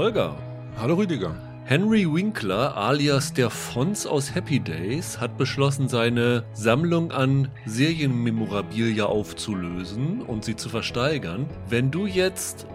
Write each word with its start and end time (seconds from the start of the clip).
Holger. 0.00 0.34
Hallo 0.78 0.94
Rüdiger. 0.94 1.34
Henry 1.66 2.10
Winkler 2.10 2.74
alias 2.74 3.34
der 3.34 3.50
Fons 3.50 4.06
aus 4.06 4.34
Happy 4.34 4.58
Days 4.58 5.20
hat 5.20 5.36
beschlossen, 5.36 5.90
seine 5.90 6.42
Sammlung 6.54 7.12
an 7.12 7.48
Serienmemorabilia 7.66 9.04
aufzulösen 9.04 10.22
und 10.22 10.42
sie 10.42 10.56
zu 10.56 10.70
versteigern. 10.70 11.44
Wenn 11.68 11.90
du 11.90 12.06
jetzt 12.06 12.66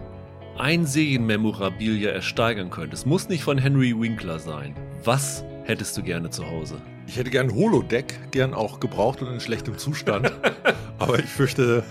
ein 0.56 0.86
Serienmemorabilia 0.86 2.10
ersteigern 2.10 2.70
könntest, 2.70 3.08
muss 3.08 3.28
nicht 3.28 3.42
von 3.42 3.58
Henry 3.58 3.92
Winkler 4.00 4.38
sein. 4.38 4.76
Was 5.02 5.42
hättest 5.64 5.96
du 5.96 6.04
gerne 6.04 6.30
zu 6.30 6.48
Hause? 6.48 6.76
Ich 7.06 7.16
hätte 7.16 7.30
gern 7.30 7.54
Holodeck, 7.54 8.30
gern 8.30 8.52
auch 8.52 8.80
gebraucht 8.80 9.22
und 9.22 9.32
in 9.32 9.40
schlechtem 9.40 9.78
Zustand. 9.78 10.32
Aber 10.98 11.18
ich 11.18 11.26
fürchte, 11.26 11.84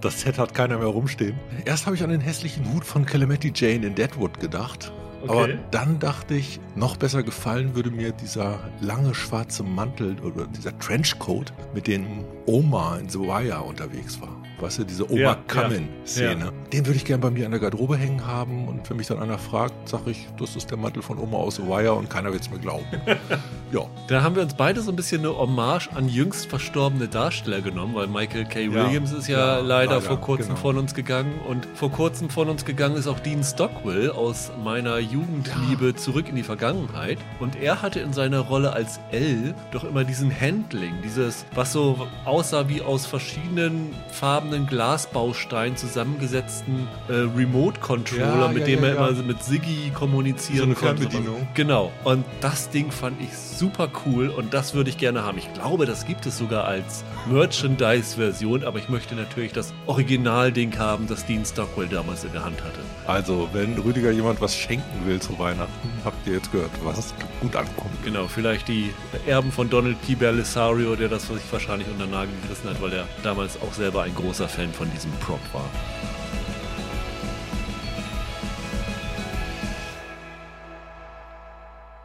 das 0.00 0.20
Set 0.20 0.38
hat 0.38 0.54
keiner 0.54 0.78
mehr 0.78 0.88
rumstehen. 0.88 1.38
Erst 1.64 1.86
habe 1.86 1.96
ich 1.96 2.02
an 2.02 2.10
den 2.10 2.20
hässlichen 2.20 2.72
Hut 2.72 2.84
von 2.84 3.06
Calamity 3.06 3.52
Jane 3.54 3.86
in 3.86 3.94
Deadwood 3.94 4.40
gedacht. 4.40 4.92
Okay. 5.22 5.30
Aber 5.32 5.48
dann 5.70 5.98
dachte 5.98 6.34
ich, 6.34 6.60
noch 6.76 6.96
besser 6.96 7.22
gefallen 7.22 7.74
würde 7.74 7.90
mir 7.90 8.12
dieser 8.12 8.60
lange 8.80 9.14
schwarze 9.14 9.64
Mantel 9.64 10.16
oder 10.20 10.46
dieser 10.46 10.78
Trenchcoat, 10.78 11.52
mit 11.74 11.86
dem 11.86 12.24
Oma 12.46 12.98
in 12.98 13.08
The 13.08 13.18
Wire 13.18 13.62
unterwegs 13.62 14.20
war 14.20 14.37
weißt 14.60 14.78
du, 14.78 14.84
diese 14.84 15.10
Oma 15.10 15.36
Kamen-Szene. 15.46 16.46
Ja, 16.46 16.52
Den 16.72 16.86
würde 16.86 16.96
ich 16.96 17.04
gerne 17.04 17.22
bei 17.22 17.30
mir 17.30 17.46
an 17.46 17.52
der 17.52 17.60
Garderobe 17.60 17.96
hängen 17.96 18.26
haben 18.26 18.68
und 18.68 18.88
wenn 18.88 18.96
mich 18.96 19.06
dann 19.06 19.20
einer 19.20 19.38
fragt, 19.38 19.88
sage 19.88 20.10
ich, 20.10 20.28
das 20.38 20.56
ist 20.56 20.70
der 20.70 20.78
Mantel 20.78 21.02
von 21.02 21.18
Oma 21.18 21.38
aus 21.38 21.60
Wire 21.60 21.94
und 21.94 22.10
keiner 22.10 22.32
wird 22.32 22.42
es 22.42 22.50
mir 22.50 22.58
glauben. 22.58 22.84
ja. 23.72 23.80
Da 24.08 24.22
haben 24.22 24.34
wir 24.34 24.42
uns 24.42 24.54
beide 24.54 24.80
so 24.80 24.90
ein 24.90 24.96
bisschen 24.96 25.20
eine 25.20 25.36
Hommage 25.36 25.88
an 25.94 26.08
jüngst 26.08 26.46
verstorbene 26.46 27.08
Darsteller 27.08 27.60
genommen, 27.60 27.94
weil 27.94 28.06
Michael 28.06 28.44
K. 28.46 28.72
Williams 28.72 29.12
ist 29.12 29.28
ja, 29.28 29.58
leider, 29.58 29.94
leider, 29.94 30.00
vor 30.00 30.20
kurzem 30.20 30.48
genau. 30.48 30.60
von 30.60 30.78
uns 30.78 30.94
gegangen 30.94 31.40
und 31.48 31.66
vor 31.74 31.90
kurzem 31.90 32.30
von 32.30 32.48
uns 32.48 32.64
gegangen 32.64 32.96
ist 32.96 33.06
auch 33.06 33.20
Dean 33.20 33.44
Stockwell 33.44 34.10
aus 34.10 34.50
meiner 34.64 34.98
Jugendliebe 34.98 35.94
zurück 35.94 36.28
in 36.28 36.36
die 36.36 36.42
Vergangenheit 36.42 37.18
und 37.40 37.56
er 37.56 37.82
hatte 37.82 38.00
in 38.00 38.12
seiner 38.12 38.40
Rolle 38.40 38.72
als 38.72 39.00
L 39.12 39.54
doch 39.70 39.84
immer 39.84 40.04
diesen 40.04 40.32
Handling, 40.38 40.94
dieses, 41.04 41.44
was 41.54 41.72
so 41.72 42.06
aussah 42.24 42.68
wie 42.68 42.82
aus 42.82 43.06
verschiedenen 43.06 43.94
Farben 44.10 44.47
farbenen 44.48 44.66
Glasbaustein 44.66 45.76
zusammengesetzten 45.76 46.88
äh, 47.08 47.12
Remote-Controller, 47.36 48.40
ja, 48.40 48.48
mit 48.48 48.60
ja, 48.60 48.76
dem 48.76 48.84
ja, 48.84 48.90
er 48.90 49.10
immer 49.10 49.22
mit 49.22 49.42
Siggi 49.42 49.90
kommunizieren 49.94 50.74
so 50.74 50.86
eine 50.86 50.96
konnte. 50.96 51.08
Genau. 51.54 51.92
Und 52.04 52.24
das 52.40 52.70
Ding 52.70 52.90
fand 52.90 53.20
ich 53.20 53.36
super 53.36 53.90
cool 54.06 54.28
und 54.28 54.54
das 54.54 54.74
würde 54.74 54.90
ich 54.90 54.98
gerne 54.98 55.22
haben. 55.22 55.38
Ich 55.38 55.52
glaube, 55.52 55.84
das 55.86 56.06
gibt 56.06 56.24
es 56.26 56.38
sogar 56.38 56.64
als 56.64 57.04
Merchandise-Version, 57.30 58.64
aber 58.64 58.78
ich 58.78 58.88
möchte 58.88 59.14
natürlich 59.14 59.52
das 59.52 59.74
Original-Ding 59.86 60.78
haben, 60.78 61.06
das 61.06 61.26
Dean 61.26 61.44
Stockwell 61.44 61.88
damals 61.88 62.24
in 62.24 62.32
der 62.32 62.44
Hand 62.44 62.62
hatte. 62.62 62.80
Also, 63.06 63.48
wenn 63.52 63.76
Rüdiger 63.78 64.10
jemand 64.10 64.40
was 64.40 64.56
schenken 64.56 65.06
will 65.06 65.20
zu 65.20 65.38
Weihnachten, 65.38 65.90
habt 66.04 66.26
ihr 66.26 66.34
jetzt 66.34 66.50
gehört, 66.52 66.70
was 66.84 67.14
gut 67.40 67.54
ankommt. 67.54 67.90
Genau, 68.04 68.26
vielleicht 68.26 68.68
die 68.68 68.90
Erben 69.26 69.52
von 69.52 69.68
Donald 69.68 70.00
P. 70.06 70.14
Belisario, 70.14 70.96
der 70.96 71.08
das 71.08 71.26
sich 71.26 71.42
wahrscheinlich 71.50 71.88
unter 71.88 72.04
den 72.04 72.12
Nagel 72.12 72.32
gerissen 72.42 72.70
hat, 72.70 72.80
weil 72.80 72.92
er 72.92 73.06
damals 73.22 73.60
auch 73.60 73.72
selber 73.72 74.02
ein 74.02 74.14
großer 74.14 74.37
großer 74.38 74.48
Fan 74.48 74.72
von 74.72 74.88
diesem 74.92 75.10
Prop 75.18 75.40
war. 75.52 75.68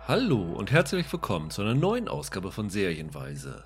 Hallo 0.08 0.42
und 0.42 0.72
herzlich 0.72 1.12
willkommen 1.14 1.52
zu 1.52 1.62
einer 1.62 1.76
neuen 1.76 2.08
Ausgabe 2.08 2.52
von 2.52 2.72
Serienweise. 2.72 3.66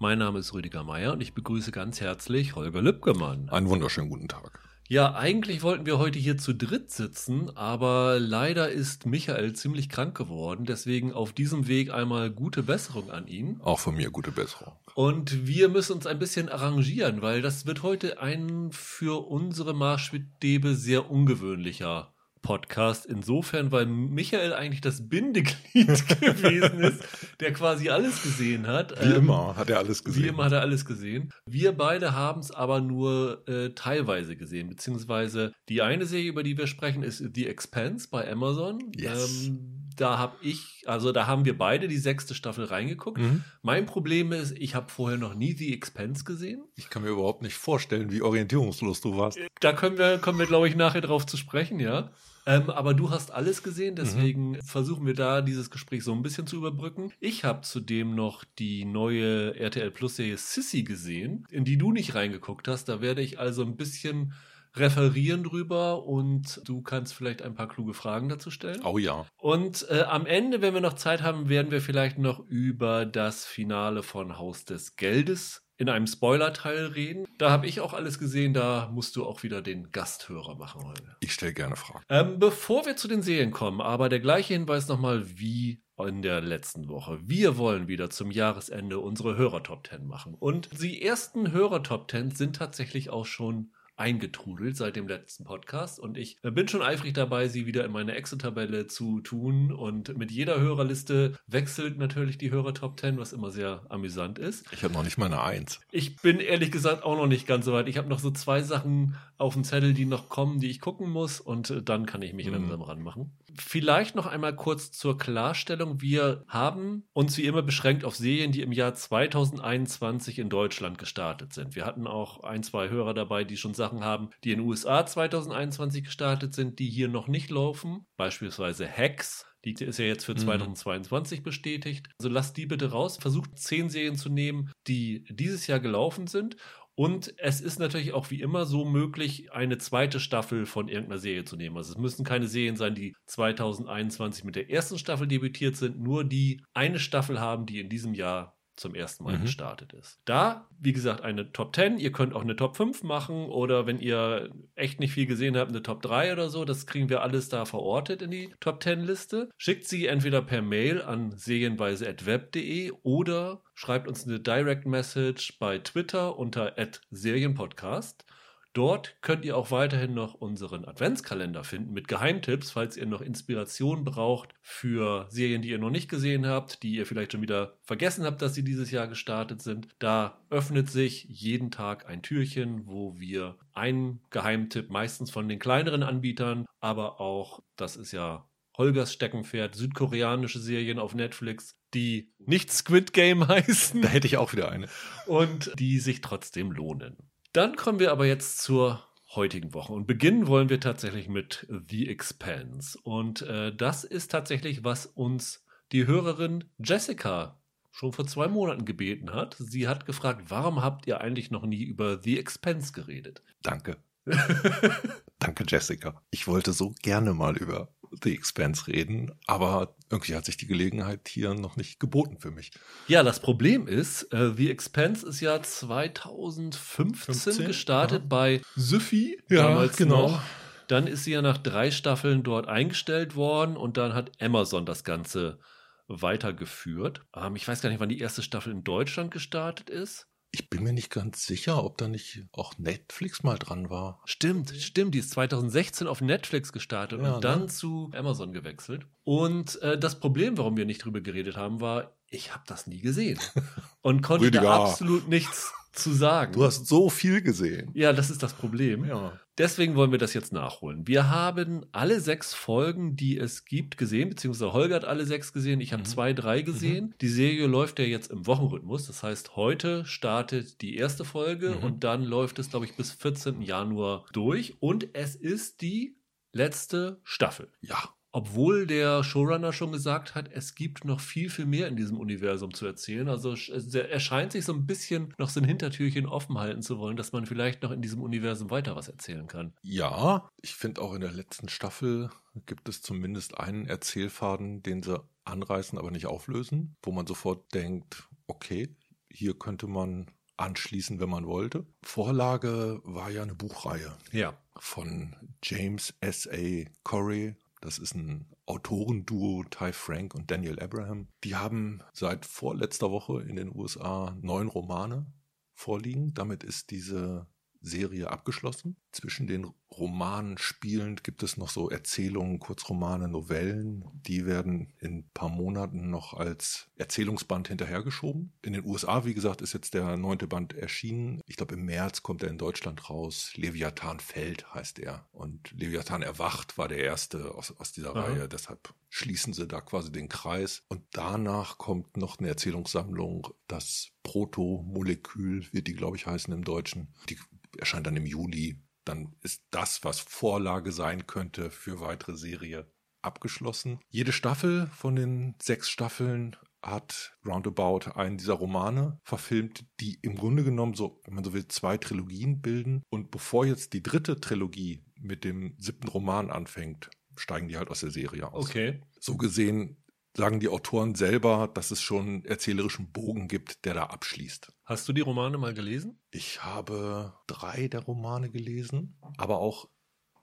Mein 0.00 0.18
Name 0.18 0.40
ist 0.40 0.52
Rüdiger 0.52 0.82
Meier 0.82 1.12
und 1.12 1.20
ich 1.20 1.32
begrüße 1.32 1.70
ganz 1.70 2.00
herzlich 2.00 2.56
Holger 2.56 2.82
Lübgemann. 2.82 3.50
Einen 3.50 3.68
wunderschönen 3.68 4.10
guten 4.10 4.26
Tag. 4.26 4.67
Ja, 4.90 5.14
eigentlich 5.14 5.62
wollten 5.62 5.84
wir 5.84 5.98
heute 5.98 6.18
hier 6.18 6.38
zu 6.38 6.54
dritt 6.54 6.90
sitzen, 6.90 7.54
aber 7.54 8.18
leider 8.18 8.70
ist 8.70 9.04
Michael 9.04 9.52
ziemlich 9.52 9.90
krank 9.90 10.16
geworden. 10.16 10.64
Deswegen 10.64 11.12
auf 11.12 11.34
diesem 11.34 11.68
Weg 11.68 11.92
einmal 11.92 12.30
gute 12.30 12.62
Besserung 12.62 13.10
an 13.10 13.26
ihn. 13.26 13.60
Auch 13.62 13.80
von 13.80 13.94
mir 13.96 14.10
gute 14.10 14.32
Besserung. 14.32 14.72
Und 14.94 15.46
wir 15.46 15.68
müssen 15.68 15.92
uns 15.92 16.06
ein 16.06 16.18
bisschen 16.18 16.48
arrangieren, 16.48 17.20
weil 17.20 17.42
das 17.42 17.66
wird 17.66 17.82
heute 17.82 18.18
ein 18.22 18.70
für 18.72 19.28
unsere 19.28 19.74
Marschstäbe 19.74 20.74
sehr 20.74 21.10
ungewöhnlicher 21.10 22.10
Podcast. 22.42 23.06
Insofern, 23.06 23.72
weil 23.72 23.86
Michael 23.86 24.52
eigentlich 24.52 24.80
das 24.80 25.08
Bindeglied 25.08 26.08
gewesen 26.20 26.80
ist, 26.80 27.02
der 27.40 27.52
quasi 27.52 27.88
alles 27.88 28.22
gesehen 28.22 28.66
hat. 28.66 28.98
Wie 29.00 29.10
ähm, 29.10 29.16
immer 29.16 29.56
hat 29.56 29.70
er 29.70 29.78
alles 29.78 30.04
gesehen. 30.04 30.22
Wie 30.22 30.28
immer 30.28 30.44
hat 30.44 30.52
er 30.52 30.60
alles 30.60 30.84
gesehen. 30.84 31.32
Wir 31.46 31.72
beide 31.72 32.14
haben 32.14 32.40
es 32.40 32.50
aber 32.50 32.80
nur 32.80 33.46
äh, 33.48 33.70
teilweise 33.70 34.36
gesehen, 34.36 34.68
beziehungsweise 34.68 35.52
die 35.68 35.82
eine 35.82 36.06
Serie, 36.06 36.28
über 36.28 36.42
die 36.42 36.58
wir 36.58 36.66
sprechen, 36.66 37.02
ist 37.02 37.22
The 37.34 37.46
Expanse 37.46 38.08
bei 38.10 38.30
Amazon. 38.30 38.92
Yes. 38.96 39.46
Ähm, 39.46 39.77
da 40.00 40.18
habe 40.18 40.36
ich, 40.42 40.84
also 40.86 41.12
da 41.12 41.26
haben 41.26 41.44
wir 41.44 41.56
beide 41.56 41.88
die 41.88 41.98
sechste 41.98 42.34
Staffel 42.34 42.64
reingeguckt. 42.64 43.18
Mhm. 43.18 43.44
Mein 43.62 43.86
Problem 43.86 44.32
ist, 44.32 44.56
ich 44.58 44.74
habe 44.74 44.90
vorher 44.90 45.18
noch 45.18 45.34
nie 45.34 45.52
The 45.56 45.74
Expanse 45.74 46.24
gesehen. 46.24 46.62
Ich 46.76 46.90
kann 46.90 47.02
mir 47.02 47.10
überhaupt 47.10 47.42
nicht 47.42 47.56
vorstellen, 47.56 48.10
wie 48.10 48.22
orientierungslos 48.22 49.00
du 49.00 49.16
warst. 49.16 49.38
Da 49.60 49.72
können 49.72 49.98
wir, 49.98 50.18
kommen 50.18 50.38
wir, 50.38 50.46
glaube 50.46 50.68
ich, 50.68 50.76
nachher 50.76 51.00
drauf 51.00 51.26
zu 51.26 51.36
sprechen, 51.36 51.80
ja. 51.80 52.10
Ähm, 52.46 52.70
aber 52.70 52.94
du 52.94 53.10
hast 53.10 53.30
alles 53.30 53.62
gesehen, 53.62 53.94
deswegen 53.94 54.52
mhm. 54.52 54.62
versuchen 54.62 55.06
wir 55.06 55.12
da 55.12 55.42
dieses 55.42 55.70
Gespräch 55.70 56.02
so 56.02 56.12
ein 56.12 56.22
bisschen 56.22 56.46
zu 56.46 56.56
überbrücken. 56.56 57.12
Ich 57.20 57.44
habe 57.44 57.60
zudem 57.60 58.14
noch 58.14 58.42
die 58.58 58.86
neue 58.86 59.54
RTL 59.54 59.90
Plus 59.90 60.16
Serie 60.16 60.38
Sissy 60.38 60.82
gesehen, 60.82 61.46
in 61.50 61.64
die 61.64 61.76
du 61.76 61.92
nicht 61.92 62.14
reingeguckt 62.14 62.66
hast. 62.66 62.88
Da 62.88 63.02
werde 63.02 63.20
ich 63.20 63.38
also 63.38 63.62
ein 63.62 63.76
bisschen 63.76 64.32
referieren 64.74 65.44
drüber 65.44 66.04
und 66.04 66.60
du 66.64 66.82
kannst 66.82 67.14
vielleicht 67.14 67.42
ein 67.42 67.54
paar 67.54 67.68
kluge 67.68 67.94
Fragen 67.94 68.28
dazu 68.28 68.50
stellen. 68.50 68.82
Oh 68.84 68.98
ja. 68.98 69.26
Und 69.38 69.86
äh, 69.90 70.02
am 70.02 70.26
Ende, 70.26 70.62
wenn 70.62 70.74
wir 70.74 70.80
noch 70.80 70.94
Zeit 70.94 71.22
haben, 71.22 71.48
werden 71.48 71.70
wir 71.70 71.80
vielleicht 71.80 72.18
noch 72.18 72.40
über 72.46 73.06
das 73.06 73.44
Finale 73.44 74.02
von 74.02 74.38
Haus 74.38 74.64
des 74.64 74.96
Geldes 74.96 75.64
in 75.78 75.88
einem 75.88 76.08
Spoiler-Teil 76.08 76.86
reden. 76.86 77.24
Da 77.38 77.50
habe 77.50 77.66
ich 77.66 77.80
auch 77.80 77.94
alles 77.94 78.18
gesehen, 78.18 78.52
da 78.52 78.90
musst 78.92 79.14
du 79.14 79.24
auch 79.24 79.44
wieder 79.44 79.62
den 79.62 79.92
Gasthörer 79.92 80.56
machen 80.56 80.84
heute. 80.84 81.16
Ich 81.20 81.32
stelle 81.32 81.54
gerne 81.54 81.76
Fragen. 81.76 82.04
Ähm, 82.08 82.38
bevor 82.40 82.84
wir 82.84 82.96
zu 82.96 83.06
den 83.06 83.22
Serien 83.22 83.52
kommen, 83.52 83.80
aber 83.80 84.08
der 84.08 84.20
gleiche 84.20 84.54
Hinweis 84.54 84.88
nochmal 84.88 85.38
wie 85.38 85.80
in 86.06 86.22
der 86.22 86.40
letzten 86.40 86.88
Woche. 86.88 87.18
Wir 87.22 87.58
wollen 87.58 87.88
wieder 87.88 88.10
zum 88.10 88.30
Jahresende 88.30 88.98
unsere 88.98 89.36
Hörer-Top 89.36 89.88
10 89.88 90.06
machen. 90.06 90.34
Und 90.34 90.80
die 90.80 91.02
ersten 91.02 91.50
Hörer-Top 91.50 92.10
10 92.10 92.30
sind 92.32 92.56
tatsächlich 92.56 93.10
auch 93.10 93.26
schon 93.26 93.72
eingetrudelt 93.98 94.76
seit 94.76 94.96
dem 94.96 95.08
letzten 95.08 95.44
Podcast 95.44 95.98
und 95.98 96.16
ich 96.16 96.38
bin 96.42 96.68
schon 96.68 96.82
eifrig 96.82 97.14
dabei, 97.14 97.48
sie 97.48 97.66
wieder 97.66 97.84
in 97.84 97.90
meine 97.90 98.14
Excel-Tabelle 98.14 98.86
zu 98.86 99.20
tun 99.20 99.72
und 99.72 100.16
mit 100.16 100.30
jeder 100.30 100.60
Hörerliste 100.60 101.36
wechselt 101.46 101.98
natürlich 101.98 102.38
die 102.38 102.50
Hörer-Top 102.50 102.98
10, 102.98 103.18
was 103.18 103.32
immer 103.32 103.50
sehr 103.50 103.82
amüsant 103.88 104.38
ist. 104.38 104.64
Ich 104.72 104.84
habe 104.84 104.94
noch 104.94 105.02
nicht 105.02 105.18
mal 105.18 105.26
eine 105.26 105.42
Eins. 105.42 105.80
Ich 105.90 106.16
bin 106.16 106.38
ehrlich 106.38 106.70
gesagt 106.70 107.02
auch 107.02 107.16
noch 107.16 107.26
nicht 107.26 107.46
ganz 107.46 107.64
so 107.64 107.72
weit. 107.72 107.88
Ich 107.88 107.98
habe 107.98 108.08
noch 108.08 108.20
so 108.20 108.30
zwei 108.30 108.62
Sachen 108.62 109.16
auf 109.36 109.54
dem 109.54 109.64
Zettel, 109.64 109.94
die 109.94 110.06
noch 110.06 110.28
kommen, 110.28 110.60
die 110.60 110.70
ich 110.70 110.80
gucken 110.80 111.10
muss 111.10 111.40
und 111.40 111.88
dann 111.88 112.06
kann 112.06 112.22
ich 112.22 112.32
mich 112.32 112.46
mhm. 112.46 112.52
langsam 112.52 112.82
ranmachen. 112.82 113.32
Vielleicht 113.56 114.14
noch 114.14 114.26
einmal 114.26 114.54
kurz 114.54 114.90
zur 114.92 115.16
Klarstellung. 115.16 116.00
Wir 116.00 116.44
haben 116.48 117.08
uns 117.12 117.36
wie 117.38 117.44
immer 117.44 117.62
beschränkt 117.62 118.04
auf 118.04 118.16
Serien, 118.16 118.52
die 118.52 118.62
im 118.62 118.72
Jahr 118.72 118.94
2021 118.94 120.38
in 120.38 120.50
Deutschland 120.50 120.98
gestartet 120.98 121.52
sind. 121.52 121.74
Wir 121.74 121.86
hatten 121.86 122.06
auch 122.06 122.42
ein, 122.44 122.62
zwei 122.62 122.88
Hörer 122.88 123.14
dabei, 123.14 123.44
die 123.44 123.56
schon 123.56 123.74
Sachen 123.74 124.04
haben, 124.04 124.30
die 124.44 124.52
in 124.52 124.58
den 124.58 124.68
USA 124.68 125.06
2021 125.06 126.04
gestartet 126.04 126.54
sind, 126.54 126.78
die 126.78 126.88
hier 126.88 127.08
noch 127.08 127.28
nicht 127.28 127.50
laufen. 127.50 128.06
Beispielsweise 128.16 128.88
Hacks. 128.88 129.46
Die 129.64 129.72
ist 129.72 129.98
ja 129.98 130.04
jetzt 130.04 130.24
für 130.24 130.36
2022 130.36 131.40
mhm. 131.40 131.42
bestätigt. 131.42 132.08
Also 132.20 132.28
lasst 132.28 132.56
die 132.56 132.66
bitte 132.66 132.90
raus. 132.92 133.18
Versucht 133.20 133.58
zehn 133.58 133.90
Serien 133.90 134.16
zu 134.16 134.28
nehmen, 134.28 134.70
die 134.86 135.24
dieses 135.30 135.66
Jahr 135.66 135.80
gelaufen 135.80 136.26
sind 136.26 136.56
und 136.98 137.32
es 137.38 137.60
ist 137.60 137.78
natürlich 137.78 138.12
auch 138.12 138.32
wie 138.32 138.40
immer 138.40 138.66
so 138.66 138.84
möglich, 138.84 139.52
eine 139.52 139.78
zweite 139.78 140.18
Staffel 140.18 140.66
von 140.66 140.88
irgendeiner 140.88 141.20
Serie 141.20 141.44
zu 141.44 141.56
nehmen. 141.56 141.76
Also 141.76 141.92
es 141.92 141.96
müssen 141.96 142.24
keine 142.24 142.48
Serien 142.48 142.74
sein, 142.74 142.96
die 142.96 143.14
2021 143.26 144.42
mit 144.42 144.56
der 144.56 144.68
ersten 144.68 144.98
Staffel 144.98 145.28
debütiert 145.28 145.76
sind, 145.76 146.00
nur 146.00 146.24
die 146.24 146.60
eine 146.74 146.98
Staffel 146.98 147.38
haben, 147.38 147.66
die 147.66 147.78
in 147.78 147.88
diesem 147.88 148.14
Jahr 148.14 148.57
zum 148.78 148.94
ersten 148.94 149.24
Mal 149.24 149.36
mhm. 149.36 149.42
gestartet 149.42 149.92
ist. 149.92 150.20
Da, 150.24 150.68
wie 150.78 150.92
gesagt, 150.92 151.22
eine 151.22 151.52
Top 151.52 151.74
10. 151.74 151.98
Ihr 151.98 152.12
könnt 152.12 152.34
auch 152.34 152.42
eine 152.42 152.56
Top 152.56 152.76
5 152.76 153.02
machen 153.02 153.46
oder 153.46 153.86
wenn 153.86 153.98
ihr 153.98 154.50
echt 154.74 155.00
nicht 155.00 155.12
viel 155.12 155.26
gesehen 155.26 155.56
habt, 155.56 155.70
eine 155.70 155.82
Top 155.82 156.02
3 156.02 156.32
oder 156.32 156.48
so. 156.48 156.64
Das 156.64 156.86
kriegen 156.86 157.08
wir 157.08 157.22
alles 157.22 157.48
da 157.48 157.64
verortet 157.64 158.22
in 158.22 158.30
die 158.30 158.54
Top 158.60 158.82
10 158.82 159.00
Liste. 159.00 159.50
Schickt 159.56 159.86
sie 159.86 160.06
entweder 160.06 160.42
per 160.42 160.62
Mail 160.62 161.02
an 161.02 161.32
serienweise.web.de 161.32 162.92
oder 163.02 163.62
schreibt 163.74 164.08
uns 164.08 164.26
eine 164.26 164.40
Direct 164.40 164.86
Message 164.86 165.58
bei 165.58 165.78
Twitter 165.78 166.38
unter 166.38 166.74
Serienpodcast. 167.10 168.24
Dort 168.72 169.16
könnt 169.22 169.44
ihr 169.44 169.56
auch 169.56 169.70
weiterhin 169.70 170.14
noch 170.14 170.34
unseren 170.34 170.84
Adventskalender 170.84 171.64
finden 171.64 171.92
mit 171.92 172.06
Geheimtipps, 172.06 172.70
falls 172.70 172.96
ihr 172.96 173.06
noch 173.06 173.20
Inspiration 173.20 174.04
braucht 174.04 174.54
für 174.60 175.26
Serien, 175.30 175.62
die 175.62 175.70
ihr 175.70 175.78
noch 175.78 175.90
nicht 175.90 176.08
gesehen 176.08 176.46
habt, 176.46 176.82
die 176.82 176.94
ihr 176.94 177.06
vielleicht 177.06 177.32
schon 177.32 177.42
wieder 177.42 177.78
vergessen 177.82 178.24
habt, 178.24 178.42
dass 178.42 178.54
sie 178.54 178.64
dieses 178.64 178.90
Jahr 178.90 179.08
gestartet 179.08 179.62
sind. 179.62 179.88
Da 179.98 180.38
öffnet 180.50 180.90
sich 180.90 181.24
jeden 181.24 181.70
Tag 181.70 182.08
ein 182.08 182.22
Türchen, 182.22 182.86
wo 182.86 183.18
wir 183.18 183.56
einen 183.72 184.20
Geheimtipp, 184.30 184.90
meistens 184.90 185.30
von 185.30 185.48
den 185.48 185.58
kleineren 185.58 186.02
Anbietern, 186.02 186.66
aber 186.80 187.20
auch, 187.20 187.62
das 187.76 187.96
ist 187.96 188.12
ja 188.12 188.48
Holgers 188.78 189.12
Steckenpferd, 189.12 189.74
südkoreanische 189.74 190.60
Serien 190.60 191.00
auf 191.00 191.14
Netflix, 191.14 191.76
die 191.94 192.32
nicht 192.38 192.72
Squid 192.72 193.12
Game 193.12 193.48
heißen. 193.48 194.00
Da 194.02 194.08
hätte 194.08 194.28
ich 194.28 194.36
auch 194.36 194.52
wieder 194.52 194.70
eine. 194.70 194.88
Und 195.26 195.72
die 195.78 195.98
sich 195.98 196.20
trotzdem 196.20 196.70
lohnen. 196.70 197.16
Dann 197.52 197.76
kommen 197.76 197.98
wir 197.98 198.12
aber 198.12 198.26
jetzt 198.26 198.58
zur 198.58 199.04
heutigen 199.34 199.74
Woche 199.74 199.92
und 199.92 200.06
beginnen 200.06 200.46
wollen 200.46 200.68
wir 200.68 200.80
tatsächlich 200.80 201.28
mit 201.28 201.66
The 201.88 202.08
Expanse. 202.08 202.98
Und 203.02 203.42
äh, 203.42 203.74
das 203.74 204.04
ist 204.04 204.30
tatsächlich, 204.30 204.84
was 204.84 205.06
uns 205.06 205.64
die 205.92 206.06
Hörerin 206.06 206.64
Jessica 206.78 207.60
schon 207.90 208.12
vor 208.12 208.26
zwei 208.26 208.48
Monaten 208.48 208.84
gebeten 208.84 209.32
hat. 209.32 209.56
Sie 209.58 209.88
hat 209.88 210.06
gefragt, 210.06 210.44
warum 210.48 210.82
habt 210.82 211.06
ihr 211.06 211.20
eigentlich 211.20 211.50
noch 211.50 211.64
nie 211.64 211.82
über 211.82 212.20
The 212.22 212.38
Expense 212.38 212.92
geredet? 212.92 213.42
Danke. 213.62 213.96
Danke, 215.38 215.64
Jessica. 215.66 216.22
Ich 216.30 216.46
wollte 216.46 216.72
so 216.72 216.94
gerne 217.02 217.32
mal 217.34 217.56
über 217.56 217.88
The 218.22 218.32
Expanse 218.34 218.86
reden, 218.86 219.32
aber 219.46 219.94
irgendwie 220.10 220.34
hat 220.34 220.44
sich 220.44 220.56
die 220.56 220.66
Gelegenheit 220.66 221.28
hier 221.28 221.54
noch 221.54 221.76
nicht 221.76 222.00
geboten 222.00 222.38
für 222.38 222.50
mich. 222.50 222.70
Ja, 223.06 223.22
das 223.22 223.40
Problem 223.40 223.86
ist, 223.88 224.24
äh, 224.32 224.52
The 224.56 224.70
Expanse 224.70 225.26
ist 225.26 225.40
ja 225.40 225.62
2015 225.62 227.34
15? 227.34 227.66
gestartet 227.66 228.22
Ja. 228.22 228.28
bei 228.28 228.60
Syfy, 228.76 229.40
Ja, 229.48 229.68
damals 229.68 229.96
genau. 229.96 230.28
noch. 230.32 230.42
Dann 230.88 231.06
ist 231.06 231.24
sie 231.24 231.32
ja 231.32 231.42
nach 231.42 231.58
drei 231.58 231.90
Staffeln 231.90 232.42
dort 232.42 232.66
eingestellt 232.66 233.36
worden 233.36 233.76
und 233.76 233.96
dann 233.98 234.14
hat 234.14 234.32
Amazon 234.40 234.86
das 234.86 235.04
Ganze 235.04 235.58
weitergeführt. 236.06 237.22
Ähm, 237.34 237.56
ich 237.56 237.66
weiß 237.68 237.80
gar 237.82 237.90
nicht, 237.90 238.00
wann 238.00 238.08
die 238.08 238.20
erste 238.20 238.42
Staffel 238.42 238.72
in 238.72 238.84
Deutschland 238.84 239.30
gestartet 239.30 239.90
ist. 239.90 240.26
Ich 240.50 240.70
bin 240.70 240.82
mir 240.82 240.92
nicht 240.94 241.10
ganz 241.10 241.44
sicher, 241.46 241.84
ob 241.84 241.98
da 241.98 242.08
nicht 242.08 242.44
auch 242.52 242.78
Netflix 242.78 243.42
mal 243.42 243.58
dran 243.58 243.90
war. 243.90 244.22
Stimmt, 244.24 244.70
stimmt. 244.70 245.14
Die 245.14 245.18
ist 245.18 245.30
2016 245.32 246.06
auf 246.06 246.20
Netflix 246.22 246.72
gestartet 246.72 247.20
Ja, 247.22 247.34
und 247.34 247.44
dann 247.44 247.60
ne? 247.62 247.66
zu 247.66 248.10
Amazon 248.14 248.52
gewechselt. 248.52 249.06
Und 249.24 249.80
äh, 249.82 249.98
das 249.98 250.18
Problem, 250.20 250.56
warum 250.56 250.76
wir 250.78 250.86
nicht 250.86 251.04
drüber 251.04 251.20
geredet 251.20 251.56
haben, 251.56 251.80
war, 251.82 252.12
ich 252.30 252.54
habe 252.54 252.64
das 252.66 252.86
nie 252.86 253.00
gesehen 253.00 253.38
und 254.00 254.22
konnte 254.22 254.46
Rüdiger. 254.46 254.62
da 254.64 254.84
absolut 254.84 255.28
nichts 255.28 255.72
zu 255.92 256.12
sagen. 256.12 256.52
Du 256.52 256.64
hast 256.64 256.86
so 256.86 257.08
viel 257.10 257.42
gesehen. 257.42 257.90
ja, 257.94 258.12
das 258.12 258.30
ist 258.30 258.42
das 258.42 258.52
Problem. 258.54 259.04
Ja. 259.04 259.38
Deswegen 259.56 259.96
wollen 259.96 260.12
wir 260.12 260.18
das 260.18 260.34
jetzt 260.34 260.52
nachholen. 260.52 261.08
Wir 261.08 261.30
haben 261.30 261.84
alle 261.90 262.20
sechs 262.20 262.54
Folgen, 262.54 263.16
die 263.16 263.36
es 263.38 263.64
gibt, 263.64 263.98
gesehen, 263.98 264.28
beziehungsweise 264.28 264.72
Holger 264.72 264.94
hat 264.96 265.04
alle 265.04 265.26
sechs 265.26 265.52
gesehen. 265.52 265.80
Ich 265.80 265.92
habe 265.92 266.02
Mhm. 266.02 266.06
zwei, 266.06 266.32
drei 266.32 266.62
gesehen. 266.62 267.14
Die 267.20 267.28
Serie 267.28 267.66
läuft 267.66 267.98
ja 267.98 268.04
jetzt 268.04 268.30
im 268.30 268.46
Wochenrhythmus. 268.46 269.06
Das 269.08 269.22
heißt, 269.24 269.56
heute 269.56 270.04
startet 270.04 270.80
die 270.80 270.96
erste 270.96 271.24
Folge 271.24 271.70
Mhm. 271.70 271.82
und 271.84 272.04
dann 272.04 272.22
läuft 272.22 272.60
es, 272.60 272.70
glaube 272.70 272.86
ich, 272.86 272.94
bis 272.96 273.10
14. 273.10 273.60
Januar 273.62 274.26
durch. 274.32 274.76
Und 274.80 275.08
es 275.14 275.34
ist 275.34 275.80
die 275.80 276.16
letzte 276.52 277.20
Staffel. 277.24 277.72
Ja. 277.80 277.98
Obwohl 278.30 278.86
der 278.86 279.24
Showrunner 279.24 279.72
schon 279.72 279.90
gesagt 279.92 280.34
hat, 280.34 280.50
es 280.52 280.74
gibt 280.74 281.04
noch 281.04 281.20
viel, 281.20 281.48
viel 281.48 281.64
mehr 281.64 281.88
in 281.88 281.96
diesem 281.96 282.18
Universum 282.18 282.74
zu 282.74 282.84
erzählen. 282.86 283.28
Also 283.28 283.54
er 283.54 284.20
scheint 284.20 284.52
sich 284.52 284.64
so 284.66 284.74
ein 284.74 284.86
bisschen 284.86 285.34
noch 285.38 285.48
so 285.48 285.60
ein 285.60 285.64
Hintertürchen 285.64 286.26
offen 286.26 286.58
halten 286.58 286.82
zu 286.82 286.98
wollen, 286.98 287.16
dass 287.16 287.32
man 287.32 287.46
vielleicht 287.46 287.82
noch 287.82 287.90
in 287.90 288.02
diesem 288.02 288.20
Universum 288.22 288.70
weiter 288.70 288.96
was 288.96 289.08
erzählen 289.08 289.46
kann. 289.46 289.72
Ja, 289.82 290.48
ich 290.60 290.74
finde 290.74 291.00
auch 291.00 291.14
in 291.14 291.22
der 291.22 291.32
letzten 291.32 291.68
Staffel 291.68 292.28
gibt 292.66 292.88
es 292.88 293.00
zumindest 293.02 293.58
einen 293.58 293.86
Erzählfaden, 293.86 294.82
den 294.82 295.02
sie 295.02 295.22
anreißen, 295.44 295.98
aber 295.98 296.10
nicht 296.10 296.26
auflösen, 296.26 296.96
wo 297.02 297.12
man 297.12 297.26
sofort 297.26 297.72
denkt, 297.72 298.28
okay, 298.46 298.94
hier 299.32 299.54
könnte 299.58 299.86
man 299.86 300.26
anschließen, 300.58 301.20
wenn 301.20 301.30
man 301.30 301.46
wollte. 301.46 301.86
Vorlage 302.02 303.00
war 303.04 303.30
ja 303.30 303.42
eine 303.42 303.54
Buchreihe 303.54 304.16
Ja. 304.32 304.54
von 304.76 305.34
James 305.62 306.12
S.A. 306.20 306.84
Corey. 307.04 307.54
Das 307.80 307.98
ist 307.98 308.14
ein 308.14 308.46
Autorenduo, 308.66 309.64
Ty 309.64 309.92
Frank 309.92 310.34
und 310.34 310.50
Daniel 310.50 310.80
Abraham. 310.80 311.28
Die 311.44 311.54
haben 311.54 312.00
seit 312.12 312.44
vorletzter 312.44 313.10
Woche 313.10 313.42
in 313.42 313.56
den 313.56 313.74
USA 313.74 314.36
neun 314.40 314.68
Romane 314.68 315.26
vorliegen. 315.74 316.34
Damit 316.34 316.64
ist 316.64 316.90
diese 316.90 317.46
Serie 317.80 318.30
abgeschlossen. 318.30 318.96
Zwischen 319.12 319.46
den 319.46 319.66
Romanen 319.90 320.58
spielend 320.58 321.24
gibt 321.24 321.42
es 321.42 321.56
noch 321.56 321.70
so 321.70 321.90
Erzählungen, 321.90 322.58
Kurzromane, 322.58 323.28
Novellen. 323.28 324.04
Die 324.12 324.46
werden 324.46 324.92
in 325.00 325.18
ein 325.18 325.30
paar 325.32 325.48
Monaten 325.48 326.10
noch 326.10 326.34
als 326.34 326.88
Erzählungsband 326.96 327.68
hinterhergeschoben. 327.68 328.52
In 328.62 328.74
den 328.74 328.84
USA, 328.84 329.24
wie 329.24 329.34
gesagt, 329.34 329.62
ist 329.62 329.72
jetzt 329.72 329.94
der 329.94 330.16
neunte 330.16 330.46
Band 330.46 330.74
erschienen. 330.74 331.40
Ich 331.46 331.56
glaube, 331.56 331.74
im 331.74 331.84
März 331.84 332.22
kommt 332.22 332.42
er 332.42 332.50
in 332.50 332.58
Deutschland 332.58 333.08
raus. 333.08 333.52
Leviathan 333.54 334.20
fällt 334.20 334.72
heißt 334.74 334.98
er. 334.98 335.26
Und 335.32 335.72
Leviathan 335.72 336.22
erwacht 336.22 336.78
war 336.78 336.88
der 336.88 336.98
erste 336.98 337.54
aus, 337.54 337.74
aus 337.78 337.92
dieser 337.92 338.14
Aha. 338.14 338.24
Reihe. 338.24 338.48
Deshalb 338.48 338.94
schließen 339.08 339.54
sie 339.54 339.66
da 339.66 339.80
quasi 339.80 340.12
den 340.12 340.28
Kreis. 340.28 340.82
Und 340.88 341.02
danach 341.12 341.78
kommt 341.78 342.16
noch 342.16 342.38
eine 342.38 342.48
Erzählungssammlung. 342.48 343.48
Das 343.66 344.10
Proto-Molekül 344.22 345.66
wird 345.72 345.86
die, 345.86 345.94
glaube 345.94 346.16
ich, 346.16 346.26
heißen 346.26 346.52
im 346.52 346.64
Deutschen. 346.64 347.08
Die 347.30 347.38
erscheint 347.78 348.06
dann 348.06 348.16
im 348.16 348.26
Juli. 348.26 348.80
Dann 349.04 349.34
ist 349.42 349.62
das, 349.70 350.04
was 350.04 350.20
Vorlage 350.20 350.92
sein 350.92 351.26
könnte 351.26 351.70
für 351.70 352.00
weitere 352.00 352.36
Serie, 352.36 352.90
abgeschlossen. 353.22 354.00
Jede 354.08 354.32
Staffel 354.32 354.88
von 354.88 355.16
den 355.16 355.54
sechs 355.60 355.88
Staffeln 355.88 356.56
hat 356.82 357.36
roundabout 357.44 358.10
einen 358.14 358.38
dieser 358.38 358.54
Romane 358.54 359.18
verfilmt, 359.24 359.84
die 360.00 360.18
im 360.22 360.36
Grunde 360.36 360.62
genommen 360.62 360.94
so, 360.94 361.20
wenn 361.24 361.34
man 361.34 361.44
so 361.44 361.52
will, 361.52 361.66
zwei 361.68 361.96
Trilogien 361.96 362.60
bilden. 362.60 363.02
Und 363.08 363.30
bevor 363.30 363.66
jetzt 363.66 363.92
die 363.94 364.02
dritte 364.02 364.40
Trilogie 364.40 365.02
mit 365.20 365.44
dem 365.44 365.74
siebten 365.78 366.08
Roman 366.08 366.50
anfängt, 366.50 367.10
steigen 367.36 367.68
die 367.68 367.76
halt 367.76 367.90
aus 367.90 368.00
der 368.00 368.10
Serie 368.10 368.52
aus. 368.52 368.68
Okay. 368.68 369.00
So 369.20 369.36
gesehen 369.36 369.96
sagen 370.36 370.60
die 370.60 370.68
Autoren 370.68 371.14
selber, 371.14 371.68
dass 371.72 371.90
es 371.90 372.00
schon 372.00 372.26
einen 372.26 372.44
erzählerischen 372.44 373.10
Bogen 373.12 373.48
gibt, 373.48 373.84
der 373.84 373.94
da 373.94 374.04
abschließt. 374.04 374.72
Hast 374.84 375.08
du 375.08 375.12
die 375.12 375.20
Romane 375.20 375.58
mal 375.58 375.74
gelesen? 375.74 376.20
Ich 376.30 376.62
habe 376.64 377.34
drei 377.46 377.88
der 377.88 378.00
Romane 378.00 378.50
gelesen, 378.50 379.18
aber 379.36 379.58
auch 379.58 379.88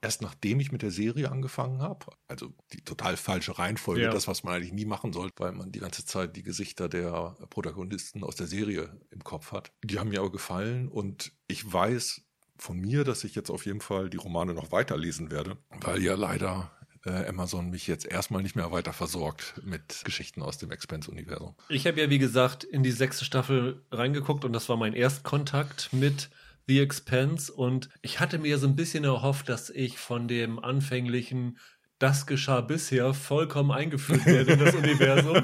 erst 0.01 0.21
nachdem 0.21 0.59
ich 0.59 0.71
mit 0.71 0.81
der 0.83 0.91
Serie 0.91 1.31
angefangen 1.31 1.81
habe. 1.81 2.05
Also 2.27 2.53
die 2.73 2.83
total 2.83 3.17
falsche 3.17 3.57
Reihenfolge, 3.57 4.03
Ja. 4.03 4.11
das, 4.11 4.27
was 4.27 4.43
man 4.43 4.53
eigentlich 4.55 4.73
nie 4.73 4.85
machen 4.85 5.13
sollte, 5.13 5.33
weil 5.37 5.51
man 5.53 5.71
die 5.71 5.79
ganze 5.79 6.05
Zeit 6.05 6.35
die 6.35 6.43
Gesichter 6.43 6.87
der 6.89 7.35
Protagonisten 7.49 8.23
aus 8.23 8.35
der 8.35 8.45
Serie 8.47 8.99
im 9.09 9.23
Kopf 9.23 9.51
hat. 9.51 9.71
Die 9.83 9.97
haben 9.97 10.09
mir 10.09 10.19
aber 10.19 10.31
gefallen 10.31 10.89
und 10.89 11.31
ich 11.47 11.71
weiß 11.71 12.21
von 12.57 12.77
mir, 12.77 13.03
dass 13.03 13.23
ich 13.23 13.33
jetzt 13.35 13.49
auf 13.49 13.65
jeden 13.65 13.81
Fall 13.81 14.09
die 14.09 14.17
Romane 14.17 14.53
noch 14.53 14.71
weiterlesen 14.71 15.31
werde, 15.31 15.57
weil 15.81 16.03
ja 16.03 16.15
leider 16.15 16.71
äh, 17.05 17.27
Amazon 17.27 17.69
mich 17.69 17.87
jetzt 17.87 18.05
erstmal 18.05 18.43
nicht 18.43 18.55
mehr 18.55 18.71
weiter 18.71 18.93
versorgt 18.93 19.61
mit 19.63 20.01
Geschichten 20.03 20.41
aus 20.41 20.57
dem 20.57 20.71
Expense-Universum. 20.71 21.55
Ich 21.69 21.87
habe 21.87 21.99
ja, 21.99 22.09
wie 22.09 22.19
gesagt, 22.19 22.63
in 22.63 22.83
die 22.83 22.91
sechste 22.91 23.25
Staffel 23.25 23.81
reingeguckt 23.91 24.45
und 24.45 24.53
das 24.53 24.69
war 24.69 24.77
mein 24.77 24.93
Erstkontakt 24.93 25.93
mit 25.93 26.29
The 26.67 26.79
Expense 26.79 27.53
und 27.53 27.89
ich 28.01 28.19
hatte 28.19 28.39
mir 28.39 28.57
so 28.57 28.67
ein 28.67 28.75
bisschen 28.75 29.03
erhofft, 29.03 29.49
dass 29.49 29.69
ich 29.69 29.97
von 29.97 30.27
dem 30.27 30.57
anfänglichen 30.59 31.59
das 31.99 32.25
geschah 32.25 32.59
bisher 32.59 33.13
vollkommen 33.13 33.71
eingeführt 33.71 34.25
werde 34.25 34.53
in 34.53 34.59
das 34.59 34.75
Universum. 34.75 35.43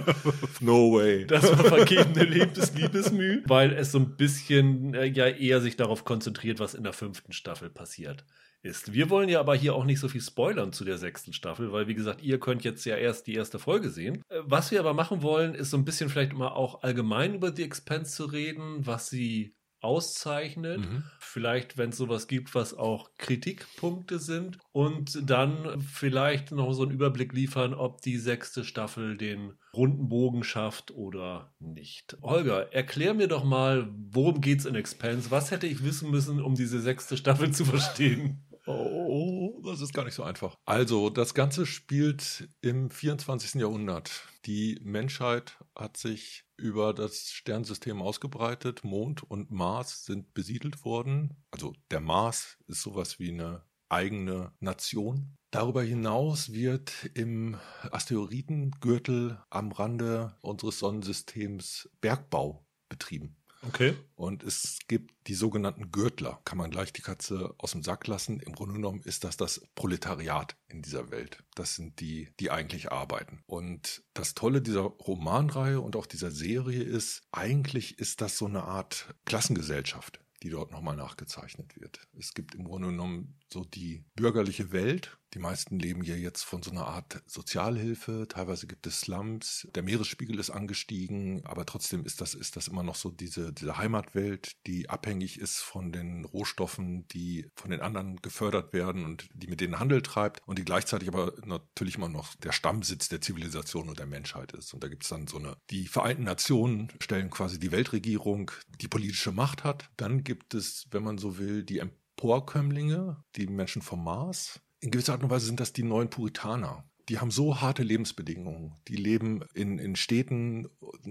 no 0.59 0.91
way. 0.91 1.25
Das 1.25 1.43
war 1.43 1.63
vergebene 1.63 2.25
Liebes 2.25 2.74
Liebesmüh, 2.74 3.41
weil 3.45 3.71
es 3.71 3.91
so 3.91 4.00
ein 4.00 4.17
bisschen 4.17 4.93
äh, 4.93 5.05
ja 5.05 5.27
eher 5.27 5.62
sich 5.62 5.77
darauf 5.77 6.03
konzentriert, 6.03 6.59
was 6.59 6.74
in 6.74 6.83
der 6.83 6.93
fünften 6.93 7.31
Staffel 7.31 7.69
passiert 7.69 8.25
ist. 8.63 8.93
Wir 8.93 9.09
wollen 9.09 9.29
ja 9.29 9.39
aber 9.39 9.55
hier 9.55 9.75
auch 9.75 9.85
nicht 9.85 9.99
so 9.99 10.07
viel 10.07 10.21
spoilern 10.21 10.71
zu 10.73 10.85
der 10.85 10.97
sechsten 10.97 11.33
Staffel, 11.33 11.71
weil 11.71 11.87
wie 11.87 11.95
gesagt, 11.95 12.21
ihr 12.21 12.39
könnt 12.39 12.63
jetzt 12.63 12.85
ja 12.85 12.95
erst 12.95 13.27
die 13.27 13.35
erste 13.35 13.59
Folge 13.59 13.89
sehen. 13.89 14.23
Äh, 14.29 14.39
Was 14.45 14.71
wir 14.71 14.79
aber 14.79 14.93
machen 14.93 15.21
wollen, 15.21 15.55
ist 15.55 15.71
so 15.71 15.77
ein 15.77 15.85
bisschen 15.85 16.09
vielleicht 16.09 16.33
mal 16.33 16.49
auch 16.49 16.83
allgemein 16.83 17.35
über 17.35 17.55
The 17.55 17.63
Expanse 17.63 18.11
zu 18.11 18.25
reden, 18.25 18.85
was 18.85 19.09
sie 19.09 19.55
auszeichnet. 19.81 20.79
Mhm. 20.79 21.03
Vielleicht, 21.19 21.77
wenn 21.77 21.89
es 21.89 21.97
sowas 21.97 22.27
gibt, 22.27 22.55
was 22.55 22.73
auch 22.73 23.09
Kritikpunkte 23.17 24.19
sind. 24.19 24.59
Und 24.71 25.29
dann 25.29 25.81
vielleicht 25.81 26.51
noch 26.51 26.71
so 26.73 26.83
einen 26.83 26.91
Überblick 26.91 27.33
liefern, 27.33 27.73
ob 27.73 28.01
die 28.01 28.17
sechste 28.17 28.63
Staffel 28.63 29.17
den 29.17 29.53
runden 29.73 30.07
Bogen 30.07 30.43
schafft 30.43 30.91
oder 30.91 31.53
nicht. 31.59 32.17
Holger, 32.21 32.71
erklär 32.73 33.13
mir 33.13 33.27
doch 33.27 33.43
mal, 33.43 33.89
worum 34.11 34.41
geht's 34.41 34.65
in 34.65 34.75
Expanse? 34.75 35.31
Was 35.31 35.51
hätte 35.51 35.67
ich 35.67 35.83
wissen 35.83 36.11
müssen, 36.11 36.41
um 36.41 36.55
diese 36.55 36.79
sechste 36.79 37.17
Staffel 37.17 37.51
zu 37.51 37.65
verstehen? 37.65 38.45
Oh, 38.67 39.61
das 39.65 39.81
ist 39.81 39.93
gar 39.93 40.05
nicht 40.05 40.13
so 40.13 40.23
einfach. 40.23 40.55
Also, 40.65 41.09
das 41.09 41.33
Ganze 41.33 41.65
spielt 41.65 42.47
im 42.61 42.89
24. 42.89 43.55
Jahrhundert. 43.55 44.27
Die 44.45 44.79
Menschheit 44.83 45.57
hat 45.75 45.97
sich 45.97 46.43
über 46.57 46.93
das 46.93 47.31
Sternensystem 47.31 48.01
ausgebreitet. 48.01 48.83
Mond 48.83 49.23
und 49.23 49.49
Mars 49.49 50.05
sind 50.05 50.33
besiedelt 50.33 50.85
worden. 50.85 51.43
Also, 51.49 51.73
der 51.89 52.01
Mars 52.01 52.57
ist 52.67 52.81
sowas 52.83 53.19
wie 53.19 53.29
eine 53.29 53.63
eigene 53.89 54.53
Nation. 54.59 55.37
Darüber 55.51 55.83
hinaus 55.83 56.53
wird 56.53 57.09
im 57.13 57.57
Asteroidengürtel 57.91 59.43
am 59.49 59.71
Rande 59.71 60.37
unseres 60.41 60.79
Sonnensystems 60.79 61.89
Bergbau 61.99 62.65
betrieben. 62.87 63.40
Okay. 63.67 63.95
Und 64.15 64.43
es 64.43 64.79
gibt 64.87 65.13
die 65.27 65.35
sogenannten 65.35 65.91
Gürtler. 65.91 66.41
Kann 66.45 66.57
man 66.57 66.71
gleich 66.71 66.93
die 66.93 67.01
Katze 67.01 67.53
aus 67.57 67.71
dem 67.71 67.83
Sack 67.83 68.07
lassen. 68.07 68.39
Im 68.39 68.53
Grunde 68.53 68.73
genommen 68.75 69.01
ist 69.03 69.23
das 69.23 69.37
das 69.37 69.61
Proletariat 69.75 70.55
in 70.67 70.81
dieser 70.81 71.11
Welt. 71.11 71.43
Das 71.55 71.75
sind 71.75 71.99
die, 71.99 72.29
die 72.39 72.49
eigentlich 72.49 72.91
arbeiten. 72.91 73.43
Und 73.45 74.03
das 74.13 74.33
Tolle 74.33 74.61
dieser 74.61 74.81
Romanreihe 74.81 75.79
und 75.79 75.95
auch 75.95 76.07
dieser 76.07 76.31
Serie 76.31 76.81
ist, 76.81 77.21
eigentlich 77.31 77.99
ist 77.99 78.21
das 78.21 78.37
so 78.37 78.45
eine 78.47 78.63
Art 78.63 79.13
Klassengesellschaft 79.25 80.19
die 80.43 80.49
dort 80.49 80.71
nochmal 80.71 80.95
nachgezeichnet 80.95 81.79
wird. 81.79 82.07
Es 82.17 82.33
gibt 82.33 82.55
im 82.55 82.63
Grunde 82.63 82.89
genommen 82.89 83.39
so 83.51 83.63
die 83.63 84.03
bürgerliche 84.15 84.71
Welt. 84.71 85.17
Die 85.33 85.39
meisten 85.39 85.79
leben 85.79 86.01
hier 86.01 86.19
jetzt 86.19 86.43
von 86.43 86.61
so 86.61 86.71
einer 86.71 86.88
Art 86.88 87.23
Sozialhilfe. 87.25 88.27
Teilweise 88.27 88.67
gibt 88.67 88.85
es 88.85 89.00
Slums. 89.00 89.67
Der 89.75 89.83
Meeresspiegel 89.83 90.38
ist 90.39 90.50
angestiegen, 90.50 91.45
aber 91.45 91.65
trotzdem 91.65 92.05
ist 92.05 92.19
das, 92.19 92.33
ist 92.33 92.57
das 92.57 92.67
immer 92.67 92.83
noch 92.83 92.95
so 92.95 93.11
diese, 93.11 93.53
diese 93.53 93.77
Heimatwelt, 93.77 94.51
die 94.67 94.89
abhängig 94.89 95.39
ist 95.39 95.59
von 95.59 95.93
den 95.93 96.25
Rohstoffen, 96.25 97.07
die 97.07 97.50
von 97.55 97.71
den 97.71 97.79
anderen 97.79 98.17
gefördert 98.17 98.73
werden 98.73 99.05
und 99.05 99.29
die 99.33 99.47
mit 99.47 99.61
denen 99.61 99.79
Handel 99.79 100.01
treibt 100.01 100.41
und 100.45 100.59
die 100.59 100.65
gleichzeitig 100.65 101.07
aber 101.07 101.33
natürlich 101.45 101.95
immer 101.95 102.09
noch 102.09 102.35
der 102.35 102.51
Stammsitz 102.51 103.07
der 103.07 103.21
Zivilisation 103.21 103.88
und 103.88 104.00
der 104.00 104.07
Menschheit 104.07 104.51
ist. 104.51 104.73
Und 104.73 104.83
da 104.83 104.89
gibt 104.89 105.03
es 105.03 105.09
dann 105.09 105.27
so 105.27 105.38
eine, 105.38 105.55
die 105.69 105.88
Vereinten 105.88 106.23
Nationen 106.23 106.91
stellen 107.00 107.29
quasi 107.29 107.57
die 107.57 107.71
Weltregierung, 107.71 108.51
die 108.81 108.89
politische 108.89 109.31
Macht 109.31 109.63
hat. 109.63 109.89
Dann 109.95 110.25
gibt 110.25 110.53
es, 110.53 110.88
wenn 110.91 111.03
man 111.03 111.17
so 111.17 111.38
will, 111.38 111.63
die 111.63 111.79
Emporkömmlinge, 111.79 113.23
die 113.38 113.47
Menschen 113.47 113.81
vom 113.81 114.03
Mars. 114.03 114.59
In 114.81 114.89
gewisser 114.89 115.13
Art 115.13 115.23
und 115.23 115.29
Weise 115.29 115.45
sind 115.45 115.59
das 115.59 115.73
die 115.73 115.83
neuen 115.83 116.09
Puritaner. 116.09 116.83
Die 117.07 117.19
haben 117.19 117.29
so 117.29 117.61
harte 117.61 117.83
Lebensbedingungen. 117.83 118.73
Die 118.88 118.95
leben 118.95 119.41
in, 119.53 119.79
in 119.79 119.95
Städten 119.95 120.67